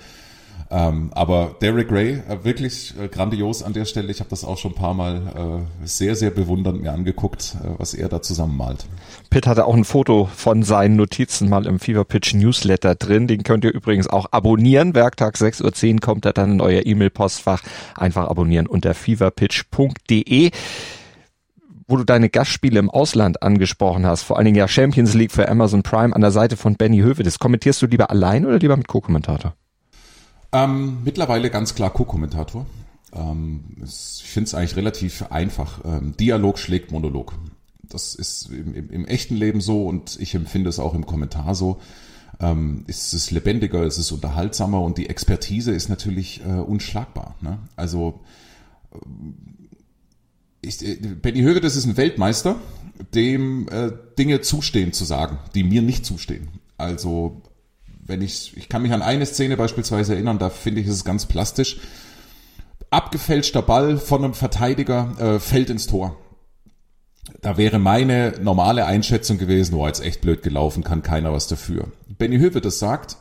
Ähm, 0.71 1.11
aber 1.13 1.55
Derek 1.61 1.91
Ray, 1.91 2.13
äh, 2.27 2.43
wirklich 2.43 2.95
äh, 2.99 3.07
grandios 3.07 3.61
an 3.61 3.73
der 3.73 3.85
Stelle. 3.85 4.11
Ich 4.11 4.19
habe 4.19 4.29
das 4.31 4.43
auch 4.43 4.57
schon 4.57 4.71
ein 4.71 4.75
paar 4.75 4.95
Mal 4.95 5.65
äh, 5.83 5.87
sehr, 5.87 6.15
sehr 6.15 6.31
bewundernd 6.31 6.81
mir 6.81 6.91
angeguckt, 6.91 7.55
äh, 7.63 7.67
was 7.77 7.93
er 7.93 8.09
da 8.09 8.21
zusammenmalt. 8.21 8.85
Pitt 9.29 9.45
hatte 9.45 9.65
auch 9.65 9.75
ein 9.75 9.85
Foto 9.85 10.27
von 10.35 10.63
seinen 10.63 10.95
Notizen 10.95 11.49
mal 11.49 11.67
im 11.67 11.79
Fever 11.79 12.03
Pitch 12.03 12.33
Newsletter 12.33 12.95
drin. 12.95 13.27
Den 13.27 13.43
könnt 13.43 13.63
ihr 13.63 13.73
übrigens 13.73 14.07
auch 14.07 14.25
abonnieren. 14.31 14.95
Werktag 14.95 15.35
6.10 15.35 15.93
Uhr 15.93 15.99
kommt 15.99 16.25
er 16.25 16.33
dann 16.33 16.53
in 16.53 16.61
euer 16.61 16.85
E-Mail-Postfach. 16.85 17.61
Einfach 17.95 18.27
abonnieren 18.27 18.65
unter 18.65 18.95
feverpitch.de 18.95 20.51
wo 21.87 21.97
du 21.97 22.03
deine 22.03 22.29
Gastspiele 22.29 22.79
im 22.79 22.89
Ausland 22.89 23.43
angesprochen 23.43 24.05
hast, 24.05 24.23
vor 24.23 24.37
allen 24.37 24.45
Dingen 24.45 24.57
ja 24.57 24.67
Champions 24.67 25.13
League 25.13 25.31
für 25.31 25.47
Amazon 25.49 25.83
Prime 25.83 26.15
an 26.15 26.21
der 26.21 26.31
Seite 26.31 26.57
von 26.57 26.75
Benny 26.75 26.99
Hövedes. 26.99 27.39
Kommentierst 27.39 27.81
du 27.81 27.85
lieber 27.85 28.09
allein 28.09 28.45
oder 28.45 28.57
lieber 28.57 28.75
mit 28.75 28.87
Co-Kommentator? 28.87 29.55
Ähm, 30.51 30.99
mittlerweile 31.03 31.49
ganz 31.49 31.75
klar 31.75 31.91
Co-Kommentator. 31.91 32.65
Ähm, 33.13 33.65
ich 33.83 34.23
finde 34.23 34.47
es 34.47 34.55
eigentlich 34.55 34.75
relativ 34.75 35.23
einfach. 35.29 35.83
Ähm, 35.85 36.15
Dialog 36.17 36.57
schlägt 36.57 36.91
Monolog. 36.91 37.33
Das 37.83 38.15
ist 38.15 38.49
im, 38.49 38.73
im, 38.73 38.89
im, 38.89 39.05
echten 39.05 39.35
Leben 39.35 39.61
so 39.61 39.85
und 39.85 40.17
ich 40.19 40.33
empfinde 40.33 40.69
es 40.69 40.79
auch 40.79 40.95
im 40.95 41.05
Kommentar 41.05 41.53
so. 41.53 41.79
Ähm, 42.39 42.83
ist 42.87 43.13
es 43.13 43.31
lebendiger, 43.31 43.83
ist 43.83 43.97
es 43.97 44.11
unterhaltsamer 44.11 44.81
und 44.81 44.97
die 44.97 45.07
Expertise 45.07 45.71
ist 45.71 45.87
natürlich 45.87 46.41
äh, 46.45 46.49
unschlagbar. 46.49 47.35
Ne? 47.41 47.59
Also 47.75 48.21
ich, 50.65 50.85
äh, 50.85 50.95
Benny 50.95 51.41
Höge, 51.41 51.61
das 51.61 51.75
ist 51.75 51.85
ein 51.85 51.97
Weltmeister, 51.97 52.57
dem 53.13 53.67
äh, 53.69 53.91
Dinge 54.17 54.41
zustehen 54.41 54.93
zu 54.93 55.05
sagen, 55.05 55.39
die 55.53 55.63
mir 55.63 55.81
nicht 55.81 56.05
zustehen. 56.05 56.49
Also 56.77 57.41
wenn 58.05 58.21
ich, 58.21 58.55
ich 58.55 58.69
kann 58.69 58.81
mich 58.81 58.91
an 58.91 59.01
eine 59.01 59.25
Szene 59.25 59.57
beispielsweise 59.57 60.13
erinnern, 60.13 60.39
da 60.39 60.49
finde 60.49 60.81
ich 60.81 60.87
es 60.87 61.03
ganz 61.03 61.25
plastisch. 61.25 61.77
Abgefälschter 62.89 63.61
Ball 63.61 63.97
von 63.97 64.23
einem 64.23 64.33
Verteidiger 64.33 65.15
äh, 65.19 65.39
fällt 65.39 65.69
ins 65.69 65.87
Tor. 65.87 66.15
Da 67.41 67.57
wäre 67.57 67.79
meine 67.79 68.35
normale 68.41 68.85
Einschätzung 68.85 69.37
gewesen, 69.37 69.75
oh, 69.75 69.87
jetzt 69.87 70.03
echt 70.03 70.21
blöd 70.21 70.43
gelaufen, 70.43 70.83
kann 70.83 71.01
keiner 71.01 71.33
was 71.33 71.47
dafür. 71.47 71.91
Benny 72.17 72.37
Höwe 72.37 72.61
das 72.61 72.77
sagt, 72.77 73.17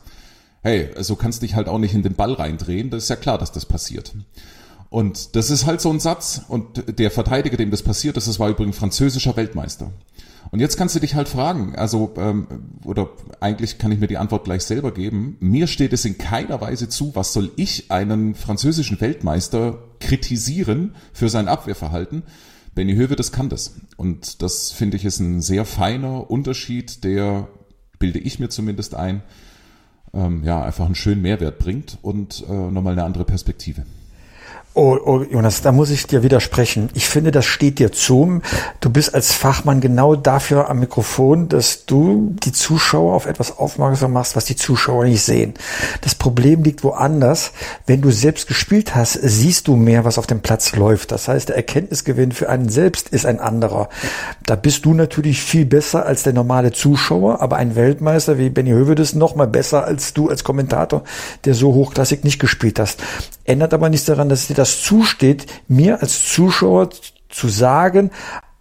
hey, 0.61 0.89
so 0.91 0.97
also 0.97 1.15
kannst 1.15 1.41
dich 1.41 1.55
halt 1.55 1.67
auch 1.67 1.79
nicht 1.79 1.95
in 1.95 2.03
den 2.03 2.13
Ball 2.13 2.33
reindrehen, 2.33 2.91
das 2.91 3.03
ist 3.03 3.09
ja 3.09 3.15
klar, 3.15 3.37
dass 3.37 3.51
das 3.51 3.65
passiert. 3.65 4.13
Und 4.95 5.35
das 5.35 5.49
ist 5.49 5.65
halt 5.65 5.81
so 5.81 5.89
ein 5.89 5.99
Satz. 5.99 6.43
Und 6.47 6.97
der 6.99 7.11
Verteidiger, 7.11 7.57
dem 7.57 7.69
das 7.69 7.83
passiert 7.83 8.15
ist, 8.15 8.29
das 8.29 8.39
war 8.39 8.47
übrigens 8.47 8.77
französischer 8.77 9.35
Weltmeister. 9.35 9.91
Und 10.51 10.61
jetzt 10.61 10.77
kannst 10.77 10.95
du 10.95 11.01
dich 11.01 11.15
halt 11.15 11.27
fragen, 11.27 11.75
also 11.75 12.13
ähm, 12.15 12.47
oder 12.85 13.09
eigentlich 13.41 13.77
kann 13.77 13.91
ich 13.91 13.99
mir 13.99 14.07
die 14.07 14.15
Antwort 14.15 14.45
gleich 14.45 14.63
selber 14.63 14.93
geben. 14.93 15.35
Mir 15.41 15.67
steht 15.67 15.91
es 15.91 16.05
in 16.05 16.17
keiner 16.17 16.61
Weise 16.61 16.87
zu, 16.87 17.13
was 17.13 17.33
soll 17.33 17.51
ich 17.57 17.91
einen 17.91 18.35
französischen 18.35 19.01
Weltmeister 19.01 19.79
kritisieren 19.99 20.95
für 21.11 21.27
sein 21.27 21.49
Abwehrverhalten. 21.49 22.23
Benny 22.73 22.95
Höwe, 22.95 23.17
das 23.17 23.33
kann 23.33 23.49
das. 23.49 23.75
Und 23.97 24.41
das 24.41 24.71
finde 24.71 24.95
ich 24.95 25.03
ist 25.03 25.19
ein 25.19 25.41
sehr 25.41 25.65
feiner 25.65 26.31
Unterschied, 26.31 27.03
der 27.03 27.49
bilde 27.99 28.19
ich 28.19 28.39
mir 28.39 28.47
zumindest 28.47 28.95
ein, 28.95 29.23
ähm, 30.13 30.45
ja 30.45 30.63
einfach 30.63 30.85
einen 30.85 30.95
schönen 30.95 31.21
Mehrwert 31.21 31.59
bringt 31.59 31.97
und 32.01 32.45
äh, 32.47 32.53
nochmal 32.71 32.93
eine 32.93 33.03
andere 33.03 33.25
Perspektive. 33.25 33.83
Oh, 34.77 34.99
oh, 35.05 35.23
Jonas, 35.23 35.61
da 35.61 35.71
muss 35.71 35.89
ich 35.89 36.05
dir 36.05 36.21
widersprechen. 36.21 36.89
Ich 36.95 37.07
finde, 37.07 37.31
das 37.31 37.45
steht 37.45 37.79
dir 37.79 37.93
zu. 37.93 38.41
Du 38.81 38.89
bist 38.89 39.15
als 39.15 39.31
Fachmann 39.31 39.79
genau 39.79 40.17
dafür 40.17 40.69
am 40.69 40.81
Mikrofon, 40.81 41.47
dass 41.47 41.85
du 41.85 42.35
die 42.43 42.51
Zuschauer 42.51 43.13
auf 43.13 43.25
etwas 43.25 43.57
aufmerksam 43.57 44.11
machst, 44.11 44.35
was 44.35 44.43
die 44.43 44.57
Zuschauer 44.57 45.05
nicht 45.05 45.21
sehen. 45.21 45.53
Das 46.01 46.13
Problem 46.13 46.63
liegt 46.63 46.83
woanders. 46.83 47.53
Wenn 47.87 48.01
du 48.01 48.11
selbst 48.11 48.47
gespielt 48.47 48.95
hast, 48.95 49.13
siehst 49.13 49.69
du 49.69 49.77
mehr, 49.77 50.03
was 50.03 50.17
auf 50.17 50.27
dem 50.27 50.41
Platz 50.41 50.75
läuft. 50.75 51.13
Das 51.13 51.29
heißt, 51.29 51.47
der 51.47 51.55
Erkenntnisgewinn 51.55 52.33
für 52.33 52.49
einen 52.49 52.67
selbst 52.67 53.07
ist 53.07 53.25
ein 53.25 53.39
anderer. 53.39 53.87
Da 54.45 54.57
bist 54.57 54.83
du 54.83 54.93
natürlich 54.93 55.41
viel 55.41 55.65
besser 55.65 56.05
als 56.05 56.23
der 56.23 56.33
normale 56.33 56.73
Zuschauer, 56.73 57.41
aber 57.41 57.55
ein 57.55 57.77
Weltmeister 57.77 58.37
wie 58.37 58.49
Benny 58.49 58.71
Hövedes 58.71 59.15
noch 59.15 59.35
mal 59.35 59.47
besser 59.47 59.85
als 59.85 60.13
du 60.13 60.27
als 60.27 60.43
Kommentator, 60.43 61.05
der 61.45 61.53
so 61.53 61.73
hochklassig 61.73 62.25
nicht 62.25 62.39
gespielt 62.39 62.77
hast. 62.77 63.01
Ändert 63.45 63.73
aber 63.73 63.89
nichts 63.89 64.07
daran, 64.07 64.27
dass 64.27 64.47
dir 64.47 64.55
das 64.55 64.64
das 64.65 64.81
zusteht, 64.81 65.45
mir 65.67 66.01
als 66.01 66.27
Zuschauer 66.33 66.89
zu 67.29 67.49
sagen, 67.49 68.09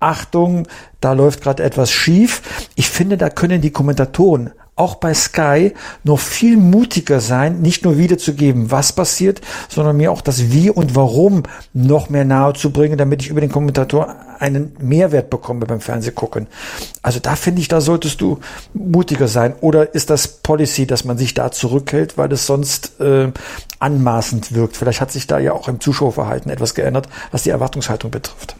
Achtung, 0.01 0.69
da 1.01 1.15
läuft 1.15 1.41
gerade 1.41 1.63
etwas 1.63 1.91
schief. 1.91 2.69
Ich 2.75 2.91
finde, 2.91 3.17
da 3.17 3.31
können 3.31 3.63
die 3.63 3.71
Kommentatoren 3.71 4.53
auch 4.77 4.97
bei 4.97 5.15
Sky 5.15 5.73
noch 6.03 6.19
viel 6.19 6.57
mutiger 6.57 7.21
sein, 7.21 7.61
nicht 7.61 7.85
nur 7.85 7.97
wiederzugeben, 7.97 8.71
was 8.71 8.93
passiert, 8.93 9.41
sondern 9.69 9.97
mir 9.97 10.11
auch 10.11 10.21
das 10.21 10.51
Wie 10.51 10.71
und 10.71 10.97
Warum 10.97 11.45
noch 11.73 12.09
mehr 12.09 12.25
nahe 12.25 12.55
zu 12.55 12.71
bringen, 12.71 12.99
damit 12.99 13.23
ich 13.23 13.29
über 13.29 13.41
den 13.41 13.53
Kommentator 13.53 14.17
einen 14.41 14.77
Mehrwert 14.81 15.31
bekomme 15.31 15.65
beim 15.67 15.81
Fernsehgucken. 15.81 16.49
Also 17.03 17.21
da 17.21 17.37
finde 17.37 17.61
ich, 17.61 17.69
da 17.69 17.81
solltest 17.81 18.21
du 18.21 18.41
mutiger 18.73 19.29
sein. 19.29 19.55
Oder 19.61 19.95
ist 19.95 20.11
das 20.11 20.27
Policy, 20.27 20.87
dass 20.87 21.05
man 21.05 21.19
sich 21.19 21.35
da 21.35 21.53
zurückhält, 21.53 22.19
weil 22.19 22.33
es 22.33 22.47
sonst 22.47 23.01
äh, 23.01 23.31
anmaßend 23.79 24.55
wirkt? 24.55 24.77
Vielleicht 24.77 25.01
hat 25.01 25.13
sich 25.13 25.29
da 25.29 25.39
ja 25.39 25.53
auch 25.53 25.69
im 25.69 25.81
Zuschauerverhalten 25.81 26.51
etwas 26.51 26.75
geändert, 26.75 27.09
was 27.31 27.45
die 27.45 27.51
Erwartungshaltung 27.51 28.11
betrifft. 28.11 28.57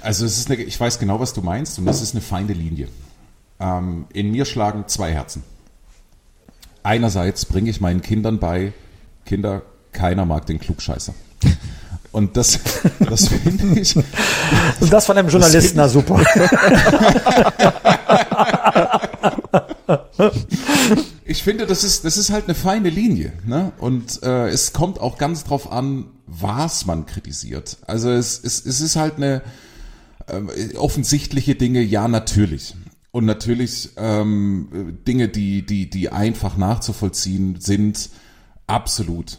Also 0.00 0.24
es 0.24 0.38
ist 0.38 0.50
eine, 0.50 0.60
ich 0.60 0.80
weiß 0.80 0.98
genau, 0.98 1.20
was 1.20 1.34
du 1.34 1.42
meinst 1.42 1.78
und 1.78 1.84
das 1.84 2.02
ist 2.02 2.14
eine 2.14 2.22
feine 2.22 2.54
Linie. 2.54 2.88
Ähm, 3.62 4.06
in 4.12 4.32
mir 4.32 4.44
schlagen 4.44 4.84
zwei 4.88 5.12
Herzen. 5.12 5.44
Einerseits 6.82 7.46
bringe 7.46 7.70
ich 7.70 7.80
meinen 7.80 8.02
Kindern 8.02 8.40
bei, 8.40 8.72
Kinder, 9.24 9.62
keiner 9.92 10.26
mag 10.26 10.46
den 10.46 10.58
Klugscheißer. 10.58 11.14
Und 12.10 12.36
das, 12.36 12.58
das 12.98 13.28
finde 13.28 13.80
ich. 13.80 13.94
Und 13.96 14.92
das 14.92 15.06
von 15.06 15.16
einem 15.16 15.28
Journalisten, 15.28 15.76
na 15.76 15.88
super. 15.88 16.20
ich 21.24 21.42
finde, 21.42 21.66
das 21.66 21.84
ist, 21.84 22.04
das 22.04 22.16
ist 22.16 22.30
halt 22.30 22.46
eine 22.46 22.54
feine 22.56 22.90
Linie. 22.90 23.32
Ne? 23.46 23.72
Und 23.78 24.22
äh, 24.24 24.48
es 24.48 24.72
kommt 24.72 25.00
auch 25.00 25.18
ganz 25.18 25.44
drauf 25.44 25.70
an, 25.70 26.06
was 26.26 26.84
man 26.84 27.06
kritisiert. 27.06 27.78
Also 27.86 28.10
es, 28.10 28.40
es, 28.42 28.66
es 28.66 28.80
ist 28.80 28.96
halt 28.96 29.16
eine 29.16 29.42
äh, 30.26 30.76
offensichtliche 30.76 31.54
Dinge, 31.54 31.80
ja, 31.80 32.08
natürlich. 32.08 32.74
Und 33.12 33.26
natürlich 33.26 33.90
ähm, 33.96 34.98
Dinge, 35.06 35.28
die, 35.28 35.64
die, 35.64 35.88
die 35.88 36.10
einfach 36.10 36.56
nachzuvollziehen 36.56 37.60
sind, 37.60 38.08
absolut. 38.66 39.38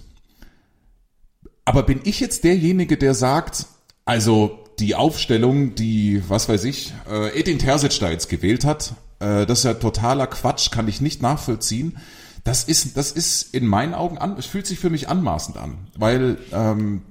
Aber 1.65 1.84
bin 1.84 1.99
ich 2.03 2.19
jetzt 2.19 2.43
derjenige, 2.43 2.97
der 2.97 3.15
sagt, 3.15 3.65
also 4.05 4.59
die 4.80 4.95
Aufstellung, 4.95 5.76
die, 5.76 6.21
was 6.28 6.49
weiß 6.49 6.63
ich, 6.65 6.93
äh, 7.09 7.39
Edin 7.39 7.57
Terzic 7.57 7.99
da 7.99 8.11
jetzt 8.11 8.30
gewählt 8.30 8.63
hat, 8.63 8.93
äh, 9.19 9.45
das 9.45 9.59
ist 9.59 9.65
ja 9.65 9.74
totaler 9.74 10.28
Quatsch, 10.28 10.71
kann 10.71 10.88
ich 10.88 11.01
nicht 11.01 11.21
nachvollziehen. 11.21 11.97
Das 12.43 12.65
ist, 12.65 12.97
das 12.97 13.11
ist 13.11 13.53
in 13.53 13.65
meinen 13.65 13.93
Augen 13.93 14.17
an, 14.17 14.36
es 14.38 14.45
fühlt 14.45 14.67
sich 14.67 14.78
für 14.78 14.89
mich 14.89 15.07
anmaßend 15.07 15.57
an, 15.57 15.88
weil 15.97 16.38
ähm, 16.51 17.03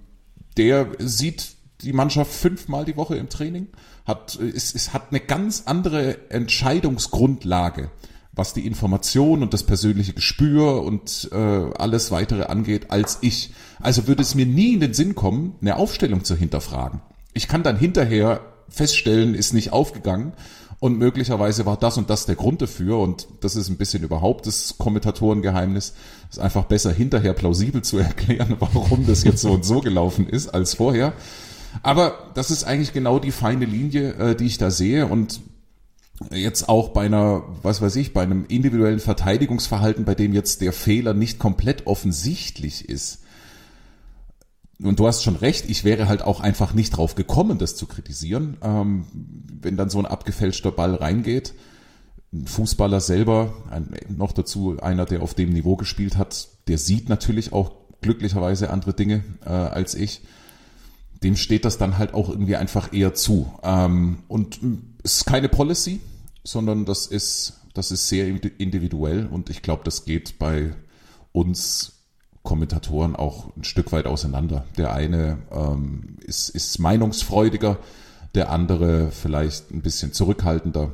der 0.57 0.89
sieht 0.99 1.57
die 1.83 1.93
Mannschaft 1.93 2.33
fünfmal 2.33 2.85
die 2.85 2.97
Woche 2.97 3.16
im 3.16 3.28
Training 3.28 3.68
hat, 4.05 4.39
es, 4.39 4.74
es 4.74 4.93
hat 4.93 5.11
eine 5.11 5.20
ganz 5.20 5.64
andere 5.66 6.30
Entscheidungsgrundlage, 6.30 7.91
was 8.33 8.55
die 8.55 8.66
Information 8.66 9.43
und 9.43 9.53
das 9.53 9.64
persönliche 9.64 10.14
Gespür 10.14 10.83
und 10.83 11.28
äh, 11.33 11.37
alles 11.37 12.11
weitere 12.11 12.45
angeht, 12.45 12.91
als 12.91 13.18
ich. 13.20 13.53
Also 13.80 14.07
würde 14.07 14.22
es 14.22 14.35
mir 14.35 14.47
nie 14.47 14.74
in 14.74 14.80
den 14.80 14.95
Sinn 14.95 15.14
kommen, 15.14 15.57
eine 15.61 15.76
Aufstellung 15.76 16.24
zu 16.24 16.35
hinterfragen. 16.35 17.01
Ich 17.35 17.49
kann 17.49 17.62
dann 17.62 17.76
hinterher 17.76 18.41
feststellen, 18.68 19.35
ist 19.35 19.53
nicht 19.53 19.72
aufgegangen 19.72 20.33
und 20.83 20.99
möglicherweise 20.99 21.64
war 21.64 21.76
das 21.76 21.97
und 21.97 22.11
das 22.11 22.26
der 22.26 22.35
Grund 22.35 22.61
dafür 22.61 22.99
und 22.99 23.28
das 23.41 23.55
ist 23.55 23.68
ein 23.68 23.76
bisschen 23.76 24.03
überhaupt 24.03 24.49
das 24.49 24.78
Kommentatorengeheimnis. 24.78 25.95
Ist 26.28 26.41
einfach 26.41 26.64
besser 26.64 26.93
hinterher 26.93 27.35
plausibel 27.35 27.83
zu 27.83 27.99
erklären, 27.99 28.57
warum 28.59 29.07
das 29.07 29.22
jetzt 29.22 29.43
so 29.43 29.53
und 29.53 29.64
so 29.64 29.80
gelaufen 29.80 30.28
ist 30.28 30.49
als 30.49 30.74
vorher. 30.74 31.12
Aber 31.83 32.31
das 32.35 32.51
ist 32.51 32.64
eigentlich 32.64 32.93
genau 32.93 33.18
die 33.18 33.33
feine 33.33 33.64
Linie, 33.64 34.14
äh, 34.14 34.37
die 34.37 34.47
ich 34.47 34.59
da 34.59 34.70
sehe 34.70 35.07
und 35.07 35.41
jetzt 36.31 36.68
auch 36.68 36.91
bei 36.91 37.07
einer, 37.07 37.43
was 37.62 37.81
weiß 37.83 37.97
ich, 37.97 38.12
bei 38.12 38.23
einem 38.23 38.45
individuellen 38.47 39.01
Verteidigungsverhalten, 39.01 40.05
bei 40.05 40.14
dem 40.14 40.33
jetzt 40.33 40.61
der 40.61 40.73
Fehler 40.73 41.14
nicht 41.14 41.39
komplett 41.39 41.87
offensichtlich 41.87 42.89
ist. 42.89 43.23
Und 44.81 44.99
du 44.99 45.07
hast 45.07 45.23
schon 45.23 45.37
recht, 45.37 45.70
ich 45.70 45.85
wäre 45.85 46.09
halt 46.09 46.23
auch 46.23 46.41
einfach 46.41 46.75
nicht 46.75 46.97
drauf 46.97 47.14
gekommen, 47.14 47.59
das 47.59 47.77
zu 47.77 47.87
kritisieren, 47.87 48.57
ähm, 48.62 49.07
wenn 49.61 49.77
dann 49.77 49.91
so 49.91 49.99
ein 49.99 50.07
abgefälschter 50.07 50.73
Ball 50.73 50.95
reingeht. 50.95 51.55
Ein 52.33 52.47
Fußballer 52.47 53.01
selber, 53.01 53.55
ein, 53.70 53.95
noch 54.09 54.33
dazu 54.33 54.79
einer, 54.81 55.05
der 55.05 55.23
auf 55.23 55.35
dem 55.35 55.51
Niveau 55.53 55.77
gespielt 55.77 56.16
hat, 56.16 56.49
der 56.66 56.79
sieht 56.79 57.09
natürlich 57.09 57.53
auch 57.53 57.73
glücklicherweise 58.01 58.70
andere 58.70 58.95
Dinge 58.95 59.23
äh, 59.45 59.51
als 59.51 59.95
ich. 59.95 60.23
Dem 61.23 61.37
steht 61.37 61.64
das 61.64 61.79
dann 61.79 61.99
halt 61.99 62.14
auch 62.14 62.29
irgendwie 62.29 62.57
einfach 62.57 62.93
eher 62.93 63.14
zu. 63.14 63.53
Ähm, 63.62 64.18
und 64.29 64.61
es 65.03 65.18
ist 65.18 65.27
keine 65.27 65.49
Policy, 65.49 66.01
sondern 66.45 66.85
das 66.85 67.07
ist, 67.07 67.61
das 67.75 67.91
ist 67.91 68.09
sehr 68.09 68.27
individuell 68.27 69.27
und 69.27 69.51
ich 69.51 69.62
glaube, 69.62 69.83
das 69.85 70.05
geht 70.05 70.39
bei 70.39 70.75
uns 71.33 71.93
Kommentatoren 72.43 73.14
auch 73.14 73.57
ein 73.57 73.64
Stück 73.64 73.93
weit 73.93 74.07
auseinander. 74.07 74.64
Der 74.77 74.93
eine 74.93 75.39
ähm, 75.53 76.16
ist, 76.25 76.49
ist 76.49 76.79
meinungsfreudiger, 76.79 77.79
der 78.35 78.51
andere 78.51 79.11
vielleicht 79.12 79.70
ein 79.70 79.83
bisschen 79.83 80.12
zurückhaltender. 80.12 80.91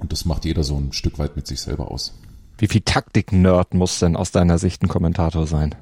Und 0.00 0.12
das 0.12 0.24
macht 0.24 0.44
jeder 0.44 0.64
so 0.64 0.76
ein 0.76 0.92
Stück 0.92 1.18
weit 1.18 1.36
mit 1.36 1.46
sich 1.46 1.60
selber 1.60 1.90
aus. 1.90 2.14
Wie 2.58 2.66
viel 2.66 2.80
Taktik-Nerd 2.80 3.74
muss 3.74 4.00
denn 4.00 4.16
aus 4.16 4.32
deiner 4.32 4.58
Sicht 4.58 4.82
ein 4.82 4.88
Kommentator 4.88 5.46
sein? 5.46 5.74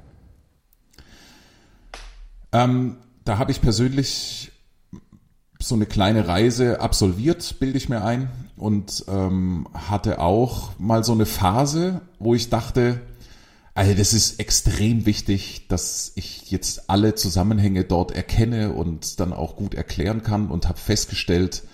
Ähm, 2.53 2.97
da 3.29 3.37
habe 3.37 3.53
ich 3.53 3.61
persönlich 3.61 4.53
so 5.61 5.75
eine 5.75 5.85
kleine 5.85 6.29
Reise 6.29 6.81
absolviert, 6.81 7.57
bilde 7.61 7.77
ich 7.77 7.89
mir 7.89 8.03
ein, 8.03 8.31
und 8.57 9.05
ähm, 9.09 9.69
hatte 9.75 10.21
auch 10.21 10.79
mal 10.79 11.05
so 11.05 11.13
eine 11.13 11.27
Phase, 11.27 12.01
wo 12.19 12.35
ich 12.35 12.49
dachte, 12.49 13.01
also 13.75 13.93
das 13.93 14.15
ist 14.15 14.41
extrem 14.41 15.05
wichtig, 15.05 15.69
dass 15.69 16.13
ich 16.15 16.51
jetzt 16.51 16.89
alle 16.89 17.15
Zusammenhänge 17.15 17.85
dort 17.85 18.13
erkenne 18.13 18.73
und 18.73 19.21
dann 19.21 19.33
auch 19.33 19.57
gut 19.57 19.75
erklären 19.75 20.23
kann 20.23 20.49
und 20.49 20.67
habe 20.67 20.79
festgestellt, 20.79 21.65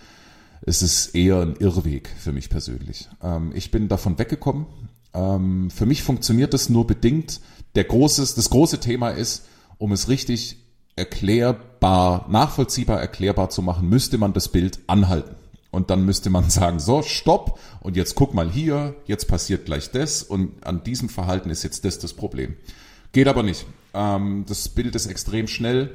es 0.63 0.83
ist 0.83 1.15
eher 1.15 1.41
ein 1.41 1.57
Irrweg 1.57 2.11
für 2.19 2.33
mich 2.33 2.51
persönlich. 2.51 3.09
Ähm, 3.23 3.53
ich 3.55 3.71
bin 3.71 3.89
davon 3.89 4.19
weggekommen. 4.19 4.67
Ähm, 5.15 5.71
für 5.71 5.87
mich 5.87 6.03
funktioniert 6.03 6.53
das 6.53 6.69
nur 6.69 6.87
bedingt. 6.87 7.41
Der 7.77 7.85
großes, 7.85 8.35
das 8.35 8.51
große 8.51 8.81
Thema 8.81 9.11
ist, 9.11 9.45
um 9.79 9.93
es 9.93 10.09
richtig 10.09 10.64
erklärbar, 10.97 12.26
nachvollziehbar 12.28 13.01
erklärbar 13.01 13.51
zu 13.51 13.62
machen, 13.62 13.88
müsste 13.88 14.18
man 14.18 14.32
das 14.32 14.49
Bild 14.49 14.80
anhalten. 14.86 15.34
Und 15.70 15.90
dann 15.90 16.05
müsste 16.05 16.30
man 16.30 16.51
sagen, 16.51 16.78
so, 16.78 17.03
stopp, 17.03 17.59
und 17.80 17.97
jetzt 17.97 18.14
guck 18.14 18.32
mal 18.32 18.51
hier, 18.51 18.95
jetzt 19.07 19.26
passiert 19.26 19.66
gleich 19.66 19.90
das, 19.90 20.22
und 20.22 20.64
an 20.64 20.84
diesem 20.84 21.09
Verhalten 21.09 21.51
ist 21.51 21.64
jetzt 21.64 21.84
das 21.84 21.99
das 21.99 22.12
Problem. 22.12 22.57
Geht 23.12 23.28
aber 23.28 23.42
nicht. 23.42 23.66
Ähm, 23.92 24.45
das 24.49 24.68
Bild 24.68 24.95
ist 24.95 25.07
extrem 25.07 25.49
schnell 25.49 25.95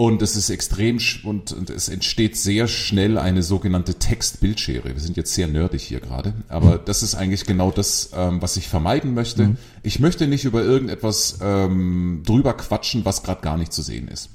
und 0.00 0.22
es 0.22 0.34
ist 0.34 0.48
extrem 0.48 0.98
und, 1.24 1.52
und 1.52 1.68
es 1.68 1.90
entsteht 1.90 2.34
sehr 2.34 2.68
schnell 2.68 3.18
eine 3.18 3.42
sogenannte 3.42 3.96
Text-Bildschere. 3.96 4.94
Wir 4.94 4.98
sind 4.98 5.18
jetzt 5.18 5.34
sehr 5.34 5.46
nerdig 5.46 5.82
hier 5.82 6.00
gerade, 6.00 6.32
aber 6.48 6.78
das 6.78 7.02
ist 7.02 7.14
eigentlich 7.14 7.44
genau 7.44 7.70
das, 7.70 8.08
ähm, 8.14 8.40
was 8.40 8.56
ich 8.56 8.66
vermeiden 8.66 9.12
möchte. 9.12 9.48
Mhm. 9.48 9.56
Ich 9.82 10.00
möchte 10.00 10.26
nicht 10.26 10.46
über 10.46 10.62
irgendetwas 10.62 11.40
ähm, 11.42 12.22
drüber 12.24 12.54
quatschen, 12.54 13.04
was 13.04 13.22
gerade 13.22 13.42
gar 13.42 13.58
nicht 13.58 13.74
zu 13.74 13.82
sehen 13.82 14.08
ist. 14.08 14.30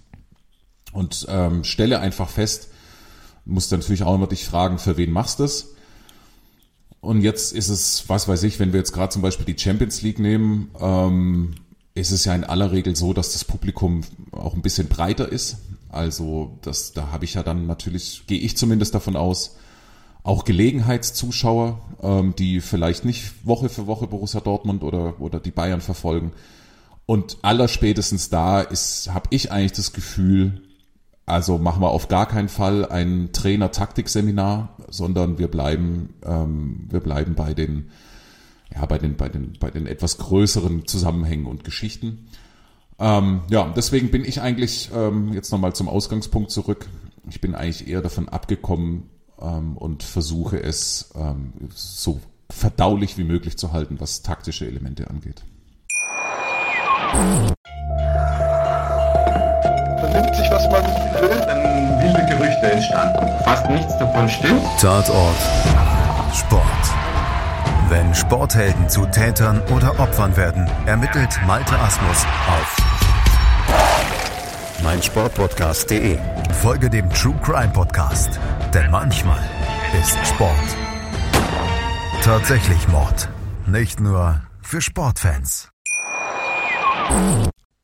Und 0.94 1.26
ähm, 1.30 1.64
stelle 1.64 2.00
einfach 2.00 2.30
fest, 2.30 2.70
muss 3.44 3.68
dann 3.68 3.80
natürlich 3.80 4.04
auch 4.04 4.14
immer 4.14 4.28
dich 4.28 4.46
fragen, 4.46 4.78
für 4.78 4.98
wen 4.98 5.10
machst 5.10 5.40
du 5.40 5.46
das? 5.46 5.70
Und 7.02 7.22
jetzt 7.22 7.54
ist 7.54 7.70
es, 7.70 8.08
was 8.08 8.28
weiß 8.28 8.44
ich, 8.44 8.60
wenn 8.60 8.72
wir 8.72 8.82
jetzt 8.82 8.92
gerade 8.92 9.10
zum 9.10 9.24
Beispiel 9.24 9.52
die 9.52 9.60
Champions 9.60 10.04
League 10.04 10.20
nehmen, 10.20 10.70
ähm, 10.80 11.56
ist 11.96 12.12
es 12.12 12.26
ja 12.26 12.36
in 12.36 12.44
aller 12.44 12.72
Regel 12.72 12.96
so, 12.96 13.14
dass 13.14 13.34
das 13.34 13.46
Publikum 13.46 14.02
auch 14.32 14.54
ein 14.54 14.62
bisschen 14.62 14.88
breiter 14.88 15.32
ist. 15.32 15.58
Also 15.90 16.58
das, 16.62 16.92
da 16.92 17.12
habe 17.12 17.24
ich 17.24 17.36
ja 17.36 17.44
dann 17.44 17.66
natürlich, 17.68 18.28
gehe 18.28 18.40
ich 18.40 18.58
zumindest 18.58 18.94
davon 18.94 19.16
aus, 19.16 19.56
auch 20.22 20.44
Gelegenheitszuschauer, 20.44 21.80
ähm, 22.02 22.36
die 22.38 22.60
vielleicht 22.60 23.06
nicht 23.06 23.46
Woche 23.46 23.70
für 23.70 23.88
Woche 23.88 24.08
Borussia 24.08 24.42
Dortmund 24.42 24.84
oder, 24.84 25.22
oder 25.22 25.40
die 25.40 25.52
Bayern 25.52 25.82
verfolgen. 25.82 26.34
Und 27.06 27.38
allerspätestens 27.44 28.30
da 28.30 28.62
ist, 28.62 29.14
habe 29.14 29.28
ich 29.30 29.52
eigentlich 29.52 29.74
das 29.74 29.94
Gefühl, 29.94 30.64
also 31.26 31.58
machen 31.58 31.82
wir 31.82 31.90
auf 31.90 32.08
gar 32.08 32.28
keinen 32.28 32.50
Fall 32.50 32.86
ein 32.86 33.30
Trainer-Taktik-Seminar, 33.32 34.76
sondern 34.90 35.38
wir 35.38 35.48
bleiben, 35.48 36.16
ähm, 36.26 36.88
wir 36.90 37.00
bleiben 37.00 37.36
bei 37.36 37.54
den 37.54 37.90
ja, 38.76 38.86
bei 38.86 38.98
den, 38.98 39.16
bei 39.16 39.30
den, 39.30 39.54
bei 39.60 39.72
den 39.72 39.88
etwas 39.88 40.18
größeren 40.18 40.86
Zusammenhängen 40.88 41.46
und 41.46 41.64
Geschichten. 41.64 42.28
Ähm, 43.00 43.42
ja, 43.50 43.72
deswegen 43.76 44.12
bin 44.12 44.24
ich 44.24 44.42
eigentlich 44.42 44.90
ähm, 44.94 45.34
jetzt 45.34 45.52
nochmal 45.52 45.74
zum 45.74 45.90
Ausgangspunkt 45.90 46.52
zurück. 46.52 46.88
Ich 47.30 47.42
bin 47.42 47.56
eigentlich 47.56 47.88
eher 47.88 48.02
davon 48.02 48.30
abgekommen 48.30 49.10
ähm, 49.42 49.78
und 49.78 50.04
versuche 50.04 50.62
es 50.62 51.12
ähm, 51.16 51.54
so 51.74 52.20
verdaulich 52.50 53.18
wie 53.18 53.24
möglich 53.24 53.58
zu 53.58 53.72
halten, 53.74 54.00
was 54.00 54.22
taktische 54.22 54.68
Elemente 54.68 55.10
angeht. 55.10 55.44
Vernimmt 60.00 60.36
sich, 60.36 60.50
was 60.52 60.70
man 60.70 60.84
will, 61.22 61.30
dann 61.30 62.04
wilde 62.04 62.26
Gerüchte 62.30 62.72
entstanden. 62.72 63.44
Fast 63.44 63.70
nichts 63.70 63.98
davon 63.98 64.30
stimmt. 64.30 64.62
Tatort. 64.80 65.36
Sport. 66.34 67.05
Wenn 67.90 68.14
Sporthelden 68.16 68.90
zu 68.90 69.06
Tätern 69.06 69.62
oder 69.74 70.00
Opfern 70.00 70.36
werden, 70.36 70.70
ermittelt 70.86 71.40
Malte 71.46 71.78
Asmus 71.78 72.26
auf 72.48 72.78
meinsportpodcast.de. 74.84 76.18
Folge 76.62 76.90
dem 76.90 77.10
True 77.12 77.36
Crime 77.44 77.72
Podcast, 77.74 78.40
denn 78.74 78.92
manchmal 78.92 79.40
ist 80.02 80.18
Sport 80.28 80.76
tatsächlich 82.26 82.88
Mord. 82.88 83.30
Nicht 83.68 84.00
nur 84.00 84.42
für 84.64 84.82
Sportfans. 84.82 85.70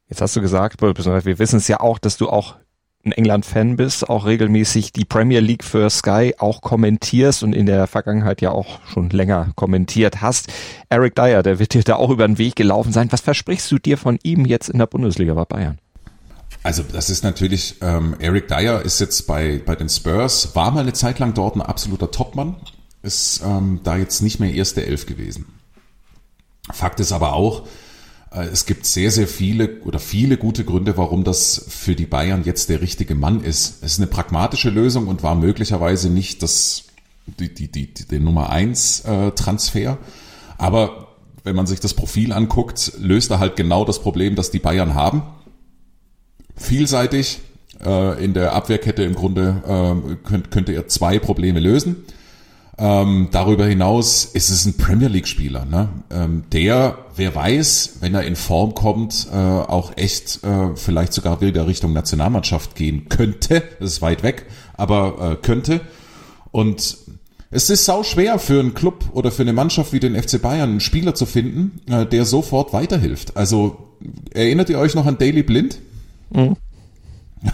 Jetzt 0.08 0.20
hast 0.20 0.36
du 0.36 0.42
gesagt, 0.42 0.82
wir 0.82 1.38
wissen 1.38 1.58
es 1.58 1.68
ja 1.68 1.80
auch, 1.80 2.00
dass 2.00 2.18
du 2.18 2.28
auch 2.28 2.56
ein 3.04 3.12
England-Fan 3.12 3.78
bist, 3.78 4.10
auch 4.10 4.26
regelmäßig 4.26 4.92
die 4.92 5.06
Premier 5.06 5.40
League 5.40 5.64
für 5.64 5.90
Sky 5.90 6.36
auch 6.38 6.62
kommentierst 6.62 7.44
und 7.44 7.54
in 7.54 7.66
der 7.66 7.88
Vergangenheit 7.88 8.42
ja 8.42 8.52
auch 8.52 8.80
schon 8.88 9.10
länger 9.10 9.52
kommentiert 9.56 10.22
hast. 10.22 10.52
Eric 10.90 11.16
Dyer, 11.16 11.44
der 11.44 11.60
wird 11.60 11.74
dir 11.74 11.84
da 11.84 11.96
auch 11.96 12.10
über 12.10 12.28
den 12.28 12.38
Weg 12.38 12.56
gelaufen 12.56 12.92
sein. 12.92 13.12
Was 13.12 13.22
versprichst 13.22 13.72
du 13.72 13.80
dir 13.80 13.98
von 13.98 14.20
ihm 14.24 14.46
jetzt 14.46 14.70
in 14.70 14.80
der 14.80 14.88
Bundesliga 14.88 15.34
bei 15.34 15.46
Bayern? 15.46 15.80
Also 16.64 16.84
das 16.84 17.10
ist 17.10 17.24
natürlich, 17.24 17.78
ähm, 17.82 18.16
Eric 18.20 18.48
Dyer 18.48 18.82
ist 18.84 19.00
jetzt 19.00 19.26
bei, 19.26 19.62
bei 19.66 19.76
den 19.76 19.90
Spurs, 19.90 20.56
war 20.56 20.70
mal 20.72 20.82
eine 20.82 20.94
Zeit 20.94 21.18
lang 21.18 21.34
dort 21.34 21.56
ein 21.56 21.62
absoluter 21.62 22.12
Topmann, 22.12 22.56
ist 23.02 23.42
ähm, 23.44 23.80
da 23.84 23.98
jetzt 23.98 24.22
nicht 24.22 24.40
mehr 24.40 24.54
erste 24.54 24.86
Elf 24.86 25.08
gewesen. 25.08 25.48
Fakt 26.72 27.00
ist 27.00 27.12
aber 27.12 27.34
auch, 27.34 27.68
es 28.32 28.66
gibt 28.66 28.86
sehr, 28.86 29.12
sehr 29.12 29.28
viele 29.28 29.82
oder 29.82 30.00
viele 30.00 30.38
gute 30.38 30.64
Gründe, 30.64 30.96
warum 30.96 31.26
das 31.26 31.66
für 31.68 31.96
die 31.96 32.06
Bayern 32.06 32.44
jetzt 32.46 32.70
der 32.70 32.80
richtige 32.82 33.14
Mann 33.14 33.44
ist. 33.44 33.84
Es 33.84 33.94
ist 33.94 34.00
eine 34.00 34.08
pragmatische 34.08 34.70
Lösung 34.70 35.08
und 35.08 35.22
war 35.22 35.36
möglicherweise 35.36 36.10
nicht 36.10 36.42
das, 36.42 36.86
die, 37.26 37.54
die, 37.54 37.70
die, 37.70 37.94
die, 37.94 38.08
der 38.08 38.22
Nummer 38.22 38.50
eins 38.50 39.02
äh, 39.02 39.32
Transfer. 39.32 39.98
Aber 40.58 41.10
wenn 41.44 41.58
man 41.58 41.68
sich 41.68 41.82
das 41.82 41.94
Profil 41.94 42.32
anguckt, 42.32 42.94
löst 43.00 43.32
er 43.32 43.40
halt 43.40 43.58
genau 43.58 43.84
das 43.84 44.02
Problem, 44.02 44.36
das 44.36 44.50
die 44.50 44.60
Bayern 44.60 44.94
haben. 44.94 45.24
Vielseitig, 46.56 47.40
äh, 47.84 48.24
in 48.24 48.34
der 48.34 48.54
Abwehrkette 48.54 49.04
im 49.04 49.16
Grunde 49.16 49.62
äh, 49.66 50.16
könnt, 50.28 50.52
könnte 50.52 50.72
er 50.72 50.88
zwei 50.88 51.20
Probleme 51.20 51.60
lösen. 51.60 52.06
Ähm, 52.78 53.28
darüber 53.32 53.66
hinaus 53.66 54.26
ist 54.26 54.50
es 54.50 54.66
ein 54.66 54.78
Premier 54.78 55.10
League-Spieler, 55.10 55.66
ne? 55.66 55.90
ähm, 56.10 56.44
der, 56.52 56.98
wer 57.16 57.36
weiß, 57.36 57.98
wenn 58.00 58.16
er 58.16 58.24
in 58.24 58.36
Form 58.36 58.74
kommt, 58.74 59.28
äh, 59.32 59.36
auch 59.36 59.98
echt 59.98 60.44
äh, 60.44 60.76
vielleicht 60.76 61.14
sogar 61.14 61.42
wieder 61.42 61.68
Richtung 61.68 61.94
Nationalmannschaft 61.94 62.76
gehen 62.76 63.10
könnte. 63.10 63.64
Das 63.80 63.92
ist 63.92 64.02
weit 64.02 64.24
weg, 64.24 64.46
aber 64.76 65.34
äh, 65.34 65.36
könnte. 65.36 65.82
Und 66.52 66.98
es 67.52 67.70
ist 67.70 67.84
sau 67.84 68.04
schwer 68.04 68.40
für 68.40 68.60
einen 68.62 68.74
Club 68.74 69.10
oder 69.12 69.32
für 69.32 69.42
eine 69.42 69.54
Mannschaft 69.54 69.92
wie 69.92 70.00
den 70.00 70.16
FC 70.16 70.42
Bayern 70.42 70.70
einen 70.70 70.80
Spieler 70.80 71.14
zu 71.14 71.26
finden, 71.26 71.82
äh, 71.92 72.06
der 72.06 72.24
sofort 72.24 72.72
weiterhilft. 72.72 73.36
Also 73.36 73.90
erinnert 74.34 74.70
ihr 74.70 74.80
euch 74.80 74.96
noch 74.96 75.06
an 75.06 75.18
Daily 75.18 75.44
Blind? 75.44 75.80
Mhm. 76.32 76.56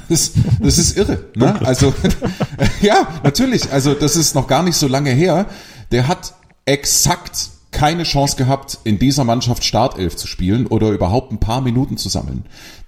Das, 0.10 0.34
das 0.62 0.78
ist 0.78 0.98
irre. 0.98 1.26
Ne? 1.36 1.60
Also 1.66 1.94
ja, 2.82 3.08
natürlich. 3.24 3.72
Also 3.72 3.94
das 3.94 4.16
ist 4.16 4.36
noch 4.36 4.48
gar 4.48 4.64
nicht 4.64 4.76
so 4.76 4.88
lange 4.88 5.12
her. 5.12 5.48
Der 5.92 6.08
hat 6.08 6.34
exakt 6.66 7.50
keine 7.72 8.04
Chance 8.04 8.38
gehabt, 8.38 8.80
in 8.84 9.00
dieser 9.00 9.24
Mannschaft 9.24 9.64
Startelf 9.64 10.16
zu 10.16 10.28
spielen 10.28 10.68
oder 10.68 10.90
überhaupt 10.90 11.32
ein 11.32 11.40
paar 11.40 11.62
Minuten 11.62 11.98
zu 11.98 12.10
sammeln. 12.10 12.46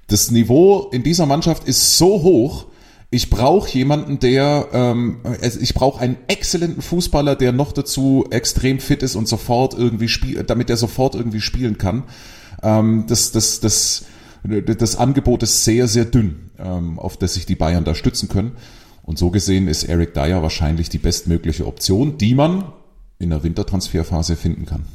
Das 0.07 0.31
Niveau 0.31 0.89
in 0.91 1.03
dieser 1.03 1.25
Mannschaft 1.25 1.67
ist 1.67 1.97
so 1.97 2.23
hoch. 2.23 2.65
Ich 3.11 3.29
brauche 3.29 3.69
jemanden, 3.69 4.19
der, 4.19 4.67
ähm, 4.71 5.17
ich 5.41 5.73
brauche 5.73 5.99
einen 5.99 6.17
exzellenten 6.27 6.81
Fußballer, 6.81 7.35
der 7.35 7.51
noch 7.51 7.71
dazu 7.71 8.25
extrem 8.29 8.79
fit 8.79 9.03
ist 9.03 9.15
und 9.15 9.27
sofort 9.27 9.73
irgendwie 9.73 10.07
spielt, 10.07 10.49
damit 10.49 10.69
er 10.69 10.77
sofort 10.77 11.15
irgendwie 11.15 11.41
spielen 11.41 11.77
kann. 11.77 12.03
Ähm, 12.61 13.05
das, 13.07 13.31
das, 13.31 13.59
das, 13.59 14.05
das 14.43 14.95
Angebot 14.95 15.43
ist 15.43 15.63
sehr, 15.65 15.87
sehr 15.87 16.05
dünn, 16.05 16.51
ähm, 16.57 16.99
auf 16.99 17.17
das 17.17 17.33
sich 17.33 17.45
die 17.45 17.55
Bayern 17.55 17.83
da 17.83 17.95
stützen 17.95 18.29
können. 18.29 18.53
Und 19.03 19.17
so 19.17 19.31
gesehen 19.31 19.67
ist 19.67 19.83
Eric 19.83 20.13
Dyer 20.13 20.41
wahrscheinlich 20.43 20.89
die 20.89 20.97
bestmögliche 20.97 21.65
Option, 21.65 22.17
die 22.17 22.35
man 22.35 22.65
in 23.17 23.31
der 23.31 23.43
Wintertransferphase 23.43 24.35
finden 24.35 24.65
kann. 24.65 24.85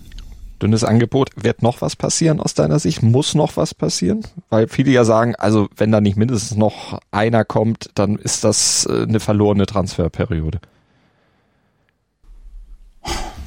Dünnes 0.62 0.84
Angebot. 0.84 1.30
Wird 1.36 1.62
noch 1.62 1.82
was 1.82 1.96
passieren 1.96 2.40
aus 2.40 2.54
deiner 2.54 2.78
Sicht? 2.78 3.02
Muss 3.02 3.34
noch 3.34 3.56
was 3.56 3.74
passieren? 3.74 4.22
Weil 4.48 4.68
viele 4.68 4.92
ja 4.92 5.04
sagen, 5.04 5.34
also 5.34 5.68
wenn 5.76 5.92
da 5.92 6.00
nicht 6.00 6.16
mindestens 6.16 6.56
noch 6.56 7.00
einer 7.10 7.44
kommt, 7.44 7.90
dann 7.94 8.16
ist 8.16 8.44
das 8.44 8.86
äh, 8.86 9.02
eine 9.02 9.20
verlorene 9.20 9.66
Transferperiode. 9.66 10.60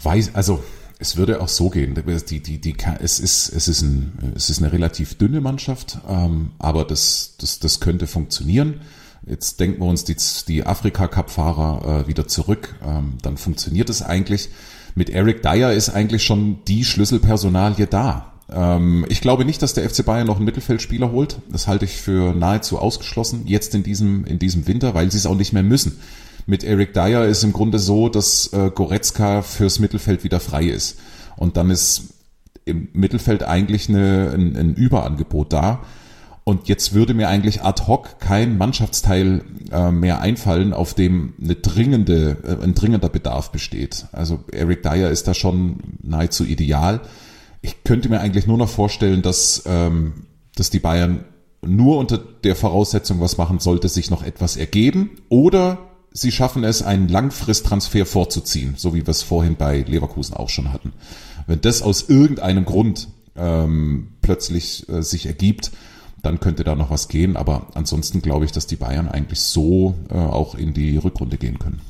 Weiß, 0.03 0.35
also 0.35 0.61
es 0.99 1.15
würde 1.15 1.41
auch 1.41 1.47
so 1.47 1.69
gehen. 1.69 1.95
Die, 1.95 2.39
die, 2.39 2.59
die, 2.59 2.75
es, 2.99 3.19
ist, 3.19 3.49
es, 3.49 3.67
ist 3.67 3.81
ein, 3.81 4.33
es 4.35 4.49
ist 4.49 4.61
eine 4.61 4.71
relativ 4.71 5.15
dünne 5.15 5.41
Mannschaft, 5.41 5.99
ähm, 6.07 6.51
aber 6.57 6.85
das, 6.85 7.35
das, 7.39 7.59
das 7.59 7.79
könnte 7.79 8.07
funktionieren. 8.07 8.81
Jetzt 9.25 9.59
denken 9.59 9.81
wir 9.81 9.87
uns 9.87 10.05
die, 10.05 10.15
die 10.47 10.65
Afrika-Cup-Fahrer 10.65 12.05
äh, 12.05 12.07
wieder 12.07 12.27
zurück. 12.27 12.75
Ähm, 12.83 13.17
dann 13.21 13.37
funktioniert 13.37 13.89
es 13.89 14.01
eigentlich. 14.01 14.49
Mit 14.95 15.09
Eric 15.09 15.43
Dyer 15.43 15.73
ist 15.73 15.89
eigentlich 15.89 16.23
schon 16.23 16.63
die 16.65 16.83
Schlüsselpersonalie 16.83 17.85
da. 17.85 18.33
Ähm, 18.49 19.05
ich 19.09 19.21
glaube 19.21 19.45
nicht, 19.45 19.61
dass 19.61 19.73
der 19.73 19.87
FC 19.87 20.05
Bayern 20.05 20.25
noch 20.25 20.37
einen 20.37 20.45
Mittelfeldspieler 20.45 21.11
holt. 21.11 21.39
Das 21.51 21.67
halte 21.67 21.85
ich 21.85 21.97
für 21.97 22.33
nahezu 22.33 22.79
ausgeschlossen, 22.79 23.43
jetzt 23.45 23.75
in 23.75 23.83
diesem, 23.83 24.25
in 24.25 24.39
diesem 24.39 24.65
Winter, 24.65 24.95
weil 24.95 25.11
sie 25.11 25.17
es 25.17 25.25
auch 25.25 25.35
nicht 25.35 25.53
mehr 25.53 25.63
müssen 25.63 25.99
mit 26.47 26.63
Eric 26.63 26.93
Dyer 26.93 27.25
ist 27.25 27.43
im 27.43 27.53
Grunde 27.53 27.77
so, 27.77 28.09
dass 28.09 28.51
äh, 28.53 28.71
Goretzka 28.73 29.41
fürs 29.41 29.79
Mittelfeld 29.79 30.23
wieder 30.23 30.39
frei 30.39 30.63
ist. 30.63 30.97
Und 31.35 31.57
dann 31.57 31.69
ist 31.69 32.13
im 32.65 32.87
Mittelfeld 32.93 33.43
eigentlich 33.43 33.89
eine, 33.89 34.31
ein, 34.33 34.55
ein 34.55 34.73
Überangebot 34.73 35.53
da. 35.53 35.83
Und 36.45 36.69
jetzt 36.69 36.93
würde 36.93 37.13
mir 37.13 37.27
eigentlich 37.27 37.63
ad 37.63 37.83
hoc 37.87 38.19
kein 38.19 38.57
Mannschaftsteil 38.57 39.41
äh, 39.69 39.91
mehr 39.91 40.21
einfallen, 40.21 40.71
auf 40.71 40.93
dem 40.93 41.33
eine 41.41 41.55
dringende, 41.55 42.37
äh, 42.43 42.63
ein 42.63 42.73
dringender 42.73 43.09
Bedarf 43.09 43.51
besteht. 43.51 44.05
Also 44.13 44.39
Eric 44.53 44.83
Dyer 44.83 45.11
ist 45.11 45.27
da 45.27 45.33
schon 45.33 45.79
nahezu 46.01 46.45
ideal. 46.45 47.01
Ich 47.61 47.83
könnte 47.83 48.07
mir 48.07 48.21
eigentlich 48.21 48.47
nur 48.47 48.57
noch 48.57 48.69
vorstellen, 48.69 49.21
dass, 49.21 49.63
ähm, 49.65 50.25
dass 50.55 50.69
die 50.69 50.79
Bayern 50.79 51.25
nur 51.61 51.97
unter 51.97 52.17
der 52.17 52.55
Voraussetzung 52.55 53.19
was 53.19 53.37
machen 53.37 53.59
sollte, 53.59 53.89
sich 53.89 54.09
noch 54.09 54.23
etwas 54.23 54.55
ergeben 54.55 55.09
oder 55.27 55.79
sie 56.17 56.31
schaffen 56.31 56.63
es, 56.63 56.81
einen 56.81 57.07
Langfristtransfer 57.07 58.05
vorzuziehen, 58.05 58.73
so 58.77 58.93
wie 58.93 59.05
wir 59.05 59.09
es 59.09 59.21
vorhin 59.21 59.55
bei 59.55 59.81
Leverkusen 59.81 60.35
auch 60.35 60.49
schon 60.49 60.73
hatten. 60.73 60.93
Wenn 61.45 61.61
das 61.61 61.81
aus 61.81 62.09
irgendeinem 62.09 62.65
Grund 62.65 63.07
ähm, 63.35 64.09
plötzlich 64.21 64.89
äh, 64.89 65.03
sich 65.03 65.27
ergibt, 65.27 65.71
dann 66.23 66.39
könnte 66.39 66.63
da 66.63 66.75
noch 66.75 66.89
was 66.89 67.07
gehen. 67.07 67.37
Aber 67.37 67.67
ansonsten 67.75 68.21
glaube 68.21 68.45
ich, 68.45 68.51
dass 68.51 68.67
die 68.67 68.75
Bayern 68.75 69.07
eigentlich 69.07 69.41
so 69.41 69.95
äh, 70.09 70.15
auch 70.15 70.55
in 70.55 70.73
die 70.73 70.97
Rückrunde 70.97 71.37
gehen 71.37 71.59
können. 71.59 71.81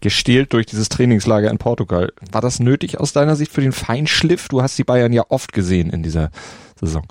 Gestählt 0.00 0.52
durch 0.52 0.66
dieses 0.66 0.88
Trainingslager 0.88 1.50
in 1.50 1.58
Portugal. 1.58 2.12
War 2.32 2.40
das 2.40 2.58
nötig 2.58 2.98
aus 2.98 3.12
deiner 3.12 3.36
Sicht 3.36 3.52
für 3.52 3.60
den 3.60 3.72
Feinschliff? 3.72 4.48
Du 4.48 4.62
hast 4.62 4.76
die 4.78 4.84
Bayern 4.84 5.12
ja 5.12 5.24
oft 5.28 5.52
gesehen 5.52 5.90
in 5.90 6.02
dieser 6.02 6.30
Saison. 6.78 7.06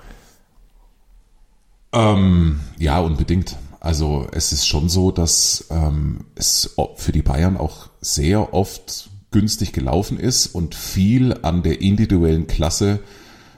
Ähm, 1.93 2.59
ja, 2.77 2.99
unbedingt. 2.99 3.55
Also 3.79 4.27
es 4.31 4.51
ist 4.51 4.67
schon 4.67 4.89
so, 4.89 5.11
dass 5.11 5.65
ähm, 5.69 6.25
es 6.35 6.75
für 6.95 7.11
die 7.11 7.21
Bayern 7.21 7.57
auch 7.57 7.89
sehr 8.01 8.53
oft 8.53 9.09
günstig 9.31 9.73
gelaufen 9.73 10.19
ist 10.19 10.47
und 10.47 10.75
viel 10.75 11.37
an 11.43 11.63
der 11.63 11.81
individuellen 11.81 12.47
Klasse 12.47 12.99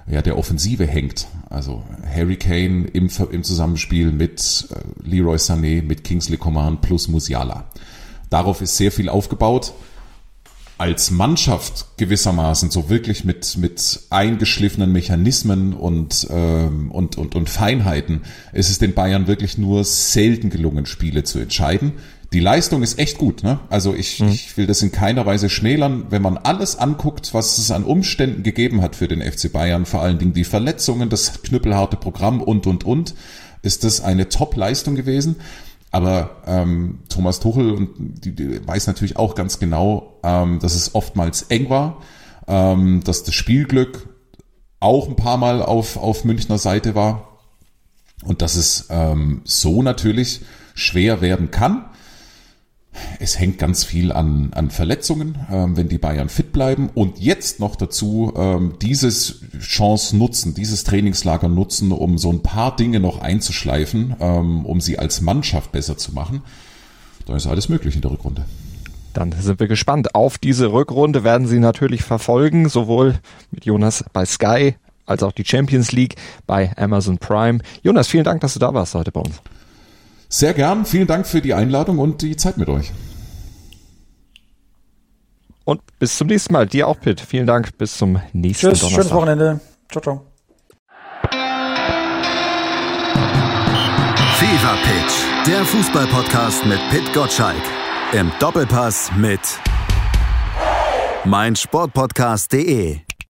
ja, 0.08 0.22
der 0.22 0.38
Offensive 0.38 0.86
hängt. 0.86 1.28
Also 1.50 1.84
Harry 2.14 2.36
Kane 2.36 2.88
im, 2.88 3.10
im 3.32 3.44
Zusammenspiel 3.44 4.12
mit 4.12 4.68
äh, 4.72 5.08
Leroy 5.08 5.38
Sané, 5.38 5.82
mit 5.82 6.04
Kingsley 6.04 6.38
Coman 6.38 6.82
plus 6.82 7.08
Musiala. 7.08 7.66
Darauf 8.30 8.62
ist 8.62 8.78
sehr 8.78 8.92
viel 8.92 9.10
aufgebaut 9.10 9.74
als 10.82 11.12
Mannschaft 11.12 11.86
gewissermaßen 11.98 12.72
so 12.72 12.90
wirklich 12.90 13.24
mit, 13.24 13.56
mit 13.56 14.00
eingeschliffenen 14.10 14.92
Mechanismen 14.92 15.76
und, 15.76 16.26
ähm, 16.32 16.90
und, 16.90 17.20
und, 17.20 17.36
und 17.36 17.52
Feinheiten 17.52 18.22
ist 18.52 18.72
es 18.72 18.80
den 18.80 18.96
Bayern 18.96 19.28
wirklich 19.28 19.60
nur 19.60 19.84
selten 19.84 20.50
gelungen, 20.50 20.88
Spiele 20.88 21.24
zu 21.24 21.38
entscheiden. 21.38 21.94
Die 22.34 22.40
Leistung 22.40 22.82
ist 22.82 22.98
echt 22.98 23.20
gut. 23.20 23.44
Ne? 23.44 23.60
Also 23.70 23.94
ich, 23.94 24.22
mhm. 24.22 24.30
ich 24.30 24.58
will 24.58 24.66
das 24.66 24.82
in 24.82 24.92
keiner 24.92 25.24
Weise 25.28 25.52
schmälern. 25.52 26.08
Wenn 26.10 26.24
man 26.24 26.40
alles 26.40 26.80
anguckt, 26.80 27.32
was 27.36 27.60
es 27.60 27.70
an 27.70 27.84
Umständen 27.84 28.42
gegeben 28.42 28.82
hat 28.82 28.96
für 28.96 29.08
den 29.08 29.22
FC 29.22 29.52
Bayern, 29.52 29.86
vor 29.86 30.02
allen 30.02 30.18
Dingen 30.18 30.34
die 30.34 30.46
Verletzungen, 30.46 31.10
das 31.10 31.44
knüppelharte 31.44 31.96
Programm 31.96 32.42
und, 32.42 32.66
und, 32.66 32.86
und, 32.86 33.14
ist 33.62 33.84
das 33.84 34.02
eine 34.02 34.30
Top-Leistung 34.30 34.96
gewesen. 34.96 35.36
Aber 35.92 36.42
ähm, 36.46 37.00
Thomas 37.10 37.39
Tuchel 37.42 37.72
und 37.72 37.89
die, 37.98 38.34
die 38.34 38.66
weiß 38.66 38.88
natürlich 38.88 39.18
auch 39.18 39.36
ganz 39.36 39.60
genau, 39.60 40.20
ähm, 40.24 40.60
dass 40.60 40.74
es 40.74 40.96
oftmals 40.96 41.44
eng 41.44 41.70
war, 41.70 42.02
ähm, 42.48 43.02
dass 43.04 43.24
das 43.24 43.36
Spielglück 43.36 44.08
auch 44.80 45.10
ein 45.10 45.16
paar 45.18 45.38
Mal 45.38 45.62
auf, 45.62 45.98
auf 45.98 46.24
Münchner 46.24 46.58
Seite 46.58 46.96
war 46.96 47.38
und 48.24 48.42
dass 48.42 48.56
es 48.56 48.88
ähm, 48.89 49.42
so 49.44 49.84
natürlich 49.84 50.42
schwer 50.74 51.22
werden 51.22 51.52
kann. 51.52 51.86
Es 53.20 53.39
hängt 53.39 53.58
ganz 53.58 53.84
viel 53.84 54.12
an, 54.12 54.52
an 54.54 54.70
Verletzungen, 54.70 55.38
ähm, 55.50 55.78
wenn 55.78 55.88
die 55.88 55.98
Bayern 55.98 56.30
fit 56.30 56.52
bleiben 56.52 56.89
und 56.94 57.20
jetzt 57.20 57.60
noch 57.60 57.76
dazu 57.76 58.34
ähm, 58.36 58.74
dieses 58.82 59.42
Chance 59.60 60.18
nutzen, 60.18 60.54
dieses 60.54 60.84
Trainingslager 60.84 61.48
nutzen, 61.48 61.92
um 61.92 62.18
so 62.18 62.32
ein 62.32 62.44
paar 62.44 62.76
Dinge 62.76 63.00
noch 63.00 63.22
einzuschleifen, 63.22 64.16
ähm, 64.20 64.66
um 64.66 64.82
sie 64.82 65.00
als 65.00 65.22
Mannschaft 65.22 65.72
besser 65.72 65.98
zu 65.98 66.14
machen. 66.14 66.42
Da 67.26 67.36
ist 67.36 67.48
alles 67.48 67.70
möglich 67.70 67.96
in 67.96 68.02
der 68.02 68.12
Rückrunde. 68.12 68.46
Dann 69.14 69.34
sind 69.34 69.60
wir 69.60 69.68
gespannt. 69.68 70.16
Auf 70.16 70.38
diese 70.38 70.72
Rückrunde 70.72 71.24
werden 71.24 71.48
Sie 71.48 71.60
natürlich 71.60 72.04
verfolgen, 72.04 72.70
sowohl 72.70 73.16
mit 73.52 73.66
Jonas 73.66 74.06
bei 74.14 74.26
Sky 74.26 74.76
als 75.06 75.24
auch 75.24 75.34
die 75.34 75.46
Champions 75.46 75.92
League 75.92 76.16
bei 76.48 76.72
Amazon 76.78 77.18
Prime. 77.18 77.60
Jonas, 77.84 78.08
vielen 78.08 78.24
Dank, 78.24 78.42
dass 78.42 78.54
du 78.54 78.60
da 78.60 78.74
warst 78.74 78.96
heute 78.96 79.12
bei 79.12 79.22
uns. 79.22 79.42
Sehr 80.32 80.54
gern. 80.54 80.86
Vielen 80.86 81.08
Dank 81.08 81.28
für 81.28 81.42
die 81.42 81.54
Einladung 81.54 82.00
und 82.00 82.22
die 82.22 82.38
Zeit 82.38 82.58
mit 82.58 82.70
euch. 82.70 82.92
Und 85.66 85.82
bis 86.00 86.18
zum 86.18 86.28
nächsten 86.28 86.54
Mal. 86.54 86.66
Dir 86.66 86.88
auch, 86.88 87.00
Pitt. 87.00 87.20
Vielen 87.20 87.46
Dank. 87.46 87.78
Bis 87.78 87.98
zum 87.98 88.20
nächsten 88.32 88.70
Tschüss, 88.70 88.80
Donnerstag. 88.80 89.04
Schönes 89.04 89.12
Wochenende. 89.12 89.60
Ciao, 89.92 90.02
ciao. 90.02 90.26
Fever 94.40 94.78
Pitch, 94.84 95.48
der 95.48 95.66
Fußballpodcast 95.66 96.66
mit 96.66 96.80
Pit 96.90 97.14
Gottschalk. 97.14 97.62
Im 98.14 98.32
Doppelpass 98.40 99.12
mit 99.18 99.42
meinsportpodcast.de. 101.26 103.02